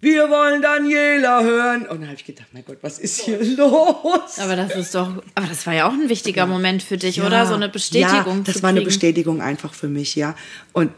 wir 0.00 0.28
wollen 0.28 0.60
Daniela 0.60 1.42
hören. 1.42 1.82
Und 1.86 2.00
dann 2.00 2.08
habe 2.08 2.16
ich 2.16 2.24
gedacht, 2.24 2.48
mein 2.52 2.64
Gott, 2.64 2.78
was 2.82 2.98
ist 2.98 3.22
hier 3.22 3.42
los? 3.56 4.38
Aber 4.38 4.54
das 4.54 4.74
ist 4.76 4.94
doch, 4.94 5.22
aber 5.34 5.46
das 5.46 5.66
war 5.66 5.74
ja 5.74 5.88
auch 5.88 5.92
ein 5.92 6.08
wichtiger 6.08 6.46
Moment 6.46 6.82
für 6.82 6.98
dich, 6.98 7.22
oder? 7.22 7.46
So 7.46 7.54
eine 7.54 7.68
Bestätigung. 7.68 8.38
Ja, 8.38 8.42
das 8.44 8.62
war 8.62 8.70
eine. 8.70 8.82
Bestätigung 8.82 9.40
einfach 9.40 9.72
für 9.72 9.88
mich, 9.88 10.14
ja. 10.14 10.36
Und 10.72 10.92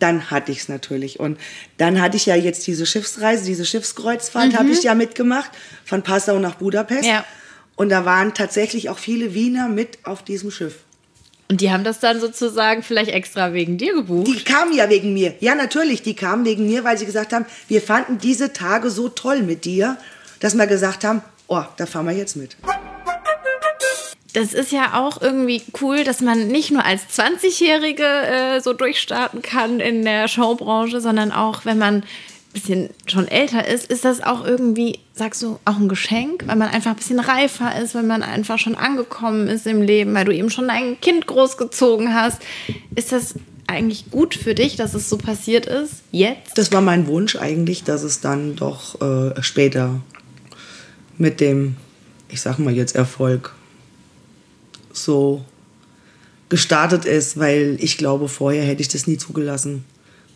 dann 0.00 0.30
hatte 0.30 0.52
ich 0.52 0.58
es 0.58 0.68
natürlich. 0.68 1.20
Und 1.20 1.38
dann 1.76 2.00
hatte 2.00 2.16
ich 2.16 2.26
ja 2.26 2.34
jetzt 2.34 2.66
diese 2.66 2.86
Schiffsreise, 2.86 3.44
diese 3.44 3.64
Schiffskreuzfahrt 3.64 4.56
habe 4.56 4.70
ich 4.70 4.82
ja 4.82 4.94
mitgemacht, 4.94 5.50
von 5.84 6.02
Passau 6.02 6.38
nach 6.38 6.56
Budapest. 6.56 7.02
Mhm. 7.02 7.08
Ja. 7.08 7.24
Und 7.76 7.90
da 7.90 8.04
waren 8.04 8.34
tatsächlich 8.34 8.90
auch 8.90 8.98
viele 8.98 9.34
Wiener 9.34 9.68
mit 9.68 9.98
auf 10.02 10.24
diesem 10.24 10.50
Schiff. 10.50 10.84
Und 11.50 11.62
die 11.62 11.72
haben 11.72 11.82
das 11.82 11.98
dann 11.98 12.20
sozusagen 12.20 12.82
vielleicht 12.82 13.10
extra 13.10 13.54
wegen 13.54 13.78
dir 13.78 13.94
gebucht. 13.94 14.28
Die 14.28 14.44
kamen 14.44 14.74
ja 14.74 14.90
wegen 14.90 15.14
mir. 15.14 15.34
Ja, 15.40 15.54
natürlich, 15.54 16.02
die 16.02 16.14
kamen 16.14 16.44
wegen 16.44 16.66
mir, 16.66 16.84
weil 16.84 16.98
sie 16.98 17.06
gesagt 17.06 17.32
haben, 17.32 17.46
wir 17.68 17.80
fanden 17.80 18.18
diese 18.18 18.52
Tage 18.52 18.90
so 18.90 19.08
toll 19.08 19.42
mit 19.42 19.64
dir, 19.64 19.96
dass 20.40 20.54
wir 20.54 20.66
gesagt 20.66 21.04
haben, 21.04 21.22
oh, 21.46 21.62
da 21.78 21.86
fahren 21.86 22.06
wir 22.06 22.12
jetzt 22.12 22.36
mit. 22.36 22.56
Das 24.34 24.52
ist 24.52 24.72
ja 24.72 25.00
auch 25.00 25.22
irgendwie 25.22 25.62
cool, 25.80 26.04
dass 26.04 26.20
man 26.20 26.48
nicht 26.48 26.70
nur 26.70 26.84
als 26.84 27.02
20-Jährige 27.18 28.04
äh, 28.04 28.60
so 28.60 28.74
durchstarten 28.74 29.40
kann 29.40 29.80
in 29.80 30.04
der 30.04 30.28
Showbranche, 30.28 31.00
sondern 31.00 31.32
auch, 31.32 31.64
wenn 31.64 31.78
man 31.78 32.02
bisschen 32.60 32.90
schon 33.06 33.28
älter 33.28 33.66
ist, 33.66 33.90
ist 33.90 34.04
das 34.04 34.22
auch 34.22 34.44
irgendwie, 34.44 34.98
sagst 35.14 35.42
du, 35.42 35.58
auch 35.64 35.76
ein 35.76 35.88
Geschenk, 35.88 36.44
weil 36.46 36.56
man 36.56 36.68
einfach 36.68 36.90
ein 36.90 36.96
bisschen 36.96 37.20
reifer 37.20 37.80
ist, 37.80 37.94
weil 37.94 38.02
man 38.02 38.22
einfach 38.22 38.58
schon 38.58 38.74
angekommen 38.74 39.48
ist 39.48 39.66
im 39.66 39.82
Leben, 39.82 40.14
weil 40.14 40.24
du 40.24 40.34
eben 40.34 40.50
schon 40.50 40.70
ein 40.70 41.00
Kind 41.00 41.26
großgezogen 41.26 42.14
hast. 42.14 42.40
Ist 42.94 43.12
das 43.12 43.34
eigentlich 43.66 44.10
gut 44.10 44.34
für 44.34 44.54
dich, 44.54 44.76
dass 44.76 44.94
es 44.94 45.08
so 45.08 45.18
passiert 45.18 45.66
ist? 45.66 46.02
Jetzt? 46.10 46.56
Das 46.56 46.72
war 46.72 46.80
mein 46.80 47.06
Wunsch 47.06 47.36
eigentlich, 47.36 47.84
dass 47.84 48.02
es 48.02 48.20
dann 48.20 48.56
doch 48.56 49.00
äh, 49.00 49.42
später 49.42 50.00
mit 51.18 51.40
dem, 51.40 51.76
ich 52.28 52.40
sag 52.40 52.58
mal 52.58 52.74
jetzt 52.74 52.96
Erfolg, 52.96 53.54
so 54.92 55.44
gestartet 56.48 57.04
ist, 57.04 57.38
weil 57.38 57.76
ich 57.80 57.98
glaube, 57.98 58.28
vorher 58.28 58.64
hätte 58.64 58.80
ich 58.80 58.88
das 58.88 59.06
nie 59.06 59.18
zugelassen. 59.18 59.84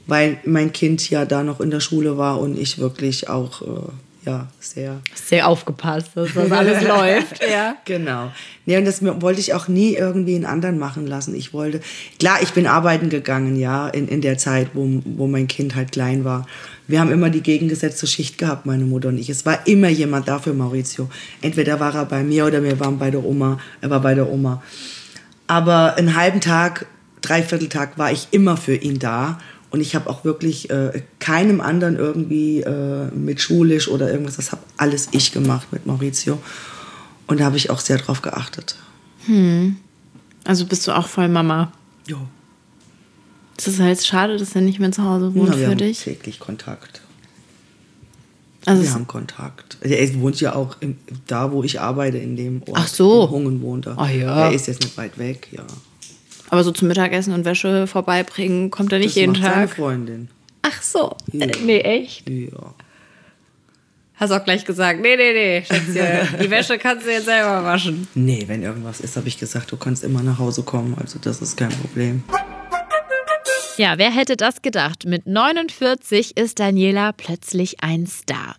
Weil 0.06 0.38
mein 0.44 0.72
Kind 0.72 1.08
ja 1.10 1.24
da 1.24 1.42
noch 1.42 1.60
in 1.60 1.70
der 1.70 1.80
Schule 1.80 2.18
war 2.18 2.40
und 2.40 2.58
ich 2.58 2.78
wirklich 2.78 3.28
auch 3.28 3.62
äh, 3.62 3.90
ja, 4.24 4.46
sehr. 4.60 5.00
Sehr 5.14 5.48
aufgepasst, 5.48 6.10
dass 6.14 6.32
das 6.34 6.52
alles 6.52 6.82
läuft. 6.86 7.42
Ja. 7.42 7.76
Genau. 7.84 8.30
Nee, 8.66 8.78
und 8.78 8.84
das 8.84 9.02
wollte 9.02 9.40
ich 9.40 9.54
auch 9.54 9.66
nie 9.66 9.94
irgendwie 9.94 10.36
einen 10.36 10.44
anderen 10.44 10.78
machen 10.78 11.06
lassen. 11.06 11.34
Ich 11.34 11.52
wollte, 11.52 11.80
klar, 12.20 12.38
ich 12.40 12.52
bin 12.52 12.66
arbeiten 12.66 13.08
gegangen, 13.08 13.56
ja, 13.56 13.88
in, 13.88 14.06
in 14.06 14.20
der 14.20 14.38
Zeit, 14.38 14.70
wo, 14.74 14.88
wo 15.04 15.26
mein 15.26 15.48
Kind 15.48 15.74
halt 15.74 15.92
klein 15.92 16.24
war. 16.24 16.46
Wir 16.86 17.00
haben 17.00 17.10
immer 17.10 17.30
die 17.30 17.42
gegengesetzte 17.42 18.06
Schicht 18.06 18.38
gehabt, 18.38 18.64
meine 18.64 18.84
Mutter 18.84 19.08
und 19.08 19.18
ich. 19.18 19.28
Es 19.28 19.44
war 19.44 19.66
immer 19.66 19.88
jemand 19.88 20.28
da 20.28 20.38
für 20.38 20.52
Maurizio. 20.52 21.08
Entweder 21.40 21.80
war 21.80 21.94
er 21.94 22.04
bei 22.04 22.22
mir 22.22 22.46
oder 22.46 22.62
wir 22.62 22.78
waren 22.78 22.98
bei 22.98 23.10
der 23.10 23.24
Oma. 23.24 23.58
Er 23.80 23.90
war 23.90 24.00
bei 24.00 24.14
der 24.14 24.28
Oma. 24.28 24.62
Aber 25.48 25.96
einen 25.96 26.16
halben 26.16 26.40
Tag, 26.40 26.86
dreiviertel 27.22 27.68
Tag 27.68 27.98
war 27.98 28.12
ich 28.12 28.28
immer 28.30 28.56
für 28.56 28.74
ihn 28.74 28.98
da. 28.98 29.40
Und 29.72 29.80
ich 29.80 29.94
habe 29.94 30.08
auch 30.10 30.22
wirklich 30.24 30.68
äh, 30.70 31.02
keinem 31.18 31.62
anderen 31.62 31.96
irgendwie 31.96 32.60
äh, 32.60 33.10
mit 33.14 33.40
schulisch 33.40 33.88
oder 33.88 34.10
irgendwas, 34.10 34.36
das 34.36 34.52
habe 34.52 34.62
alles 34.76 35.08
ich 35.12 35.32
gemacht 35.32 35.68
mit 35.72 35.86
Maurizio. 35.86 36.38
Und 37.26 37.40
da 37.40 37.46
habe 37.46 37.56
ich 37.56 37.70
auch 37.70 37.80
sehr 37.80 37.96
drauf 37.96 38.20
geachtet. 38.20 38.76
Hm. 39.24 39.76
Also 40.44 40.66
bist 40.66 40.86
du 40.86 40.92
auch 40.92 41.08
voll 41.08 41.28
Mama? 41.28 41.72
Ja. 42.06 42.18
Ist 43.56 43.66
es 43.68 43.80
halt 43.80 44.04
schade, 44.04 44.36
dass 44.36 44.54
er 44.54 44.60
nicht 44.60 44.78
mehr 44.78 44.92
zu 44.92 45.04
Hause 45.04 45.34
wohnt 45.34 45.48
Na, 45.48 45.56
wir 45.56 45.64
für 45.64 45.70
haben 45.70 45.78
dich? 45.78 46.00
täglich 46.00 46.38
Kontakt. 46.38 47.00
Also 48.66 48.82
wir 48.82 48.92
haben 48.92 49.06
Kontakt. 49.06 49.78
Er 49.80 50.20
wohnt 50.20 50.40
ja 50.40 50.54
auch 50.54 50.76
im, 50.80 50.98
da, 51.26 51.50
wo 51.50 51.64
ich 51.64 51.80
arbeite, 51.80 52.18
in 52.18 52.36
dem 52.36 52.62
Ort. 52.62 52.74
Ach 52.74 52.88
so. 52.88 53.24
In 53.24 53.30
Hungen 53.30 53.62
wohnt 53.62 53.86
er. 53.86 53.98
Ah, 53.98 54.10
ja. 54.10 54.48
Er 54.48 54.52
ist 54.52 54.66
jetzt 54.66 54.82
nicht 54.82 54.96
weit 54.98 55.18
weg, 55.18 55.48
ja. 55.50 55.64
Aber 56.52 56.64
so 56.64 56.70
zum 56.70 56.88
Mittagessen 56.88 57.32
und 57.32 57.46
Wäsche 57.46 57.86
vorbeibringen 57.86 58.70
kommt 58.70 58.92
er 58.92 58.98
nicht 58.98 59.12
das 59.12 59.14
jeden 59.14 59.32
macht 59.32 59.42
seine 59.42 59.54
Tag. 59.54 59.70
Freundin. 59.70 60.28
Ach 60.60 60.82
so. 60.82 61.16
Ja. 61.32 61.46
Äh, 61.46 61.52
nee, 61.64 61.78
echt? 61.80 62.28
Ja. 62.28 62.74
Hast 64.16 64.32
auch 64.32 64.44
gleich 64.44 64.62
gesagt, 64.66 65.00
nee, 65.00 65.16
nee, 65.16 65.32
nee, 65.32 65.64
Schätzchen, 65.64 66.38
die 66.42 66.50
Wäsche 66.50 66.76
kannst 66.76 67.06
du 67.06 67.10
jetzt 67.10 67.24
selber 67.24 67.64
waschen. 67.64 68.06
Nee, 68.14 68.44
wenn 68.48 68.62
irgendwas 68.62 69.00
ist, 69.00 69.16
habe 69.16 69.28
ich 69.28 69.38
gesagt, 69.38 69.72
du 69.72 69.78
kannst 69.78 70.04
immer 70.04 70.22
nach 70.22 70.38
Hause 70.38 70.62
kommen. 70.62 70.94
Also 71.00 71.18
das 71.18 71.40
ist 71.40 71.56
kein 71.56 71.70
Problem. 71.70 72.22
Ja, 73.78 73.96
wer 73.96 74.10
hätte 74.10 74.36
das 74.36 74.60
gedacht? 74.60 75.06
Mit 75.06 75.26
49 75.26 76.36
ist 76.36 76.60
Daniela 76.60 77.12
plötzlich 77.12 77.82
ein 77.82 78.06
Star. 78.06 78.56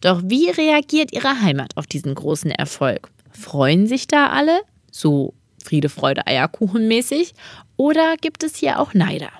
Doch 0.00 0.20
wie 0.24 0.50
reagiert 0.50 1.12
ihre 1.12 1.40
Heimat 1.40 1.76
auf 1.76 1.86
diesen 1.86 2.12
großen 2.12 2.50
Erfolg? 2.50 3.08
Freuen 3.30 3.86
sich 3.86 4.08
da 4.08 4.30
alle? 4.30 4.62
So 4.90 5.32
Friede, 5.66 5.88
Freude, 5.88 6.26
Eierkuchen 6.26 6.86
mäßig? 6.88 7.34
Oder 7.76 8.16
gibt 8.20 8.42
es 8.44 8.56
hier 8.56 8.78
auch 8.78 8.94
Neider? 8.94 9.30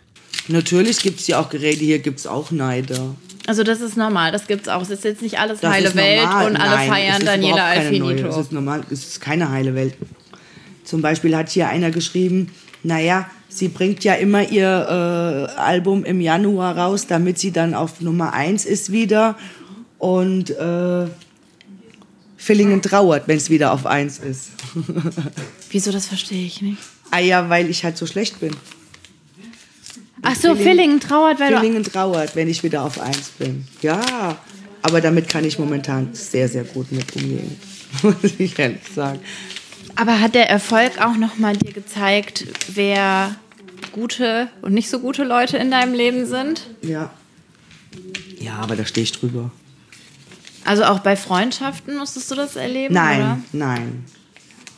Natürlich 0.49 0.99
gibt 0.99 1.21
es 1.21 1.27
ja 1.27 1.41
auch 1.41 1.49
Geräte, 1.49 1.85
hier 1.85 2.01
gibt 2.01 2.19
es 2.19 2.27
auch 2.27 2.51
Neider. 2.51 3.15
Also 3.47 3.63
das 3.63 3.81
ist 3.81 3.97
normal, 3.97 4.33
das 4.33 4.47
gibt's 4.49 4.69
auch. 4.69 4.83
Es 4.83 4.91
ist 4.91 5.05
jetzt 5.05 5.23
nicht 5.23 5.39
alles 5.39 5.61
Das 5.61 5.73
heile 5.73 5.95
Welt 5.95 6.23
normal. 6.25 6.47
und 6.51 6.57
alle 6.57 6.71
Nein, 6.71 6.89
es 6.89 6.95
feiern 6.95 7.25
Daniela 7.25 7.57
keine 7.75 7.99
neue. 7.99 8.09
Alfinito. 8.09 8.29
Es 8.29 8.37
ist 8.37 8.53
normal, 8.53 8.83
es 8.91 9.07
ist 9.07 9.21
keine 9.21 9.51
heile 9.51 9.75
Welt. 9.75 9.95
Zum 10.85 11.01
Beispiel 11.03 11.37
hat 11.37 11.49
hier 11.49 11.69
einer 11.69 11.91
geschrieben, 11.91 12.51
naja, 12.83 13.29
sie 13.49 13.69
bringt 13.69 14.05
ja 14.05 14.15
immer 14.15 14.49
ihr 14.49 15.49
äh, 15.57 15.59
Album 15.61 16.05
im 16.05 16.21
Januar 16.21 16.77
raus, 16.77 17.07
damit 17.07 17.39
sie 17.39 17.53
dann 17.53 17.75
auf 17.75 18.01
Nummer 18.01 18.33
1 18.33 18.65
ist 18.65 18.91
wieder. 18.93 19.37
Und 19.99 20.51
äh, 20.51 21.07
Villingen 22.37 22.83
trauert, 22.83 23.27
wenn 23.29 23.37
es 23.37 23.51
wieder 23.51 23.73
auf 23.73 23.87
1 23.87 24.19
ist. 24.19 24.51
Wieso, 25.71 25.91
das 25.91 26.07
verstehe 26.07 26.47
ich 26.47 26.63
nicht. 26.63 26.79
ah 27.11 27.19
ja, 27.19 27.49
weil 27.49 27.71
ich 27.71 27.85
halt 27.85 27.97
so 27.97 28.07
schlecht 28.07 28.41
bin. 28.41 28.53
Ach 30.23 30.35
so, 30.35 30.55
Villingen 30.55 31.01
trauert, 31.01 31.41
weil 31.41 31.53
du... 31.53 31.61
Villingen 31.61 31.85
trauert, 31.85 32.35
wenn 32.35 32.49
ich 32.49 32.63
wieder 32.63 32.83
auf 32.83 33.01
1 33.01 33.31
bin. 33.39 33.67
Ja, 33.83 34.37
aber 34.83 35.01
damit 35.01 35.29
kann 35.29 35.45
ich 35.45 35.59
momentan 35.59 36.11
sehr, 36.15 36.49
sehr 36.49 36.65
gut 36.65 36.93
mit 36.93 37.15
umgehen. 37.17 37.57
Muss 38.03 38.17
ich 38.39 38.59
ehrlich 38.59 38.81
sagen. 38.95 39.21
Aber 39.95 40.21
hat 40.21 40.35
der 40.35 40.51
Erfolg 40.51 41.01
auch 41.01 41.17
nochmal 41.17 41.57
dir 41.57 41.73
gezeigt, 41.73 42.47
wer 42.69 43.35
gute 43.93 44.49
und 44.63 44.75
nicht 44.75 44.91
so 44.91 45.01
gute 45.01 45.25
Leute 45.25 45.57
in 45.57 45.71
deinem 45.71 45.95
Leben 45.95 46.27
sind? 46.27 46.67
Ja. 46.83 47.11
Ja, 48.39 48.57
aber 48.57 48.77
da 48.77 48.85
stehe 48.85 49.05
ich 49.05 49.13
drüber. 49.13 49.51
Also 50.67 50.85
auch 50.85 50.99
bei 51.01 51.17
Freundschaften 51.17 51.97
musstest 51.97 52.31
du 52.31 52.35
das 52.35 52.57
erleben? 52.57 52.95
Nein, 52.95 53.21
Oder? 53.21 53.39
nein. 53.53 54.05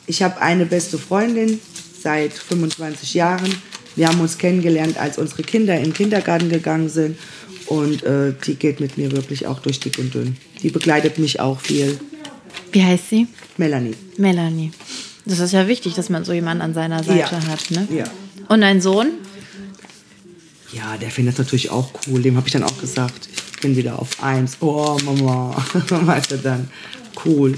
Ich 0.07 0.23
habe 0.23 0.41
eine 0.41 0.67
beste 0.67 0.99
Freundin 0.99 1.61
seit 2.03 2.33
25 2.33 3.15
Jahren. 3.15 3.55
Wir 3.97 4.09
haben 4.09 4.21
uns 4.21 4.39
kennengelernt, 4.39 4.97
als 4.99 5.19
unsere 5.19 5.43
Kinder 5.43 5.77
in 5.77 5.85
den 5.85 5.95
Kindergarten 5.95 6.49
gegangen 6.51 6.89
sind. 6.89 7.19
Und 7.67 8.03
äh, 8.05 8.33
die 8.47 8.55
geht 8.55 8.81
mit 8.81 8.97
mir 8.97 9.13
wirklich 9.13 9.47
auch 9.47 9.59
durch 9.61 9.81
dick 9.81 9.99
und 9.99 10.15
dünn. 10.15 10.37
Die 10.63 10.71
begleitet 10.71 11.19
mich 11.19 11.41
auch 11.41 11.61
viel. 11.61 11.99
Wie 12.73 12.83
heißt 12.83 13.11
sie? 13.11 13.27
Melanie. 13.57 13.95
Melanie. 14.17 14.71
Das 15.27 15.41
ist 15.41 15.53
ja 15.53 15.69
wichtig, 15.69 15.95
dass 15.95 16.09
man 16.09 16.25
so 16.25 16.33
jemanden 16.33 16.63
an 16.63 16.73
seiner 16.75 17.03
Seite 17.03 17.19
Ja. 17.19 17.47
hat, 17.49 17.71
ne? 17.71 17.87
Ja. 17.91 18.05
Und 18.49 18.61
dein 18.63 18.81
Sohn? 18.81 19.09
Ja, 20.73 20.97
der 20.97 21.11
findet 21.11 21.35
das 21.39 21.47
natürlich 21.47 21.71
auch 21.71 21.91
cool. 22.07 22.23
Dem 22.23 22.37
habe 22.37 22.47
ich 22.47 22.53
dann 22.53 22.63
auch 22.63 22.79
gesagt, 22.81 23.29
ich 23.48 23.48
bin 23.61 23.77
wieder 23.77 23.99
auf 23.99 24.23
eins. 24.23 24.57
Oh, 24.61 24.99
Mama. 25.05 25.57
weißt 25.89 26.33
du 26.33 26.39
dann, 26.39 26.71
cool. 27.25 27.55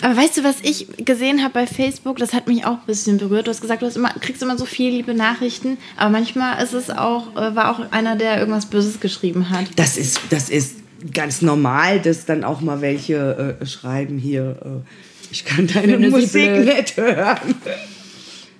Aber 0.00 0.16
weißt 0.16 0.38
du, 0.38 0.44
was 0.44 0.56
ich 0.62 0.86
gesehen 1.04 1.42
habe 1.42 1.54
bei 1.54 1.66
Facebook? 1.66 2.18
Das 2.18 2.32
hat 2.32 2.46
mich 2.46 2.64
auch 2.64 2.74
ein 2.74 2.86
bisschen 2.86 3.18
berührt. 3.18 3.46
Du 3.46 3.50
hast 3.50 3.60
gesagt, 3.60 3.82
du 3.82 3.86
hast 3.86 3.96
immer, 3.96 4.10
kriegst 4.20 4.42
immer 4.42 4.56
so 4.56 4.64
viele 4.64 4.90
liebe 4.90 5.14
Nachrichten, 5.14 5.76
aber 5.96 6.10
manchmal 6.10 6.62
ist 6.62 6.72
es 6.72 6.90
auch, 6.90 7.34
äh, 7.34 7.56
war 7.56 7.72
auch 7.72 7.90
einer, 7.90 8.16
der 8.16 8.38
irgendwas 8.38 8.66
Böses 8.66 9.00
geschrieben 9.00 9.50
hat. 9.50 9.66
Das 9.76 9.96
ist, 9.96 10.20
das 10.30 10.50
ist 10.50 10.76
ganz 11.12 11.42
normal, 11.42 12.00
dass 12.00 12.26
dann 12.26 12.44
auch 12.44 12.60
mal 12.60 12.80
welche 12.80 13.58
äh, 13.60 13.66
schreiben 13.66 14.18
hier, 14.18 14.56
äh, 14.64 14.68
ich 15.30 15.44
kann 15.44 15.66
deine 15.66 15.98
Musik 15.98 16.50
nicht 16.64 16.96
hören. 16.96 17.54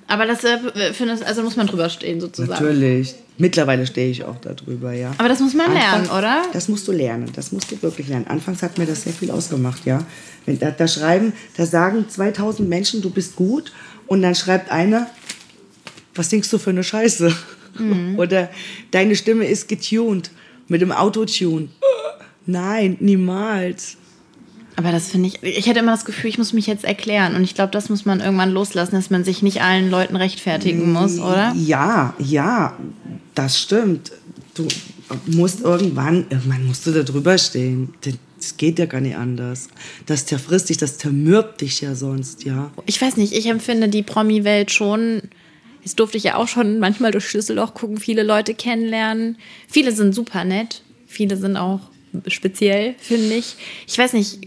Aber 0.09 0.27
das 0.27 0.43
äh, 0.43 0.59
findest, 0.93 1.23
also 1.25 1.43
muss 1.43 1.57
man 1.57 1.67
drüber 1.67 1.89
stehen 1.89 2.21
sozusagen. 2.21 2.65
Natürlich. 2.65 3.15
Mittlerweile 3.37 3.87
stehe 3.87 4.11
ich 4.11 4.25
auch 4.25 4.37
darüber, 4.41 4.93
ja. 4.93 5.13
Aber 5.19 5.29
das 5.29 5.39
muss 5.39 5.55
man 5.55 5.73
lernen, 5.73 6.09
Anfangs- 6.09 6.19
oder? 6.19 6.43
Das 6.53 6.69
musst 6.69 6.89
du 6.89 6.93
lernen. 6.93 7.31
Das 7.37 7.53
musst 7.53 7.71
du 7.71 7.81
wirklich 7.83 8.09
lernen. 8.09 8.27
Anfangs 8.27 8.63
hat 8.63 8.79
mir 8.79 8.87
das 8.87 9.03
sehr 9.03 9.13
viel 9.13 9.31
ausgemacht, 9.31 9.85
ja. 9.87 10.05
Wenn 10.45 10.59
da, 10.59 10.73
da 10.73 10.89
schreiben, 10.89 11.33
da 11.57 11.67
sagen 11.67 12.07
2000 12.09 12.69
Menschen, 12.69 13.01
du 13.01 13.11
bist 13.11 13.37
gut, 13.37 13.73
und 14.09 14.23
dann 14.23 14.35
schreibt 14.35 14.73
einer, 14.73 15.07
was 16.15 16.31
singst 16.31 16.53
du 16.53 16.59
für 16.59 16.71
eine 16.71 16.83
Scheiße? 16.83 17.33
Mhm. 17.79 18.19
Oder 18.19 18.51
deine 18.91 19.15
Stimme 19.15 19.47
ist 19.47 19.69
getuned 19.69 20.31
mit 20.67 20.81
dem 20.81 20.91
Autotune. 20.91 21.69
Nein, 22.47 22.97
niemals. 23.01 23.98
Aber 24.79 24.93
das 24.93 25.11
finde 25.11 25.27
ich, 25.27 25.43
ich 25.43 25.67
hätte 25.67 25.81
immer 25.81 25.91
das 25.91 26.05
Gefühl, 26.05 26.31
ich 26.31 26.39
muss 26.39 26.53
mich 26.53 26.69
jetzt 26.69 26.85
erklären. 26.85 27.35
Und 27.35 27.43
ich 27.43 27.57
glaube, 27.57 27.73
das 27.73 27.89
muss 27.89 28.05
man 28.05 28.21
irgendwann 28.21 28.53
loslassen, 28.53 28.95
dass 28.95 29.11
man 29.11 29.25
sich 29.25 29.43
nicht 29.43 29.61
allen 29.61 29.91
Leuten 29.91 30.15
rechtfertigen 30.15 30.93
muss, 30.93 31.19
oder? 31.19 31.53
Ja, 31.57 32.15
ja, 32.21 32.79
das 33.35 33.61
stimmt. 33.61 34.13
Du 34.55 34.69
musst 35.27 35.63
irgendwann, 35.63 36.27
irgendwann 36.31 36.65
musst 36.65 36.87
du 36.87 36.93
da 36.93 37.03
drüber 37.03 37.39
stehen. 37.39 37.93
Das 38.37 38.57
geht 38.57 38.79
ja 38.79 38.87
gar 38.87 39.01
nicht 39.01 39.17
anders. 39.17 39.67
Das 40.07 40.27
zerfrisst 40.27 40.69
dich, 40.69 40.77
das 40.77 40.97
zermürbt 40.97 41.61
dich 41.61 41.81
ja 41.81 41.97
sonst, 41.97 42.45
ja. 42.45 42.71
Ich 42.87 43.03
weiß 43.03 43.17
nicht, 43.17 43.33
ich 43.33 43.47
empfinde 43.47 43.89
die 43.89 44.05
Promi-Welt 44.05 44.71
schon. 44.71 45.23
Jetzt 45.83 45.99
durfte 45.99 46.19
ich 46.19 46.23
ja 46.23 46.37
auch 46.37 46.47
schon 46.47 46.79
manchmal 46.79 47.11
durch 47.11 47.29
Schlüsselloch 47.29 47.75
gucken, 47.75 47.97
viele 47.97 48.23
Leute 48.23 48.55
kennenlernen. 48.55 49.39
Viele 49.67 49.91
sind 49.91 50.15
super 50.15 50.45
nett, 50.45 50.85
viele 51.09 51.37
sind 51.37 51.57
auch 51.57 51.81
speziell, 52.29 52.95
finde 53.01 53.35
ich. 53.35 53.57
Ich 53.89 53.99
weiß 53.99 54.13
nicht, 54.13 54.39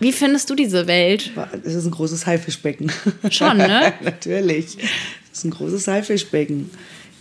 wie 0.00 0.12
findest 0.12 0.50
du 0.50 0.54
diese 0.54 0.86
Welt? 0.86 1.32
Es 1.64 1.74
ist 1.74 1.84
ein 1.84 1.90
großes 1.90 2.26
Haifischbecken. 2.26 2.90
Schon, 3.30 3.56
ne? 3.58 3.92
Natürlich. 4.02 4.78
Es 5.32 5.38
ist 5.38 5.44
ein 5.44 5.50
großes 5.50 5.86
Haifischbecken. 5.88 6.70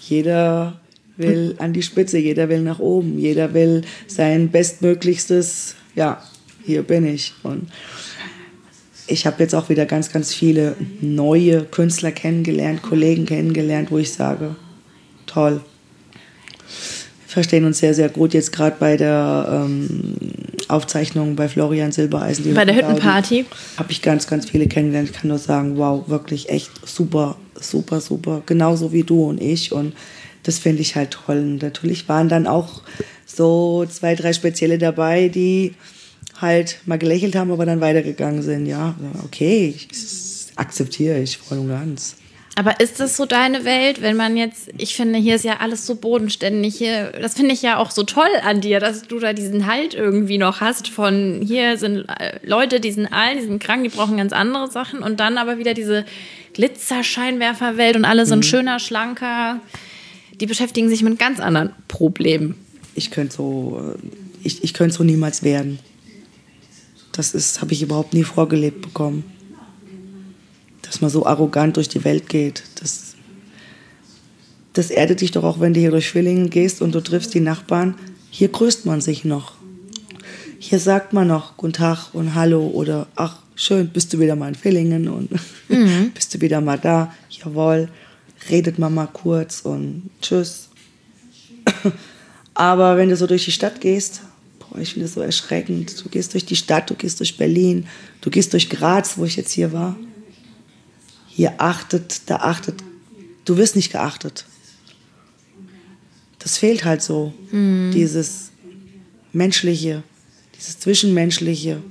Jeder 0.01 0.80
will 1.17 1.55
an 1.57 1.73
die 1.73 1.82
Spitze, 1.82 2.17
jeder 2.17 2.49
will 2.49 2.61
nach 2.61 2.80
oben, 2.80 3.17
jeder 3.17 3.53
will 3.53 3.82
sein 4.05 4.49
bestmöglichstes, 4.49 5.75
ja, 5.95 6.21
hier 6.63 6.84
bin 6.84 7.05
ich. 7.05 7.34
Und 7.43 7.69
ich 9.07 9.25
habe 9.25 9.41
jetzt 9.41 9.55
auch 9.55 9.69
wieder 9.69 9.86
ganz, 9.86 10.11
ganz 10.11 10.34
viele 10.34 10.75
neue 11.01 11.63
Künstler 11.63 12.11
kennengelernt, 12.11 12.84
Kollegen 12.84 13.25
kennengelernt, 13.25 13.89
wo 13.89 13.97
ich 13.97 14.13
sage, 14.13 14.55
toll. 15.25 15.61
Wir 17.25 17.43
verstehen 17.43 17.65
uns 17.65 17.80
sehr, 17.80 17.93
sehr 17.93 18.09
gut. 18.09 18.34
Jetzt 18.34 18.51
gerade 18.51 18.75
bei 18.80 18.97
der 18.97 19.65
ähm, 19.65 20.15
Aufzeichnung 20.68 21.36
bei 21.36 21.47
Florian 21.47 21.91
Silbereisen. 21.91 22.43
die 22.43 22.51
Bei 22.51 22.65
der 22.65 22.76
Hüttenparty? 22.76 23.45
Habe 23.78 23.91
ich 23.91 24.01
ganz, 24.01 24.28
ganz 24.28 24.49
viele 24.49 24.68
kennengelernt. 24.68 25.09
Ich 25.09 25.15
kann 25.15 25.30
nur 25.30 25.38
sagen, 25.38 25.78
wow, 25.78 26.07
wirklich 26.07 26.49
echt 26.49 26.72
super, 26.86 27.38
super, 27.59 28.01
super. 28.01 28.41
Genauso 28.45 28.91
wie 28.91 29.03
du 29.03 29.26
und 29.26 29.41
ich. 29.41 29.72
Und 29.72 29.93
das 30.43 30.59
finde 30.59 30.82
ich 30.82 30.95
halt 30.95 31.11
toll. 31.11 31.38
Und 31.38 31.61
natürlich 31.61 32.07
waren 32.09 32.30
dann 32.30 32.47
auch 32.47 32.82
so 33.26 33.86
zwei, 33.86 34.15
drei 34.15 34.34
Spezielle 34.34 34.78
dabei, 34.78 35.30
die 35.30 35.74
halt 36.39 36.80
mal 36.86 36.97
gelächelt 36.97 37.36
haben, 37.36 37.51
aber 37.51 37.65
dann 37.65 37.82
weitergegangen 37.82 38.41
sind. 38.41 38.65
Ja, 38.65 38.95
okay, 39.24 39.74
ich, 39.76 39.88
akzeptiere 40.55 41.20
ich 41.20 41.38
voll 41.38 41.59
und 41.59 41.70
ganz. 41.70 42.15
Aber 42.57 42.79
ist 42.79 42.99
das 42.99 43.15
so 43.15 43.27
deine 43.27 43.65
Welt, 43.65 44.01
wenn 44.01 44.17
man 44.17 44.35
jetzt, 44.35 44.69
ich 44.79 44.95
finde, 44.95 45.19
hier 45.19 45.35
ist 45.35 45.45
ja 45.45 45.57
alles 45.57 45.85
so 45.85 45.93
bodenständig. 45.93 46.75
Hier, 46.75 47.11
das 47.11 47.35
finde 47.35 47.53
ich 47.53 47.61
ja 47.61 47.77
auch 47.77 47.91
so 47.91 48.01
toll 48.01 48.31
an 48.43 48.61
dir, 48.61 48.79
dass 48.79 49.03
du 49.03 49.19
da 49.19 49.33
diesen 49.33 49.67
Halt 49.67 49.93
irgendwie 49.93 50.39
noch 50.39 50.59
hast 50.59 50.87
von 50.87 51.43
hier 51.45 51.77
sind 51.77 52.05
äh, 52.09 52.39
Leute, 52.43 52.79
die 52.79 52.91
sind 52.91 53.13
alt, 53.13 53.37
die 53.37 53.43
sind 53.43 53.61
krank, 53.61 53.83
die 53.83 53.95
brauchen 53.95 54.17
ganz 54.17 54.33
andere 54.33 54.71
Sachen 54.71 55.03
und 55.03 55.19
dann 55.19 55.37
aber 55.37 55.59
wieder 55.59 55.75
diese 55.75 56.03
Glitzerscheinwerferwelt 56.53 57.95
und 57.95 58.05
alle 58.05 58.25
sind 58.25 58.39
mhm. 58.39 58.49
schöner, 58.49 58.79
schlanker. 58.79 59.59
Die 60.41 60.47
beschäftigen 60.47 60.89
sich 60.89 61.03
mit 61.03 61.19
ganz 61.19 61.39
anderen 61.39 61.73
Problemen. 61.87 62.55
Ich 62.95 63.11
könnte 63.11 63.35
so, 63.35 63.93
äh, 63.95 63.99
ich, 64.41 64.63
ich 64.63 64.73
könnte 64.73 64.95
so 64.95 65.03
niemals 65.03 65.43
werden. 65.43 65.77
Das 67.11 67.35
ist, 67.35 67.61
habe 67.61 67.73
ich 67.73 67.83
überhaupt 67.83 68.15
nie 68.15 68.23
vorgelebt 68.23 68.81
bekommen 68.81 69.36
dass 70.88 71.01
man 71.01 71.09
so 71.09 71.25
arrogant 71.25 71.77
durch 71.77 71.89
die 71.89 72.03
Welt 72.03 72.29
geht. 72.29 72.63
Das, 72.79 73.15
das 74.73 74.89
erdet 74.89 75.21
dich 75.21 75.31
doch 75.31 75.43
auch, 75.43 75.59
wenn 75.59 75.73
du 75.73 75.79
hier 75.79 75.91
durch 75.91 76.09
Villingen 76.09 76.49
gehst 76.49 76.81
und 76.81 76.95
du 76.95 77.01
triffst 77.01 77.33
die 77.33 77.39
Nachbarn. 77.39 77.95
Hier 78.29 78.47
grüßt 78.47 78.85
man 78.85 79.01
sich 79.01 79.25
noch. 79.25 79.53
Hier 80.59 80.79
sagt 80.79 81.13
man 81.13 81.27
noch 81.27 81.57
Guten 81.57 81.73
Tag 81.73 82.13
und 82.13 82.33
Hallo 82.33 82.67
oder 82.67 83.07
Ach, 83.15 83.39
schön, 83.55 83.89
bist 83.89 84.13
du 84.13 84.19
wieder 84.19 84.35
mal 84.35 84.49
in 84.49 84.55
Villingen 84.55 85.07
und 85.07 85.29
mhm. 85.69 86.11
bist 86.13 86.33
du 86.33 86.41
wieder 86.41 86.61
mal 86.61 86.79
da? 86.79 87.13
Jawohl, 87.29 87.89
redet 88.49 88.79
man 88.79 88.93
mal 88.93 89.07
kurz 89.07 89.61
und 89.61 90.09
Tschüss. 90.21 90.69
Aber 92.53 92.97
wenn 92.97 93.09
du 93.09 93.15
so 93.15 93.27
durch 93.27 93.45
die 93.45 93.51
Stadt 93.51 93.81
gehst, 93.81 94.21
boah, 94.59 94.79
ich 94.79 94.93
finde 94.93 95.05
das 95.05 95.13
so 95.13 95.21
erschreckend. 95.21 96.03
Du 96.03 96.09
gehst 96.09 96.33
durch 96.33 96.45
die 96.45 96.55
Stadt, 96.55 96.89
du 96.89 96.95
gehst 96.95 97.19
durch 97.19 97.38
Berlin, 97.38 97.85
du 98.21 98.31
gehst 98.31 98.53
durch 98.53 98.69
Graz, 98.69 99.17
wo 99.17 99.25
ich 99.25 99.35
jetzt 99.35 99.51
hier 99.51 99.73
war 99.73 99.95
hier 101.38 101.61
achtet, 101.61 102.21
da 102.25 102.38
achtet. 102.38 102.83
Du 103.45 103.57
wirst 103.57 103.75
nicht 103.75 103.91
geachtet. 103.91 104.45
Das 106.39 106.57
fehlt 106.57 106.83
halt 106.83 107.03
so. 107.03 107.31
Mhm. 107.51 107.91
Dieses 107.93 108.49
Menschliche, 109.33 110.01
dieses 110.55 110.79
Zwischenmenschliche, 110.79 111.83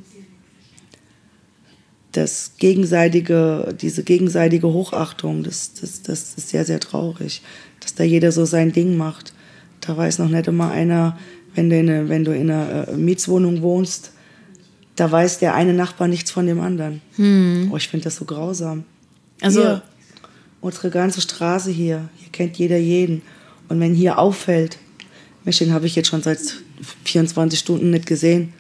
das 2.11 2.55
gegenseitige, 2.59 3.73
diese 3.81 4.03
gegenseitige 4.03 4.67
Hochachtung, 4.67 5.45
das, 5.45 5.75
das, 5.75 6.03
das 6.03 6.35
ist 6.35 6.49
sehr, 6.49 6.65
sehr 6.65 6.81
traurig, 6.81 7.41
dass 7.79 7.95
da 7.95 8.03
jeder 8.03 8.33
so 8.33 8.47
sein 8.47 8.73
Ding 8.73 8.97
macht. 8.97 9.33
Da 9.81 9.97
weiß 9.97 10.19
noch 10.19 10.29
nicht 10.29 10.49
immer 10.49 10.73
einer, 10.73 11.17
wenn 11.55 11.71
du 11.71 11.79
in, 11.79 11.89
eine, 11.89 12.09
wenn 12.09 12.25
du 12.25 12.35
in 12.35 12.51
einer 12.51 12.89
äh, 12.89 12.97
Mietswohnung 12.97 13.63
wohnst, 13.63 14.11
da 14.97 15.09
weiß 15.09 15.39
der 15.39 15.55
eine 15.55 15.73
Nachbar 15.73 16.09
nichts 16.09 16.33
von 16.33 16.49
dem 16.49 16.59
anderen. 16.59 17.01
Hm. 17.15 17.71
Oh, 17.73 17.77
ich 17.77 17.87
finde 17.87 18.05
das 18.05 18.17
so 18.17 18.25
grausam. 18.25 18.85
Also 19.41 19.61
hier, 19.61 19.83
unsere 20.61 20.91
ganze 20.91 21.21
Straße 21.21 21.71
hier, 21.71 22.09
hier 22.17 22.29
kennt 22.33 22.57
jeder 22.57 22.79
jeden. 22.79 23.23
Und 23.69 23.81
wenn 23.81 23.95
hier 23.95 24.19
auffällt, 24.19 24.79
Mensch, 25.45 25.59
den 25.59 25.73
habe 25.73 25.87
ich 25.87 25.97
jetzt 25.97 26.09
schon 26.09 26.23
seit 26.23 26.39
24 27.05 27.59
Stunden 27.59 27.91
nicht 27.91 28.07
gesehen, 28.07 28.53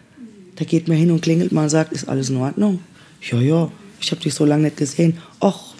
der 0.58 0.66
geht 0.66 0.88
mir 0.88 0.94
hin 0.94 1.10
und 1.10 1.20
klingelt 1.20 1.52
mal 1.52 1.64
und 1.64 1.70
sagt, 1.70 1.92
ist 1.92 2.08
alles 2.08 2.30
in 2.30 2.36
Ordnung? 2.36 2.80
Ja, 3.22 3.38
ja, 3.40 3.70
ich 4.00 4.10
habe 4.10 4.20
dich 4.20 4.34
so 4.34 4.44
lange 4.44 4.64
nicht 4.64 4.76
gesehen. 4.76 5.18
Och, 5.40 5.74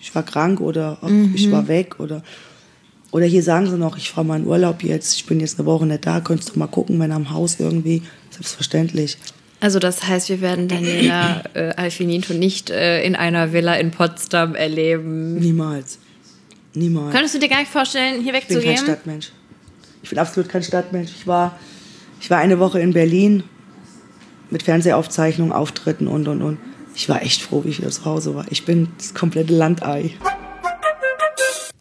ich 0.00 0.14
war 0.14 0.22
krank 0.22 0.60
oder 0.60 0.98
och, 1.02 1.10
mhm. 1.10 1.32
ich 1.34 1.50
war 1.50 1.66
weg 1.68 1.98
oder 1.98 2.22
oder 3.12 3.24
hier 3.24 3.42
sagen 3.42 3.70
sie 3.70 3.78
noch, 3.78 3.96
ich 3.96 4.10
fahre 4.10 4.26
mal 4.26 4.38
in 4.38 4.46
Urlaub 4.46 4.82
jetzt, 4.82 5.14
ich 5.14 5.24
bin 5.24 5.40
jetzt 5.40 5.58
eine 5.58 5.66
Woche 5.66 5.86
nicht 5.86 6.04
da, 6.04 6.20
könntest 6.20 6.54
du 6.54 6.58
mal 6.58 6.66
gucken, 6.66 6.98
wenn 7.00 7.12
am 7.12 7.30
Haus 7.30 7.56
irgendwie, 7.58 8.02
selbstverständlich. 8.30 9.16
Also 9.60 9.78
das 9.78 10.06
heißt, 10.06 10.28
wir 10.28 10.40
werden 10.40 10.68
Daniela 10.68 11.42
äh, 11.54 11.72
Alfinito 11.76 12.34
nicht 12.34 12.70
äh, 12.70 13.02
in 13.02 13.16
einer 13.16 13.52
Villa 13.52 13.74
in 13.74 13.90
Potsdam 13.90 14.54
erleben. 14.54 15.36
Niemals. 15.36 15.98
Niemals. 16.74 17.12
Könntest 17.12 17.34
du 17.34 17.38
dir 17.38 17.48
gar 17.48 17.60
nicht 17.60 17.70
vorstellen, 17.70 18.22
hier 18.22 18.34
wegzugehen? 18.34 18.60
Ich 18.60 18.66
bin 18.66 18.76
kein 18.76 18.84
Stadtmensch. 18.84 19.32
Ich 20.02 20.10
bin 20.10 20.18
absolut 20.18 20.50
kein 20.50 20.62
Stadtmensch. 20.62 21.10
Ich 21.18 21.26
war, 21.26 21.58
ich 22.20 22.30
war 22.30 22.38
eine 22.38 22.58
Woche 22.58 22.80
in 22.80 22.92
Berlin 22.92 23.44
mit 24.50 24.62
Fernsehaufzeichnungen, 24.62 25.52
Auftritten 25.52 26.06
und, 26.06 26.28
und, 26.28 26.42
und. 26.42 26.58
Ich 26.94 27.08
war 27.08 27.22
echt 27.22 27.42
froh, 27.42 27.64
wie 27.64 27.70
ich 27.70 27.78
wieder 27.78 27.90
zu 27.90 28.04
Hause 28.04 28.34
war. 28.34 28.46
Ich 28.50 28.64
bin 28.64 28.88
das 28.98 29.14
komplette 29.14 29.52
Landei. 29.52 30.12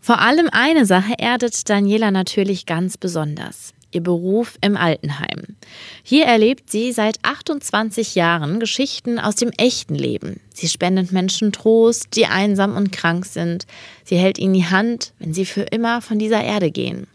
Vor 0.02 0.20
allem 0.20 0.50
eine 0.52 0.86
Sache 0.86 1.14
erdet 1.18 1.70
Daniela 1.70 2.12
natürlich 2.12 2.66
ganz 2.66 2.98
besonders 2.98 3.75
ihr 3.96 4.04
Beruf 4.04 4.58
im 4.62 4.78
Altenheim. 4.78 5.56
Hier 6.04 6.26
erlebt 6.26 6.70
sie 6.70 6.92
seit 6.92 7.18
28 7.24 8.14
Jahren 8.14 8.60
Geschichten 8.60 9.18
aus 9.18 9.36
dem 9.36 9.52
echten 9.58 9.96
Leben. 9.96 10.40
Sie 10.54 10.68
spendet 10.68 11.12
Menschen 11.12 11.52
Trost, 11.52 12.16
die 12.16 12.28
einsam 12.28 12.76
und 12.76 12.92
krank 12.92 13.26
sind. 13.26 13.66
Sie 14.04 14.18
hält 14.18 14.38
ihnen 14.38 14.54
die 14.54 14.68
Hand, 14.68 15.14
wenn 15.20 15.34
sie 15.34 15.46
für 15.46 15.64
immer 15.64 16.02
von 16.02 16.20
dieser 16.20 16.44
Erde 16.44 16.70
gehen. 16.70 17.08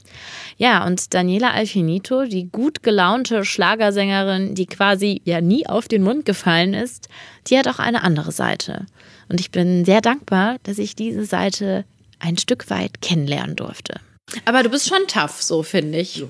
Ja, 0.56 0.84
und 0.84 1.14
Daniela 1.14 1.52
Alfinito, 1.52 2.24
die 2.24 2.50
gut 2.50 2.82
gelaunte 2.82 3.44
Schlagersängerin, 3.44 4.54
die 4.54 4.66
quasi 4.66 5.22
ja 5.24 5.40
nie 5.40 5.66
auf 5.66 5.88
den 5.88 6.02
Mund 6.02 6.24
gefallen 6.24 6.74
ist, 6.74 7.08
die 7.46 7.56
hat 7.56 7.68
auch 7.68 7.78
eine 7.78 8.02
andere 8.02 8.32
Seite. 8.32 8.86
Und 9.28 9.40
ich 9.40 9.50
bin 9.50 9.84
sehr 9.84 10.00
dankbar, 10.00 10.56
dass 10.64 10.78
ich 10.78 10.96
diese 10.96 11.24
Seite 11.24 11.84
ein 12.18 12.36
Stück 12.36 12.68
weit 12.68 13.00
kennenlernen 13.00 13.56
durfte. 13.56 14.00
Aber 14.44 14.62
du 14.62 14.68
bist 14.68 14.88
schon 14.88 15.06
tough, 15.06 15.40
so 15.40 15.62
finde 15.62 15.98
ich. 15.98 16.16
Ja 16.16 16.26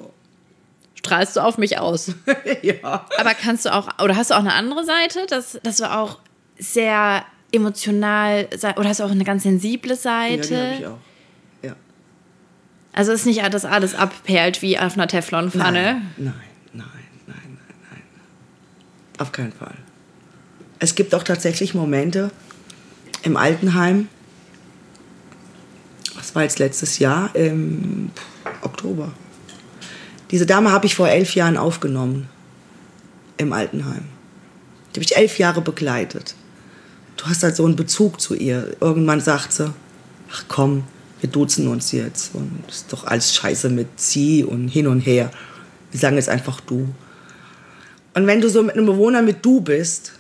strahlst 1.01 1.37
du 1.37 1.41
auf 1.41 1.59
mich 1.59 1.79
aus. 1.79 2.13
ja. 2.63 3.07
Aber 3.19 3.35
kannst 3.35 3.65
du 3.65 3.75
auch, 3.75 3.89
oder 4.03 4.17
hast 4.17 4.31
du 4.31 4.35
auch 4.35 4.41
eine 4.41 4.53
andere 4.53 4.85
Seite, 4.85 5.27
dass, 5.29 5.59
dass 5.63 5.79
du 5.79 5.91
auch 5.91 6.19
sehr 6.59 7.25
emotional, 7.53 8.49
oder 8.77 8.89
hast 8.89 9.01
du 9.01 9.05
auch 9.05 9.11
eine 9.11 9.25
ganz 9.25 9.43
sensible 9.43 9.97
Seite? 9.97 10.55
Ja, 10.55 10.61
die 10.61 10.67
habe 10.67 10.75
ich 10.79 10.87
auch. 10.87 10.99
Ja. 11.63 11.77
Also 12.93 13.13
ist 13.13 13.27
nicht 13.27 13.43
alles, 13.43 13.65
alles 13.65 13.95
abperlt 13.95 14.61
wie 14.63 14.79
auf 14.79 14.95
einer 14.95 15.09
Teflonpfanne? 15.09 15.83
Nein, 15.83 16.13
nein, 16.19 16.35
nein, 16.75 16.87
nein, 17.27 17.37
nein, 17.57 17.59
nein. 17.91 18.03
Auf 19.19 19.33
keinen 19.33 19.53
Fall. 19.53 19.75
Es 20.79 20.95
gibt 20.95 21.15
auch 21.15 21.23
tatsächlich 21.23 21.75
Momente 21.75 22.31
im 23.23 23.37
Altenheim, 23.37 24.09
was 26.15 26.35
war 26.35 26.43
jetzt 26.43 26.59
letztes 26.59 26.99
Jahr, 26.99 27.35
im 27.35 28.11
Oktober, 28.63 29.13
diese 30.31 30.47
Dame 30.47 30.71
habe 30.73 30.87
ich 30.87 30.95
vor 30.95 31.09
elf 31.09 31.35
Jahren 31.35 31.57
aufgenommen 31.57 32.29
im 33.37 33.53
Altenheim. 33.53 34.05
Die 34.91 35.01
habe 35.01 35.05
ich 35.05 35.17
elf 35.17 35.39
Jahre 35.39 35.61
begleitet. 35.61 36.35
Du 37.17 37.27
hast 37.27 37.43
halt 37.43 37.57
so 37.57 37.65
einen 37.65 37.77
Bezug 37.77 38.21
zu 38.21 38.35
ihr. 38.35 38.77
Irgendwann 38.81 39.21
sagt 39.21 39.53
sie, 39.53 39.73
ach 40.33 40.45
komm, 40.49 40.85
wir 41.21 41.29
duzen 41.29 41.69
uns 41.69 41.93
jetzt. 41.93 42.35
Und 42.35 42.63
ist 42.69 42.93
doch 42.93 43.05
alles 43.05 43.35
scheiße 43.35 43.69
mit 43.69 43.89
sie 44.01 44.45
und 44.45 44.69
hin 44.69 44.87
und 44.87 45.01
her. 45.01 45.31
Wir 45.91 46.01
sagen 46.01 46.17
jetzt 46.17 46.29
einfach 46.29 46.61
du. 46.61 46.89
Und 48.15 48.27
wenn 48.27 48.41
du 48.41 48.49
so 48.49 48.63
mit 48.63 48.77
einem 48.77 48.87
Bewohner 48.87 49.23
mit 49.23 49.45
du 49.45 49.61
bist, 49.61 50.13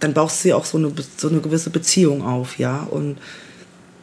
dann 0.00 0.14
baust 0.14 0.44
du 0.44 0.48
ja 0.48 0.56
auch 0.56 0.64
so 0.64 0.78
eine, 0.78 0.92
so 1.16 1.28
eine 1.28 1.40
gewisse 1.40 1.70
Beziehung 1.70 2.22
auf, 2.22 2.58
ja. 2.58 2.80
Und 2.90 3.18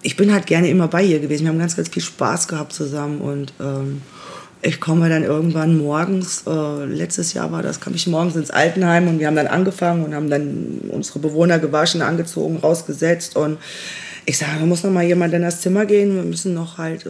ich 0.02 0.16
bin 0.16 0.32
halt 0.32 0.46
gerne 0.46 0.70
immer 0.70 0.88
bei 0.88 1.04
ihr 1.04 1.20
gewesen. 1.20 1.44
Wir 1.44 1.50
haben 1.50 1.60
ganz, 1.60 1.76
ganz 1.76 1.90
viel 1.90 2.04
Spaß 2.04 2.48
gehabt 2.48 2.72
zusammen 2.72 3.20
und 3.20 3.54
ähm, 3.60 4.02
ich 4.62 4.80
komme 4.80 5.10
dann 5.10 5.24
irgendwann 5.24 5.78
morgens, 5.78 6.44
äh, 6.46 6.86
letztes 6.86 7.34
Jahr 7.34 7.52
war 7.52 7.64
das, 7.64 7.80
kam 7.80 7.96
ich 7.96 8.08
morgens 8.08 8.36
ins 8.36 8.52
Altenheim 8.52 9.08
und 9.08 9.20
wir 9.20 9.28
haben 9.28 9.36
dann 9.36 9.48
angefangen 9.48 10.04
und 10.04 10.14
haben 10.14 10.30
dann 10.30 10.82
unsere 10.90 11.20
Bewohner 11.20 11.60
gewaschen, 11.60 12.02
angezogen, 12.02 12.58
rausgesetzt 12.58 13.36
und 13.36 13.58
ich 14.26 14.38
sage, 14.38 14.60
da 14.60 14.66
muss 14.66 14.84
noch 14.84 14.92
mal 14.92 15.04
jemand 15.04 15.34
in 15.34 15.42
das 15.42 15.62
Zimmer 15.62 15.86
gehen, 15.86 16.16
wir 16.16 16.24
müssen 16.24 16.54
noch 16.54 16.78
halt, 16.78 17.06
äh, 17.06 17.10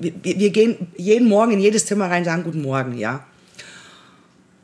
wir, 0.00 0.12
wir, 0.22 0.50
gehen 0.50 0.88
jeden 0.96 1.28
Morgen 1.28 1.52
in 1.52 1.60
jedes 1.60 1.86
Zimmer 1.86 2.10
rein, 2.10 2.24
sagen 2.24 2.44
Guten 2.44 2.62
Morgen, 2.62 2.96
ja 2.98 3.24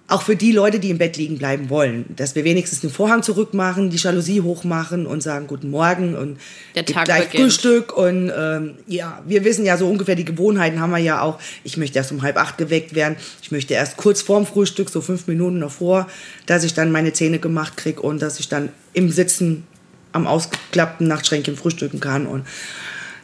auch 0.09 0.23
für 0.23 0.37
die 0.37 0.53
Leute, 0.53 0.79
die 0.79 0.91
im 0.91 0.99
Bett 0.99 1.17
liegen 1.17 1.37
bleiben 1.37 1.69
wollen, 1.69 2.05
dass 2.15 2.37
wir 2.37 2.45
wenigstens 2.45 2.81
den 2.81 2.91
Vorhang 2.91 3.25
zurückmachen, 3.25 3.91
die 3.91 3.97
Jalousie 3.97 4.41
hochmachen 4.41 5.05
und 5.05 5.21
sagen 5.21 5.49
Guten 5.49 5.71
Morgen 5.71 6.15
und 6.15 6.39
Der 6.77 6.85
Tag 6.85 7.07
gleich 7.07 7.25
beginnt. 7.25 7.43
Frühstück 7.43 7.97
und 7.97 8.31
ähm, 8.37 8.75
ja, 8.87 9.21
wir 9.27 9.45
wissen 9.45 9.65
ja 9.65 9.77
so 9.77 9.89
ungefähr 9.89 10.15
die 10.15 10.25
Gewohnheiten 10.25 10.81
haben 10.81 10.91
wir 10.91 10.99
ja 10.99 11.23
auch. 11.23 11.41
Ich 11.65 11.77
möchte 11.77 11.99
erst 11.99 12.13
um 12.13 12.23
halb 12.23 12.37
acht 12.37 12.57
geweckt 12.57 12.95
werden, 12.95 13.17
ich 13.43 13.51
möchte 13.51 13.75
erst 13.75 13.97
kurz 13.97 14.23
vorm 14.23 14.47
Frühstück, 14.47 14.91
so 14.91 15.01
fünf 15.01 15.27
Minuten 15.27 15.61
davor, 15.61 16.07
dass 16.47 16.63
ich 16.63 16.73
dann 16.73 16.93
meine 16.93 17.13
Zähne 17.13 17.41
gemacht 17.41 17.77
kriege 17.77 18.01
und 18.01 18.23
dass 18.23 18.39
ich 18.39 18.49
dann 18.49 18.69
im 18.93 19.11
Sitzen 19.11 19.65
am 20.13 20.29
ausgeklappten 20.29 21.09
Nachtschränkchen 21.09 21.57
frühstücken 21.57 21.99
kann 21.99 22.27
und 22.27 22.45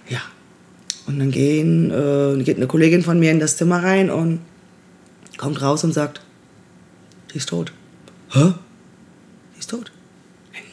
ja. 0.08 0.20
Und 1.06 1.18
dann 1.18 1.30
gehen, 1.30 1.90
äh, 1.90 2.42
geht 2.42 2.56
eine 2.56 2.66
Kollegin 2.66 3.02
von 3.02 3.18
mir 3.18 3.30
in 3.30 3.40
das 3.40 3.56
Zimmer 3.56 3.82
rein 3.82 4.08
und 4.10 4.40
kommt 5.36 5.60
raus 5.60 5.82
und 5.82 5.92
sagt, 5.92 6.20
die 7.32 7.38
ist 7.38 7.48
tot. 7.48 7.72
Hä? 8.30 8.54
Die 9.54 9.58
ist 9.58 9.70
tot. 9.70 9.92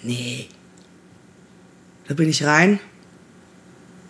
Nee. 0.03 0.47
Da 2.07 2.14
bin 2.14 2.30
ich 2.30 2.43
rein. 2.43 2.80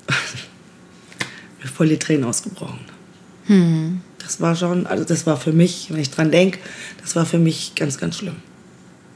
mir 1.59 1.67
voll 1.67 1.89
die 1.89 1.97
Tränen 1.97 2.23
ausgebrochen. 2.23 2.79
Hm. 3.45 4.01
Das 4.19 4.39
war 4.39 4.55
schon, 4.55 4.85
also 4.85 5.03
das 5.03 5.25
war 5.25 5.37
für 5.37 5.51
mich, 5.51 5.87
wenn 5.89 5.99
ich 5.99 6.11
dran 6.11 6.31
denke, 6.31 6.59
das 7.01 7.15
war 7.15 7.25
für 7.25 7.39
mich 7.39 7.73
ganz, 7.75 7.97
ganz 7.97 8.17
schlimm. 8.17 8.35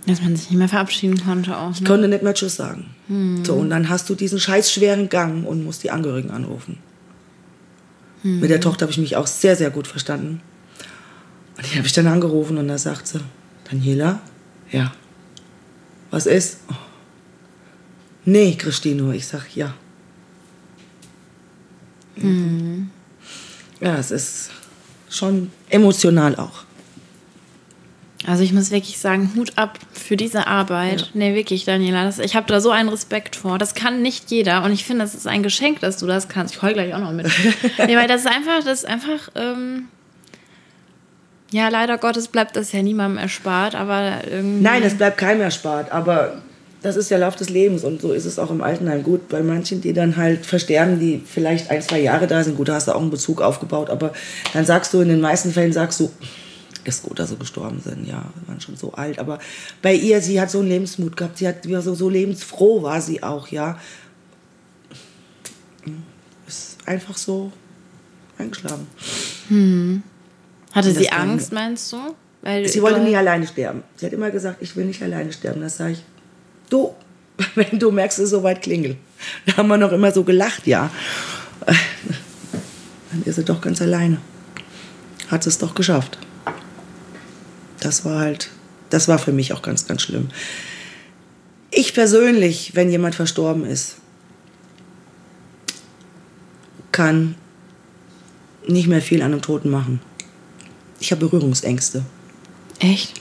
Dass 0.07 0.21
man 0.21 0.36
sich 0.36 0.49
nicht 0.49 0.59
mehr 0.59 0.67
verabschieden 0.67 1.23
konnte 1.23 1.55
auch. 1.55 1.69
Ne? 1.69 1.75
Ich 1.79 1.86
konnte 1.86 2.07
nicht 2.07 2.23
mehr 2.23 2.34
Tschüss 2.34 2.55
sagen. 2.55 2.88
Hm. 3.07 3.45
So, 3.45 3.53
und 3.53 3.69
dann 3.69 3.89
hast 3.89 4.09
du 4.09 4.15
diesen 4.15 4.39
scheiß 4.39 4.71
schweren 4.71 5.09
Gang 5.09 5.45
und 5.45 5.63
musst 5.63 5.84
die 5.84 5.91
Angehörigen 5.91 6.31
anrufen. 6.31 6.79
Hm. 8.23 8.39
Mit 8.39 8.49
der 8.49 8.59
Tochter 8.59 8.84
habe 8.84 8.91
ich 8.91 8.97
mich 8.97 9.15
auch 9.15 9.27
sehr, 9.27 9.55
sehr 9.55 9.69
gut 9.69 9.88
verstanden. 9.88 10.41
Und 11.64 11.72
die 11.72 11.78
habe 11.78 11.88
ich 11.88 11.93
dann 11.93 12.07
angerufen 12.07 12.57
und 12.57 12.68
da 12.68 12.78
sagt 12.78 13.07
sie, 13.07 13.22
Daniela, 13.70 14.20
ja, 14.70 14.91
was 16.11 16.26
ist? 16.26 16.57
Oh. 16.70 16.76
Nee, 18.26 18.55
Christino, 18.55 19.11
ich 19.11 19.26
sag 19.26 19.55
ja. 19.55 19.74
Mhm. 22.18 22.89
Ja, 23.80 23.95
es 23.95 24.11
ist 24.11 24.49
schon 25.09 25.51
emotional 25.70 26.36
auch. 26.36 26.66
Also 28.26 28.43
ich 28.43 28.51
muss 28.51 28.72
wirklich 28.72 28.97
sagen, 28.99 29.32
Hut 29.36 29.53
ab 29.57 29.80
für 29.93 30.18
diese 30.18 30.47
Arbeit. 30.47 31.01
Ja. 31.01 31.07
Nee, 31.14 31.36
wirklich, 31.36 31.64
Daniela. 31.64 32.03
Das, 32.03 32.20
ich 32.20 32.36
habe 32.36 32.47
da 32.47 32.59
so 32.59 32.72
einen 32.72 32.89
Respekt 32.89 33.38
vor. 33.38 33.57
Das 33.57 33.74
kann 33.74 34.01
nicht 34.01 34.32
jeder. 34.32 34.64
Und 34.64 34.74
ich 34.74 34.84
finde, 34.84 35.03
das 35.03 35.16
ist 35.16 35.28
ein 35.28 35.43
Geschenk, 35.43 35.80
dass 35.80 35.97
du 35.97 36.07
das 36.07 36.28
kannst. 36.28 36.55
Ich 36.55 36.61
heul 36.61 36.74
gleich 36.74 36.93
auch 36.93 36.99
noch 36.99 37.14
mit. 37.14 37.26
nee, 37.78 37.95
weil 37.95 38.07
das 38.09 38.22
ist 38.22 38.28
einfach, 38.28 38.64
das 38.66 38.84
ist 38.84 38.86
einfach, 38.86 39.30
ähm, 39.36 39.88
ja, 41.53 41.69
leider 41.69 41.99
Gottes 41.99 42.27
bleibt 42.27 42.55
das 42.55 42.71
ja 42.71 42.81
niemandem 42.81 43.19
erspart, 43.19 43.75
aber 43.75 44.21
irgendwie. 44.29 44.63
Nein, 44.63 44.81
es 44.81 44.95
bleibt 44.95 45.19
keinem 45.19 45.41
erspart, 45.41 45.91
aber 45.91 46.41
das 46.81 46.95
ist 46.97 47.11
ja 47.11 47.17
Lauf 47.19 47.35
des 47.35 47.49
Lebens 47.49 47.83
und 47.83 48.01
so 48.01 48.11
ist 48.11 48.25
es 48.25 48.39
auch 48.39 48.49
im 48.49 48.63
Altenheim. 48.63 49.03
Gut, 49.03 49.29
bei 49.29 49.43
manchen, 49.43 49.79
die 49.79 49.93
dann 49.93 50.17
halt 50.17 50.47
versterben, 50.47 50.99
die 50.99 51.21
vielleicht 51.23 51.69
ein, 51.69 51.83
zwei 51.83 51.99
Jahre 51.99 52.25
da 52.25 52.43
sind, 52.43 52.57
gut, 52.57 52.69
da 52.69 52.73
hast 52.73 52.87
du 52.87 52.93
auch 52.93 53.01
einen 53.01 53.11
Bezug 53.11 53.39
aufgebaut, 53.39 53.91
aber 53.91 54.13
dann 54.53 54.65
sagst 54.65 54.95
du, 54.95 55.01
in 55.01 55.09
den 55.09 55.21
meisten 55.21 55.51
Fällen 55.51 55.71
sagst 55.71 55.99
du, 55.99 56.11
ist 56.85 57.03
gut, 57.03 57.19
dass 57.19 57.29
sie 57.29 57.37
gestorben 57.37 57.79
sind, 57.79 58.07
ja, 58.07 58.25
waren 58.47 58.59
schon 58.59 58.75
so 58.75 58.91
alt. 58.93 59.19
Aber 59.19 59.37
bei 59.83 59.93
ihr, 59.93 60.21
sie 60.21 60.41
hat 60.41 60.49
so 60.49 60.59
einen 60.59 60.69
Lebensmut 60.69 61.15
gehabt, 61.15 61.37
sie 61.37 61.47
hat, 61.47 61.57
so, 61.63 61.93
so 61.93 62.09
lebensfroh 62.09 62.81
war 62.81 62.99
sie 62.99 63.21
auch, 63.21 63.47
ja. 63.49 63.77
Ist 66.47 66.77
einfach 66.87 67.15
so 67.15 67.51
eingeschlagen. 68.39 68.87
Hm. 69.49 70.03
Hatte 70.74 70.91
sie 70.91 71.11
Angst, 71.11 71.53
meinst 71.53 71.91
du? 71.93 71.97
Weil 72.41 72.67
sie 72.67 72.82
wollte 72.82 72.99
nie 72.99 73.15
alleine 73.15 73.47
sterben. 73.47 73.84
Sie 73.95 74.05
hat 74.05 74.13
immer 74.13 74.30
gesagt, 74.30 74.57
ich 74.61 74.76
will 74.76 74.86
nicht 74.86 75.01
alleine 75.01 75.32
sterben. 75.32 75.61
Das 75.61 75.78
sage 75.78 75.93
ich, 75.93 76.03
du, 76.69 76.93
wenn 77.55 77.80
du 77.80 77.91
merkst, 77.91 78.19
es 78.19 78.26
ist 78.26 78.32
soweit 78.32 78.61
klingelt. 78.61 78.97
Da 79.45 79.57
haben 79.57 79.69
wir 79.69 79.78
noch 79.78 79.93
immer 79.93 80.11
so 80.11 80.24
gelacht, 80.24 80.67
ja. 80.67 80.91
Dann 81.65 83.24
ist 83.24 83.36
sie 83.36 83.45
doch 83.45 83.61
ganz 83.61 83.82
alleine. 83.82 84.17
Hat 85.30 85.43
sie 85.43 85.49
es 85.49 85.57
doch 85.57 85.74
geschafft 85.74 86.17
das 87.84 88.05
war 88.05 88.19
halt, 88.19 88.49
das 88.89 89.07
war 89.07 89.19
für 89.19 89.32
mich 89.32 89.53
auch 89.53 89.61
ganz, 89.61 89.88
ganz 89.88 90.01
schlimm. 90.01 90.30
Ich 91.71 91.93
persönlich, 91.93 92.76
wenn 92.76 92.89
jemand 92.89 93.15
verstorben 93.15 93.65
ist, 93.65 93.95
kann 96.91 97.36
nicht 98.67 98.88
mehr 98.88 99.01
viel 99.01 99.21
an 99.21 99.34
einem 99.34 99.41
Toten 99.41 99.69
machen. 99.69 99.99
Ich 101.03 101.11
habe 101.11 101.27
Berührungsängste. 101.27 102.01
Echt? 102.79 103.15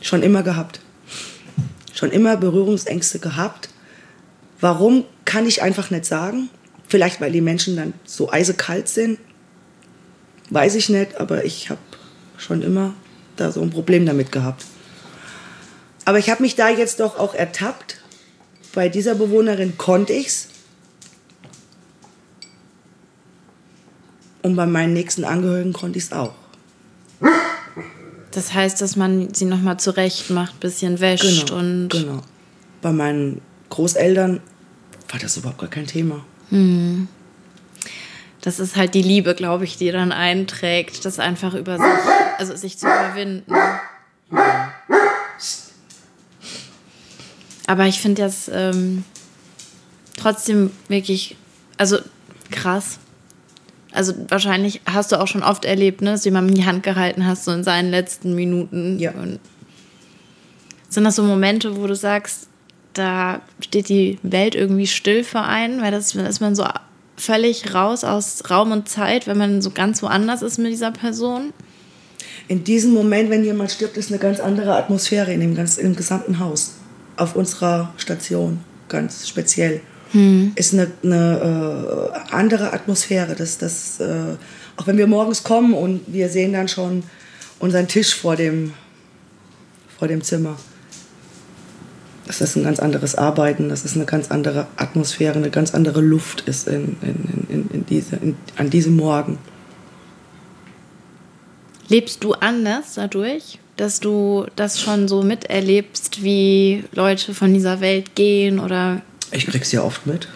Schon 0.00 0.24
immer 0.24 0.42
gehabt. 0.42 0.80
Schon 1.94 2.10
immer 2.10 2.36
Berührungsängste 2.36 3.20
gehabt. 3.20 3.68
Warum, 4.60 5.04
kann 5.24 5.46
ich 5.46 5.62
einfach 5.62 5.92
nicht 5.92 6.04
sagen. 6.04 6.50
Vielleicht, 6.88 7.20
weil 7.20 7.30
die 7.30 7.40
Menschen 7.40 7.76
dann 7.76 7.94
so 8.04 8.28
eisekalt 8.32 8.88
sind. 8.88 9.20
Weiß 10.50 10.74
ich 10.74 10.88
nicht, 10.88 11.20
aber 11.20 11.44
ich 11.44 11.70
habe 11.70 11.78
schon 12.38 12.60
immer 12.60 12.94
da 13.36 13.52
so 13.52 13.62
ein 13.62 13.70
Problem 13.70 14.04
damit 14.04 14.32
gehabt. 14.32 14.64
Aber 16.06 16.18
ich 16.18 16.30
habe 16.30 16.42
mich 16.42 16.56
da 16.56 16.68
jetzt 16.70 16.98
doch 16.98 17.20
auch 17.20 17.36
ertappt. 17.36 18.00
Bei 18.74 18.88
dieser 18.88 19.14
Bewohnerin 19.14 19.78
konnte 19.78 20.12
ich's. 20.12 20.48
Und 24.42 24.56
bei 24.56 24.66
meinen 24.66 24.92
nächsten 24.92 25.22
Angehörigen 25.22 25.72
konnte 25.72 26.00
ich 26.00 26.06
es 26.06 26.12
auch. 26.12 26.34
Das 28.30 28.54
heißt, 28.54 28.80
dass 28.80 28.96
man 28.96 29.32
sie 29.34 29.46
nochmal 29.46 29.78
zurecht 29.80 30.30
macht, 30.30 30.60
bisschen 30.60 31.00
wäscht 31.00 31.48
genau, 31.48 31.58
und. 31.58 31.88
Genau. 31.88 32.22
Bei 32.82 32.92
meinen 32.92 33.40
Großeltern 33.70 34.40
war 35.10 35.20
das 35.20 35.36
überhaupt 35.36 35.58
gar 35.58 35.70
kein 35.70 35.86
Thema. 35.86 36.24
Mhm 36.50 37.08
das 38.48 38.60
ist 38.60 38.76
halt 38.76 38.94
die 38.94 39.02
Liebe, 39.02 39.34
glaube 39.34 39.64
ich, 39.64 39.76
die 39.76 39.90
dann 39.90 40.12
einträgt, 40.12 41.04
das 41.04 41.18
einfach 41.18 41.54
über 41.54 41.76
sich, 41.76 41.86
also 42.38 42.56
sich 42.56 42.78
zu 42.78 42.86
überwinden. 42.86 43.52
Aber 47.66 47.84
ich 47.86 48.00
finde 48.00 48.22
das 48.22 48.50
ähm, 48.52 49.04
trotzdem 50.16 50.70
wirklich, 50.88 51.36
also 51.76 51.98
krass. 52.50 52.98
Also 53.92 54.12
wahrscheinlich 54.28 54.80
hast 54.86 55.12
du 55.12 55.20
auch 55.20 55.26
schon 55.26 55.42
oft 55.42 55.64
erlebt, 55.64 56.02
ne, 56.02 56.12
dass 56.12 56.22
du 56.22 56.28
jemandem 56.28 56.54
die 56.54 56.66
Hand 56.66 56.82
gehalten 56.82 57.26
hast, 57.26 57.44
so 57.44 57.52
in 57.52 57.64
seinen 57.64 57.90
letzten 57.90 58.34
Minuten. 58.34 58.98
Ja. 58.98 59.12
Und 59.12 59.40
sind 60.88 61.04
das 61.04 61.16
so 61.16 61.22
Momente, 61.22 61.76
wo 61.76 61.86
du 61.86 61.94
sagst, 61.94 62.48
da 62.94 63.40
steht 63.60 63.88
die 63.88 64.18
Welt 64.22 64.54
irgendwie 64.54 64.86
still 64.86 65.24
für 65.24 65.40
einen, 65.40 65.80
weil 65.80 65.90
das, 65.90 66.14
ist 66.14 66.40
man 66.40 66.54
so 66.54 66.64
völlig 67.16 67.74
raus 67.74 68.04
aus 68.04 68.42
Raum 68.50 68.72
und 68.72 68.88
Zeit, 68.88 69.26
wenn 69.26 69.38
man 69.38 69.62
so 69.62 69.70
ganz 69.70 70.02
woanders 70.02 70.42
ist 70.42 70.58
mit 70.58 70.72
dieser 70.72 70.92
Person? 70.92 71.52
In 72.48 72.64
diesem 72.64 72.92
Moment, 72.92 73.30
wenn 73.30 73.44
jemand 73.44 73.70
stirbt, 73.70 73.96
ist 73.96 74.10
eine 74.10 74.18
ganz 74.18 74.40
andere 74.40 74.76
Atmosphäre 74.76 75.32
in 75.32 75.40
dem, 75.40 75.54
ganz, 75.54 75.76
im 75.76 75.94
gesamten 75.94 76.38
Haus. 76.38 76.74
Auf 77.16 77.36
unserer 77.36 77.92
Station, 77.96 78.60
ganz 78.88 79.28
speziell. 79.28 79.80
Hm. 80.12 80.52
Ist 80.54 80.72
eine, 80.72 80.90
eine 81.02 82.12
äh, 82.30 82.34
andere 82.34 82.72
Atmosphäre. 82.72 83.34
Das, 83.34 83.58
das, 83.58 84.00
äh, 84.00 84.36
auch 84.76 84.86
wenn 84.86 84.96
wir 84.96 85.06
morgens 85.06 85.44
kommen 85.44 85.74
und 85.74 86.02
wir 86.06 86.28
sehen 86.28 86.52
dann 86.52 86.68
schon 86.68 87.02
unseren 87.58 87.88
Tisch 87.88 88.14
vor 88.14 88.36
dem, 88.36 88.72
vor 89.98 90.08
dem 90.08 90.22
Zimmer 90.22 90.56
das 92.28 92.42
ist 92.42 92.56
ein 92.56 92.62
ganz 92.62 92.78
anderes 92.78 93.14
Arbeiten, 93.14 93.70
das 93.70 93.86
ist 93.86 93.96
eine 93.96 94.04
ganz 94.04 94.30
andere 94.30 94.66
Atmosphäre, 94.76 95.36
eine 95.36 95.50
ganz 95.50 95.74
andere 95.74 96.02
Luft 96.02 96.42
ist 96.42 96.68
in, 96.68 96.96
in, 97.00 97.46
in, 97.48 97.70
in 97.72 97.86
diese, 97.86 98.18
an 98.56 98.68
diesem 98.68 98.96
Morgen. 98.96 99.38
Lebst 101.88 102.22
du 102.22 102.34
anders 102.34 102.94
dadurch, 102.96 103.58
dass 103.78 103.98
du 104.00 104.44
das 104.56 104.78
schon 104.78 105.08
so 105.08 105.22
miterlebst, 105.22 106.22
wie 106.22 106.84
Leute 106.92 107.32
von 107.32 107.54
dieser 107.54 107.80
Welt 107.80 108.14
gehen 108.14 108.60
oder? 108.60 109.00
Ich 109.30 109.46
krieg's 109.46 109.72
ja 109.72 109.82
oft 109.82 110.06
mit. 110.06 110.28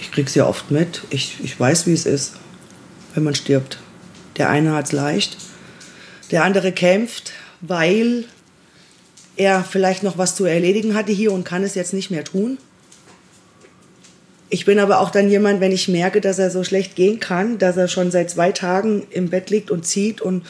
Ich 0.00 0.12
krieg's 0.12 0.34
ja 0.34 0.46
oft 0.46 0.70
mit. 0.70 1.02
Ich, 1.10 1.36
ich 1.42 1.58
weiß, 1.58 1.86
wie 1.86 1.92
es 1.92 2.06
ist, 2.06 2.34
wenn 3.14 3.24
man 3.24 3.34
stirbt. 3.34 3.78
Der 4.36 4.50
eine 4.50 4.72
hat's 4.72 4.92
leicht, 4.92 5.36
der 6.30 6.44
andere 6.44 6.70
kämpft, 6.70 7.32
weil 7.60 8.24
er 9.36 9.64
vielleicht 9.64 10.02
noch 10.02 10.18
was 10.18 10.36
zu 10.36 10.44
erledigen 10.44 10.94
hatte 10.94 11.12
hier 11.12 11.32
und 11.32 11.44
kann 11.44 11.64
es 11.64 11.74
jetzt 11.74 11.92
nicht 11.92 12.10
mehr 12.10 12.24
tun. 12.24 12.58
Ich 14.50 14.64
bin 14.64 14.78
aber 14.78 15.00
auch 15.00 15.10
dann 15.10 15.28
jemand, 15.28 15.60
wenn 15.60 15.72
ich 15.72 15.88
merke, 15.88 16.20
dass 16.20 16.38
er 16.38 16.50
so 16.50 16.64
schlecht 16.64 16.96
gehen 16.96 17.20
kann, 17.20 17.58
dass 17.58 17.76
er 17.76 17.88
schon 17.88 18.10
seit 18.10 18.30
zwei 18.30 18.52
Tagen 18.52 19.06
im 19.10 19.28
Bett 19.28 19.50
liegt 19.50 19.70
und 19.70 19.84
zieht 19.84 20.20
und, 20.20 20.44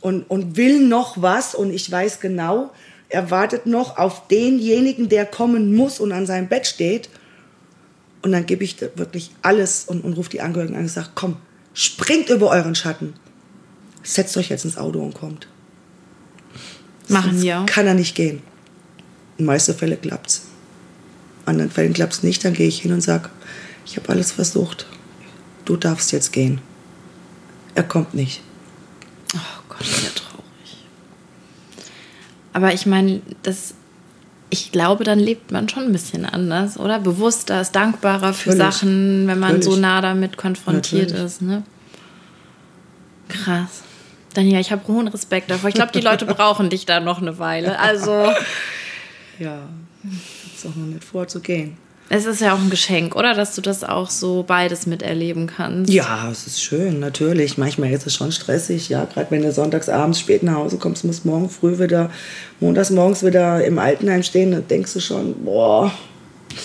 und, 0.00 0.22
und 0.30 0.56
will 0.56 0.80
noch 0.80 1.20
was 1.20 1.54
und 1.54 1.72
ich 1.72 1.90
weiß 1.90 2.20
genau, 2.20 2.70
er 3.12 3.30
wartet 3.30 3.66
noch 3.66 3.98
auf 3.98 4.26
denjenigen, 4.28 5.08
der 5.10 5.26
kommen 5.26 5.74
muss 5.74 6.00
und 6.00 6.12
an 6.12 6.26
seinem 6.26 6.48
Bett 6.48 6.66
steht. 6.66 7.10
Und 8.22 8.32
dann 8.32 8.46
gebe 8.46 8.64
ich 8.64 8.80
wirklich 8.80 9.30
alles 9.42 9.84
und, 9.84 10.02
und 10.02 10.14
rufe 10.14 10.30
die 10.30 10.40
Angehörigen 10.40 10.76
an 10.76 10.82
und 10.82 10.88
sage, 10.88 11.10
komm, 11.14 11.36
springt 11.74 12.30
über 12.30 12.48
euren 12.50 12.74
Schatten. 12.74 13.14
Setzt 14.02 14.36
euch 14.36 14.48
jetzt 14.48 14.64
ins 14.64 14.78
Auto 14.78 15.00
und 15.00 15.14
kommt. 15.14 15.46
Machen 17.08 17.32
Sonst 17.32 17.44
ja. 17.44 17.64
Kann 17.66 17.86
er 17.86 17.94
nicht 17.94 18.14
gehen. 18.14 18.42
In 19.36 19.44
meisten 19.44 19.74
Fällen 19.74 20.00
klappt's. 20.00 20.46
In 21.42 21.50
anderen 21.50 21.70
Fällen 21.70 21.92
klappt's 21.92 22.22
nicht, 22.22 22.44
dann 22.44 22.54
gehe 22.54 22.68
ich 22.68 22.80
hin 22.80 22.92
und 22.92 23.02
sage, 23.02 23.28
ich 23.84 23.96
habe 23.96 24.08
alles 24.08 24.32
versucht. 24.32 24.86
Du 25.64 25.76
darfst 25.76 26.12
jetzt 26.12 26.32
gehen. 26.32 26.60
Er 27.74 27.82
kommt 27.82 28.14
nicht. 28.14 28.40
Oh 29.34 29.38
Gott. 29.68 30.11
Aber 32.52 32.72
ich 32.74 32.86
meine, 32.86 33.22
das 33.42 33.74
ich 34.52 34.70
glaube, 34.70 35.02
dann 35.02 35.18
lebt 35.18 35.50
man 35.50 35.70
schon 35.70 35.84
ein 35.84 35.92
bisschen 35.92 36.26
anders, 36.26 36.78
oder? 36.78 36.98
Bewusster, 36.98 37.62
ist 37.62 37.72
dankbarer 37.72 38.34
für 38.34 38.52
Völlig. 38.52 38.58
Sachen, 38.58 39.26
wenn 39.26 39.38
man 39.38 39.52
Völlig. 39.52 39.64
so 39.64 39.76
nah 39.76 40.02
damit 40.02 40.36
konfrontiert 40.36 41.08
Natürlich. 41.08 41.24
ist. 41.24 41.40
Ne? 41.40 41.62
Krass. 43.30 43.82
Daniela, 44.34 44.60
ich 44.60 44.70
habe 44.70 44.86
hohen 44.88 45.08
Respekt 45.08 45.50
davor. 45.50 45.70
Ich 45.70 45.74
glaube, 45.74 45.92
die 45.92 46.02
Leute 46.02 46.26
brauchen 46.26 46.68
dich 46.68 46.84
da 46.84 47.00
noch 47.00 47.22
eine 47.22 47.38
Weile. 47.38 47.78
Also. 47.78 48.30
Ja, 49.38 49.60
ist 50.54 50.66
auch 50.66 50.76
noch 50.76 50.84
nicht 50.86 51.02
vor 51.02 51.26
zu 51.26 51.40
gehen. 51.40 51.78
Es 52.14 52.26
ist 52.26 52.42
ja 52.42 52.52
auch 52.52 52.58
ein 52.58 52.68
Geschenk, 52.68 53.16
oder? 53.16 53.32
Dass 53.32 53.54
du 53.54 53.62
das 53.62 53.84
auch 53.84 54.10
so 54.10 54.42
beides 54.46 54.84
miterleben 54.84 55.46
kannst. 55.46 55.90
Ja, 55.90 56.28
es 56.30 56.46
ist 56.46 56.62
schön, 56.62 57.00
natürlich. 57.00 57.56
Manchmal 57.56 57.90
ist 57.90 58.06
es 58.06 58.14
schon 58.14 58.32
stressig, 58.32 58.90
ja. 58.90 59.06
Gerade 59.06 59.30
wenn 59.30 59.40
du 59.40 59.50
sonntags 59.50 59.88
abends 59.88 60.20
spät 60.20 60.42
nach 60.42 60.56
Hause 60.56 60.76
kommst, 60.76 61.06
musst 61.06 61.24
morgen 61.24 61.48
früh 61.48 61.78
wieder, 61.78 62.10
montags 62.60 62.90
morgens 62.90 63.24
wieder 63.24 63.64
im 63.64 63.78
Altenheim 63.78 64.22
stehen, 64.22 64.52
dann 64.52 64.68
denkst 64.68 64.92
du 64.92 65.00
schon, 65.00 65.42
boah, 65.42 65.90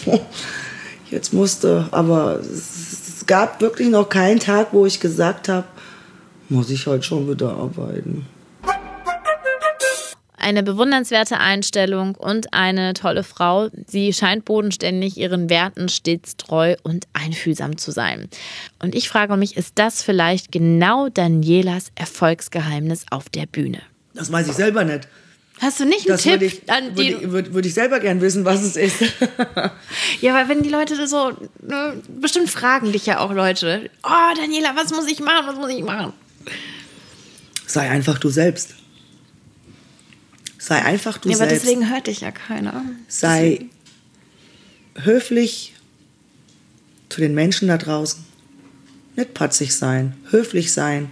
jetzt 1.11 1.31
musste. 1.31 1.87
Aber 1.91 2.41
es 2.41 3.25
gab 3.25 3.61
wirklich 3.61 3.87
noch 3.87 4.09
keinen 4.09 4.41
Tag, 4.41 4.73
wo 4.73 4.85
ich 4.85 4.99
gesagt 4.99 5.47
habe, 5.47 5.65
muss 6.49 6.69
ich 6.69 6.87
heute 6.87 7.03
schon 7.03 7.29
wieder 7.29 7.51
arbeiten 7.51 8.25
eine 10.37 10.63
bewundernswerte 10.63 11.39
Einstellung 11.39 12.15
und 12.15 12.53
eine 12.53 12.93
tolle 12.93 13.23
Frau. 13.23 13.69
Sie 13.87 14.13
scheint 14.13 14.45
bodenständig, 14.45 15.17
ihren 15.17 15.49
Werten 15.49 15.89
stets 15.89 16.37
treu 16.37 16.75
und 16.83 17.07
einfühlsam 17.13 17.77
zu 17.77 17.91
sein. 17.91 18.29
Und 18.79 18.95
ich 18.95 19.09
frage 19.09 19.35
mich, 19.35 19.57
ist 19.57 19.73
das 19.75 20.03
vielleicht 20.03 20.51
genau 20.51 21.09
Danielas 21.09 21.91
Erfolgsgeheimnis 21.95 23.05
auf 23.09 23.29
der 23.29 23.47
Bühne? 23.47 23.81
Das 24.13 24.31
weiß 24.31 24.47
ich 24.47 24.53
selber 24.53 24.83
nicht. 24.83 25.07
Hast 25.59 25.79
du 25.79 25.85
nicht 25.85 26.01
einen 26.01 26.07
das 26.09 26.21
Tipp? 26.21 26.33
Würde 26.33 26.45
ich, 26.45 26.69
an 26.69 26.93
die 26.93 27.13
würde, 27.13 27.31
würde, 27.31 27.53
würde 27.55 27.67
ich 27.67 27.73
selber 27.73 27.99
gern 27.99 28.21
wissen, 28.21 28.45
was 28.45 28.61
es 28.61 28.75
ist. 28.75 29.01
ja, 30.21 30.35
weil 30.35 30.49
wenn 30.49 30.61
die 30.61 30.69
Leute 30.69 31.07
so, 31.07 31.31
ne, 31.61 31.93
bestimmt 32.19 32.49
fragen 32.49 32.91
dich 32.91 33.07
ja 33.07 33.19
auch 33.19 33.33
Leute, 33.33 33.89
oh 34.03 34.35
Daniela, 34.35 34.75
was 34.75 34.91
muss 34.91 35.07
ich 35.07 35.19
machen, 35.19 35.47
was 35.47 35.55
muss 35.55 35.71
ich 35.71 35.83
machen? 35.83 36.13
Sei 37.65 37.89
einfach 37.89 38.19
du 38.19 38.29
selbst. 38.29 38.75
Sei 40.67 40.83
einfach 40.83 41.17
du 41.17 41.29
ja, 41.29 41.37
selbst. 41.37 41.53
aber 41.53 41.61
deswegen 41.61 41.89
hört 41.89 42.07
dich 42.07 42.19
ja 42.19 42.31
keiner. 42.31 42.83
Sei 43.07 43.67
höflich 44.95 45.75
zu 47.07 47.21
den 47.21 47.33
Menschen 47.33 47.69
da 47.69 47.77
draußen. 47.77 48.25
Nicht 49.15 49.33
patzig 49.33 49.73
sein, 49.73 50.13
höflich 50.29 50.73
sein 50.73 51.07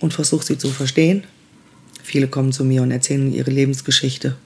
und 0.00 0.12
versuch 0.12 0.42
sie 0.42 0.58
zu 0.58 0.68
verstehen. 0.68 1.24
Viele 2.02 2.28
kommen 2.28 2.52
zu 2.52 2.62
mir 2.66 2.82
und 2.82 2.90
erzählen 2.90 3.32
ihre 3.32 3.50
Lebensgeschichte. 3.50 4.36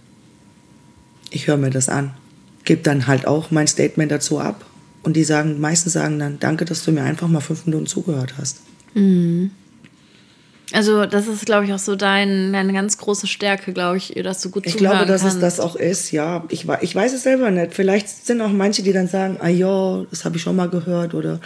Ich 1.31 1.49
höre 1.49 1.57
mir 1.57 1.71
das 1.71 1.89
an, 1.89 2.15
gebe 2.65 2.83
dann 2.83 3.09
halt 3.09 3.27
auch 3.27 3.51
mein 3.51 3.67
Statement 3.67 4.13
dazu 4.13 4.39
ab 4.39 4.65
und 5.03 5.17
die 5.17 5.25
sagen, 5.25 5.61
meistens 5.61 5.95
sagen 5.95 6.21
dann, 6.21 6.39
danke, 6.39 6.65
dass 6.65 6.85
du 6.85 6.93
mir 6.93 7.03
einfach 7.03 7.27
mal 7.27 7.41
fünf 7.41 7.67
Minuten 7.67 7.87
zugehört 7.87 8.35
hast. 8.39 8.61
Mhm. 8.95 9.51
Also 10.75 11.07
das 11.07 11.29
ist, 11.29 11.47
glaube 11.47 11.67
ich, 11.67 11.73
auch 11.73 11.79
so 11.79 11.95
dein, 11.95 12.53
deine 12.53 12.73
ganz 12.73 12.99
große 12.99 13.29
Stärke, 13.29 13.73
glaube 13.73 13.99
ich, 13.99 14.09
dass 14.25 14.41
du 14.41 14.51
gut 14.51 14.67
Ich 14.67 14.77
glaube, 14.77 15.07
dass 15.07 15.23
kannst. 15.23 15.37
es 15.37 15.41
das 15.41 15.61
auch 15.61 15.77
ist, 15.77 16.11
ja. 16.11 16.45
Ich, 16.49 16.67
ich 16.81 16.95
weiß 16.95 17.13
es 17.13 17.23
selber 17.23 17.53
nicht. 17.53 17.75
Vielleicht 17.75 18.09
sind 18.09 18.41
auch 18.41 18.51
manche, 18.51 18.83
die 18.83 18.93
dann 18.93 19.07
sagen, 19.07 19.39
ah 19.41 19.49
ja, 19.49 20.05
das 20.11 20.25
habe 20.25 20.37
ich 20.37 20.43
schon 20.43 20.57
mal 20.57 20.69
gehört 20.69 21.15
oder 21.15 21.41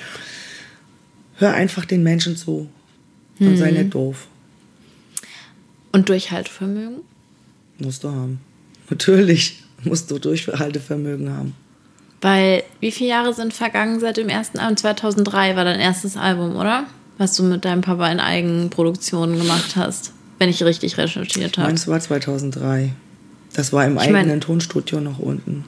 hör 1.36 1.52
einfach 1.52 1.84
den 1.84 2.02
Menschen 2.02 2.36
zu 2.36 2.70
und 3.38 3.46
hm. 3.46 3.56
sei 3.58 3.70
nicht 3.70 3.94
doof. 3.94 4.28
Und 5.92 6.08
Durchhaltevermögen? 6.08 7.00
Musst 7.78 8.04
du 8.04 8.08
haben. 8.08 8.40
Natürlich 8.88 9.62
musst 9.84 10.10
du 10.10 10.18
Durchhaltevermögen 10.18 11.30
haben. 11.30 11.54
Weil, 12.22 12.64
wie 12.80 12.90
viele 12.90 13.10
Jahre 13.10 13.34
sind 13.34 13.52
vergangen 13.52 14.00
seit 14.00 14.16
dem 14.16 14.30
ersten 14.30 14.58
Album? 14.58 14.78
2003 14.78 15.54
war 15.54 15.64
dein 15.64 15.80
erstes 15.80 16.16
Album, 16.16 16.56
oder? 16.56 16.86
Was 17.18 17.36
du 17.36 17.42
mit 17.42 17.64
deinem 17.64 17.82
Papa 17.82 18.10
in 18.10 18.20
Eigenproduktionen 18.20 19.38
gemacht 19.38 19.76
hast, 19.76 20.12
wenn 20.38 20.48
ich 20.48 20.62
richtig 20.62 20.96
recherchiert 20.96 21.58
habe. 21.58 21.68
Meins 21.68 21.86
war 21.88 22.00
2003. 22.00 22.92
Das 23.52 23.72
war 23.72 23.84
im 23.84 23.96
ich 23.96 24.02
eigenen 24.02 24.28
mein, 24.28 24.40
Tonstudio 24.40 25.00
noch 25.00 25.18
unten. 25.18 25.64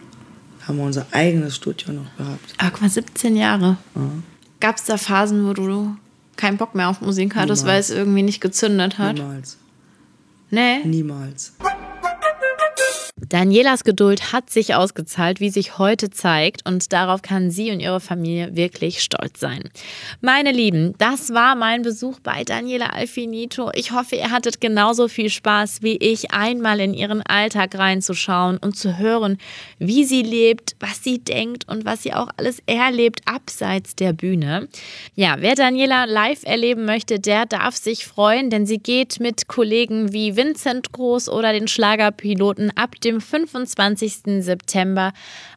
Haben 0.67 0.79
wir 0.79 0.85
unser 0.85 1.07
eigenes 1.11 1.57
Studio 1.57 1.93
noch 1.93 2.17
gehabt. 2.17 2.55
Ah, 2.59 2.71
guck 2.71 2.83
mal, 2.83 2.91
17 2.91 3.37
Jahre. 3.37 3.77
Ja. 3.95 4.03
Gab 4.61 4.77
es 4.77 4.85
da 4.85 4.97
Phasen, 4.97 5.47
wo 5.47 5.53
du 5.55 5.97
keinen 6.37 6.57
Bock 6.57 6.75
mehr 6.75 6.89
auf 6.89 7.01
Musik 7.01 7.35
hattest, 7.35 7.67
weil 7.67 7.81
es 7.81 7.91
irgendwie 7.91 8.23
nicht 8.23 8.41
gezündet 8.41 8.99
hat? 8.99 9.17
Niemals. 9.17 9.57
Nee? 10.51 10.85
Niemals. 10.85 11.53
Danielas 13.29 13.85
Geduld 13.85 14.33
hat 14.33 14.51
sich 14.51 14.75
ausgezahlt, 14.75 15.41
wie 15.41 15.51
sich 15.51 15.79
heute 15.79 16.11
zeigt, 16.11 16.67
und 16.67 16.93
darauf 16.93 17.23
kann 17.23 17.51
sie 17.51 17.71
und 17.71 17.81
ihre 17.81 18.01
Familie 18.01 18.57
wirklich 18.57 19.03
stolz 19.03 19.39
sein. 19.39 19.69
Meine 20.21 20.53
Lieben, 20.53 20.95
das 20.99 21.33
war 21.35 21.55
mein 21.55 21.83
Besuch 21.83 22.19
bei 22.21 22.45
Daniela 22.45 22.87
Alfinito. 22.87 23.71
Ich 23.75 23.93
hoffe, 23.93 24.17
ihr 24.17 24.31
hattet 24.31 24.61
genauso 24.61 25.07
viel 25.09 25.29
Spaß 25.29 25.83
wie 25.83 25.97
ich, 25.97 26.33
einmal 26.33 26.81
in 26.81 26.95
ihren 26.95 27.23
Alltag 27.23 27.77
reinzuschauen 27.77 28.57
und 28.57 28.77
zu 28.77 28.99
hören, 28.99 29.39
wie 29.79 30.05
sie 30.05 30.23
lebt, 30.23 30.77
was 30.81 31.05
sie 31.05 31.19
denkt 31.19 31.69
und 31.69 31.85
was 31.85 32.03
sie 32.03 32.15
auch 32.15 32.29
alles 32.37 32.63
erlebt 32.67 33.21
abseits 33.27 33.95
der 33.95 34.13
Bühne. 34.13 34.69
Ja, 35.15 35.37
wer 35.41 35.55
Daniela 35.55 36.07
live 36.07 36.45
erleben 36.45 36.85
möchte, 36.87 37.21
der 37.21 37.45
darf 37.45 37.77
sich 37.77 38.07
freuen, 38.07 38.49
denn 38.51 38.67
sie 38.67 38.79
geht 38.79 39.21
mit 39.21 39.47
Kollegen 39.47 40.13
wie 40.13 40.37
Vincent 40.37 40.93
Groß 40.93 41.29
oder 41.29 41.53
den 41.53 41.69
Schlagerpiloten 41.69 42.73
ab 42.77 43.01
dem 43.01 43.10
25. 43.19 44.43
September 44.45 45.13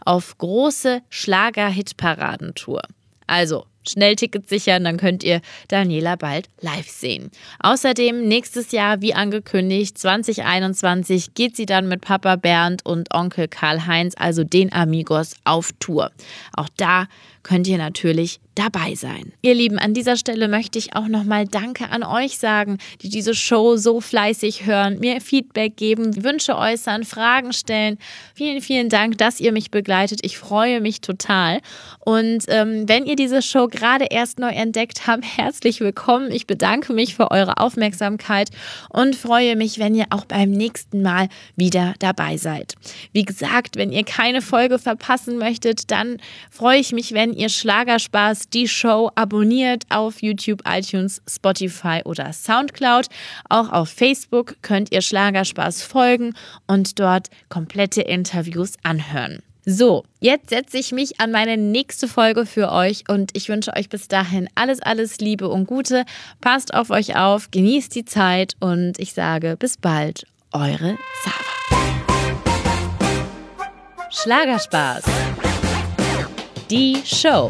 auf 0.06 0.38
große 0.38 1.02
Schlager-Hitparadentour. 1.10 2.82
Also 3.28 3.66
schnell 3.88 4.16
Tickets 4.16 4.50
sichern, 4.50 4.84
dann 4.84 4.98
könnt 4.98 5.24
ihr 5.24 5.42
Daniela 5.68 6.16
bald 6.16 6.50
live 6.62 6.88
sehen. 6.88 7.32
Außerdem 7.60 8.28
nächstes 8.28 8.72
Jahr, 8.72 9.02
wie 9.02 9.14
angekündigt, 9.14 9.98
2021 9.98 11.34
geht 11.34 11.56
sie 11.56 11.66
dann 11.66 11.88
mit 11.88 12.02
Papa 12.02 12.36
Bernd 12.38 12.86
und 12.86 13.14
Onkel 13.14 13.48
Karl-Heinz, 13.48 14.14
also 14.18 14.44
den 14.44 14.72
Amigos, 14.72 15.36
auf 15.44 15.72
Tour. 15.80 16.12
Auch 16.56 16.70
da 16.78 17.08
könnt 17.44 17.68
ihr 17.68 17.78
natürlich 17.78 18.40
dabei 18.56 18.94
sein. 18.96 19.34
Ihr 19.42 19.56
Lieben, 19.56 19.80
an 19.80 19.94
dieser 19.94 20.16
Stelle 20.16 20.48
möchte 20.48 20.78
ich 20.78 20.96
auch 20.96 21.08
nochmal 21.08 21.46
Danke 21.48 21.90
an 21.90 22.04
euch 22.04 22.38
sagen, 22.38 22.78
die 23.02 23.10
diese 23.10 23.34
Show 23.34 23.78
so 23.78 24.00
fleißig 24.00 24.66
hören, 24.66 25.00
mir 25.00 25.22
Feedback 25.22 25.76
geben, 25.76 26.24
Wünsche 26.24 26.56
äußern, 26.56 27.04
Fragen 27.04 27.52
stellen. 27.52 27.98
Vielen, 28.36 28.62
vielen 28.62 28.90
Dank, 28.90 29.18
dass 29.18 29.40
ihr 29.40 29.52
mich 29.52 29.72
begleitet. 29.72 30.20
Ich 30.24 30.38
freue 30.38 30.82
mich 30.82 31.02
total. 31.02 31.62
Und 32.00 32.46
ähm, 32.48 32.88
wenn 32.88 33.06
ihr 33.06 33.16
diese 33.16 33.42
Show 33.42 33.68
gerade 33.68 34.06
erst 34.10 34.40
neu 34.40 34.52
entdeckt 34.52 35.08
habt, 35.08 35.24
herzlich 35.38 35.80
willkommen. 35.80 36.32
Ich 36.32 36.46
bedanke 36.46 36.94
mich 36.94 37.16
für 37.16 37.32
eure 37.32 37.58
Aufmerksamkeit 37.58 38.50
und 38.90 39.16
freue 39.16 39.56
mich, 39.56 39.80
wenn 39.80 39.96
ihr 39.96 40.06
auch 40.12 40.26
beim 40.26 40.52
nächsten 40.52 41.02
Mal 41.02 41.28
wieder 41.56 41.96
dabei 42.00 42.38
seid. 42.38 42.76
Wie 43.14 43.24
gesagt, 43.24 43.78
wenn 43.78 43.92
ihr 43.92 44.04
keine 44.04 44.42
Folge 44.42 44.78
verpassen 44.78 45.38
möchtet, 45.38 45.90
dann 45.90 46.18
freue 46.52 46.80
ich 46.80 46.92
mich, 46.92 47.14
wenn 47.14 47.33
ihr 47.36 47.50
Schlagerspaß 47.50 48.50
die 48.50 48.68
Show 48.68 49.12
abonniert 49.16 49.84
auf 49.90 50.22
YouTube, 50.22 50.62
iTunes, 50.68 51.22
Spotify 51.28 52.02
oder 52.06 52.32
Soundcloud. 52.34 53.08
Auch 53.50 53.72
auf 53.72 53.90
Facebook 53.90 54.56
könnt 54.62 54.92
ihr 54.92 55.02
Schlagerspaß 55.02 55.84
folgen 55.84 56.34
und 56.68 57.00
dort 57.00 57.30
komplette 57.50 58.02
Interviews 58.02 58.74
anhören. 58.84 59.42
So, 59.66 60.04
jetzt 60.20 60.50
setze 60.50 60.78
ich 60.78 60.92
mich 60.92 61.22
an 61.22 61.32
meine 61.32 61.56
nächste 61.56 62.10
Folge 62.10 62.46
für 62.46 62.70
euch 62.72 63.06
und 63.08 63.32
ich 63.34 63.48
wünsche 63.48 63.74
euch 63.78 63.88
bis 63.88 64.10
dahin 64.10 64.50
alles, 64.56 64.82
alles 64.82 65.20
Liebe 65.20 65.48
und 65.48 65.68
Gute. 65.68 66.04
Passt 66.42 66.74
auf 66.74 66.90
euch 66.90 67.16
auf, 67.16 67.50
genießt 67.50 67.96
die 67.96 68.04
Zeit 68.04 68.56
und 68.60 69.00
ich 69.00 69.14
sage 69.14 69.56
bis 69.58 69.78
bald, 69.78 70.26
eure 70.52 70.98
Sava. 71.24 71.54
Schlagerspaß. 74.10 75.04
Die 76.70 77.02
Show. 77.06 77.50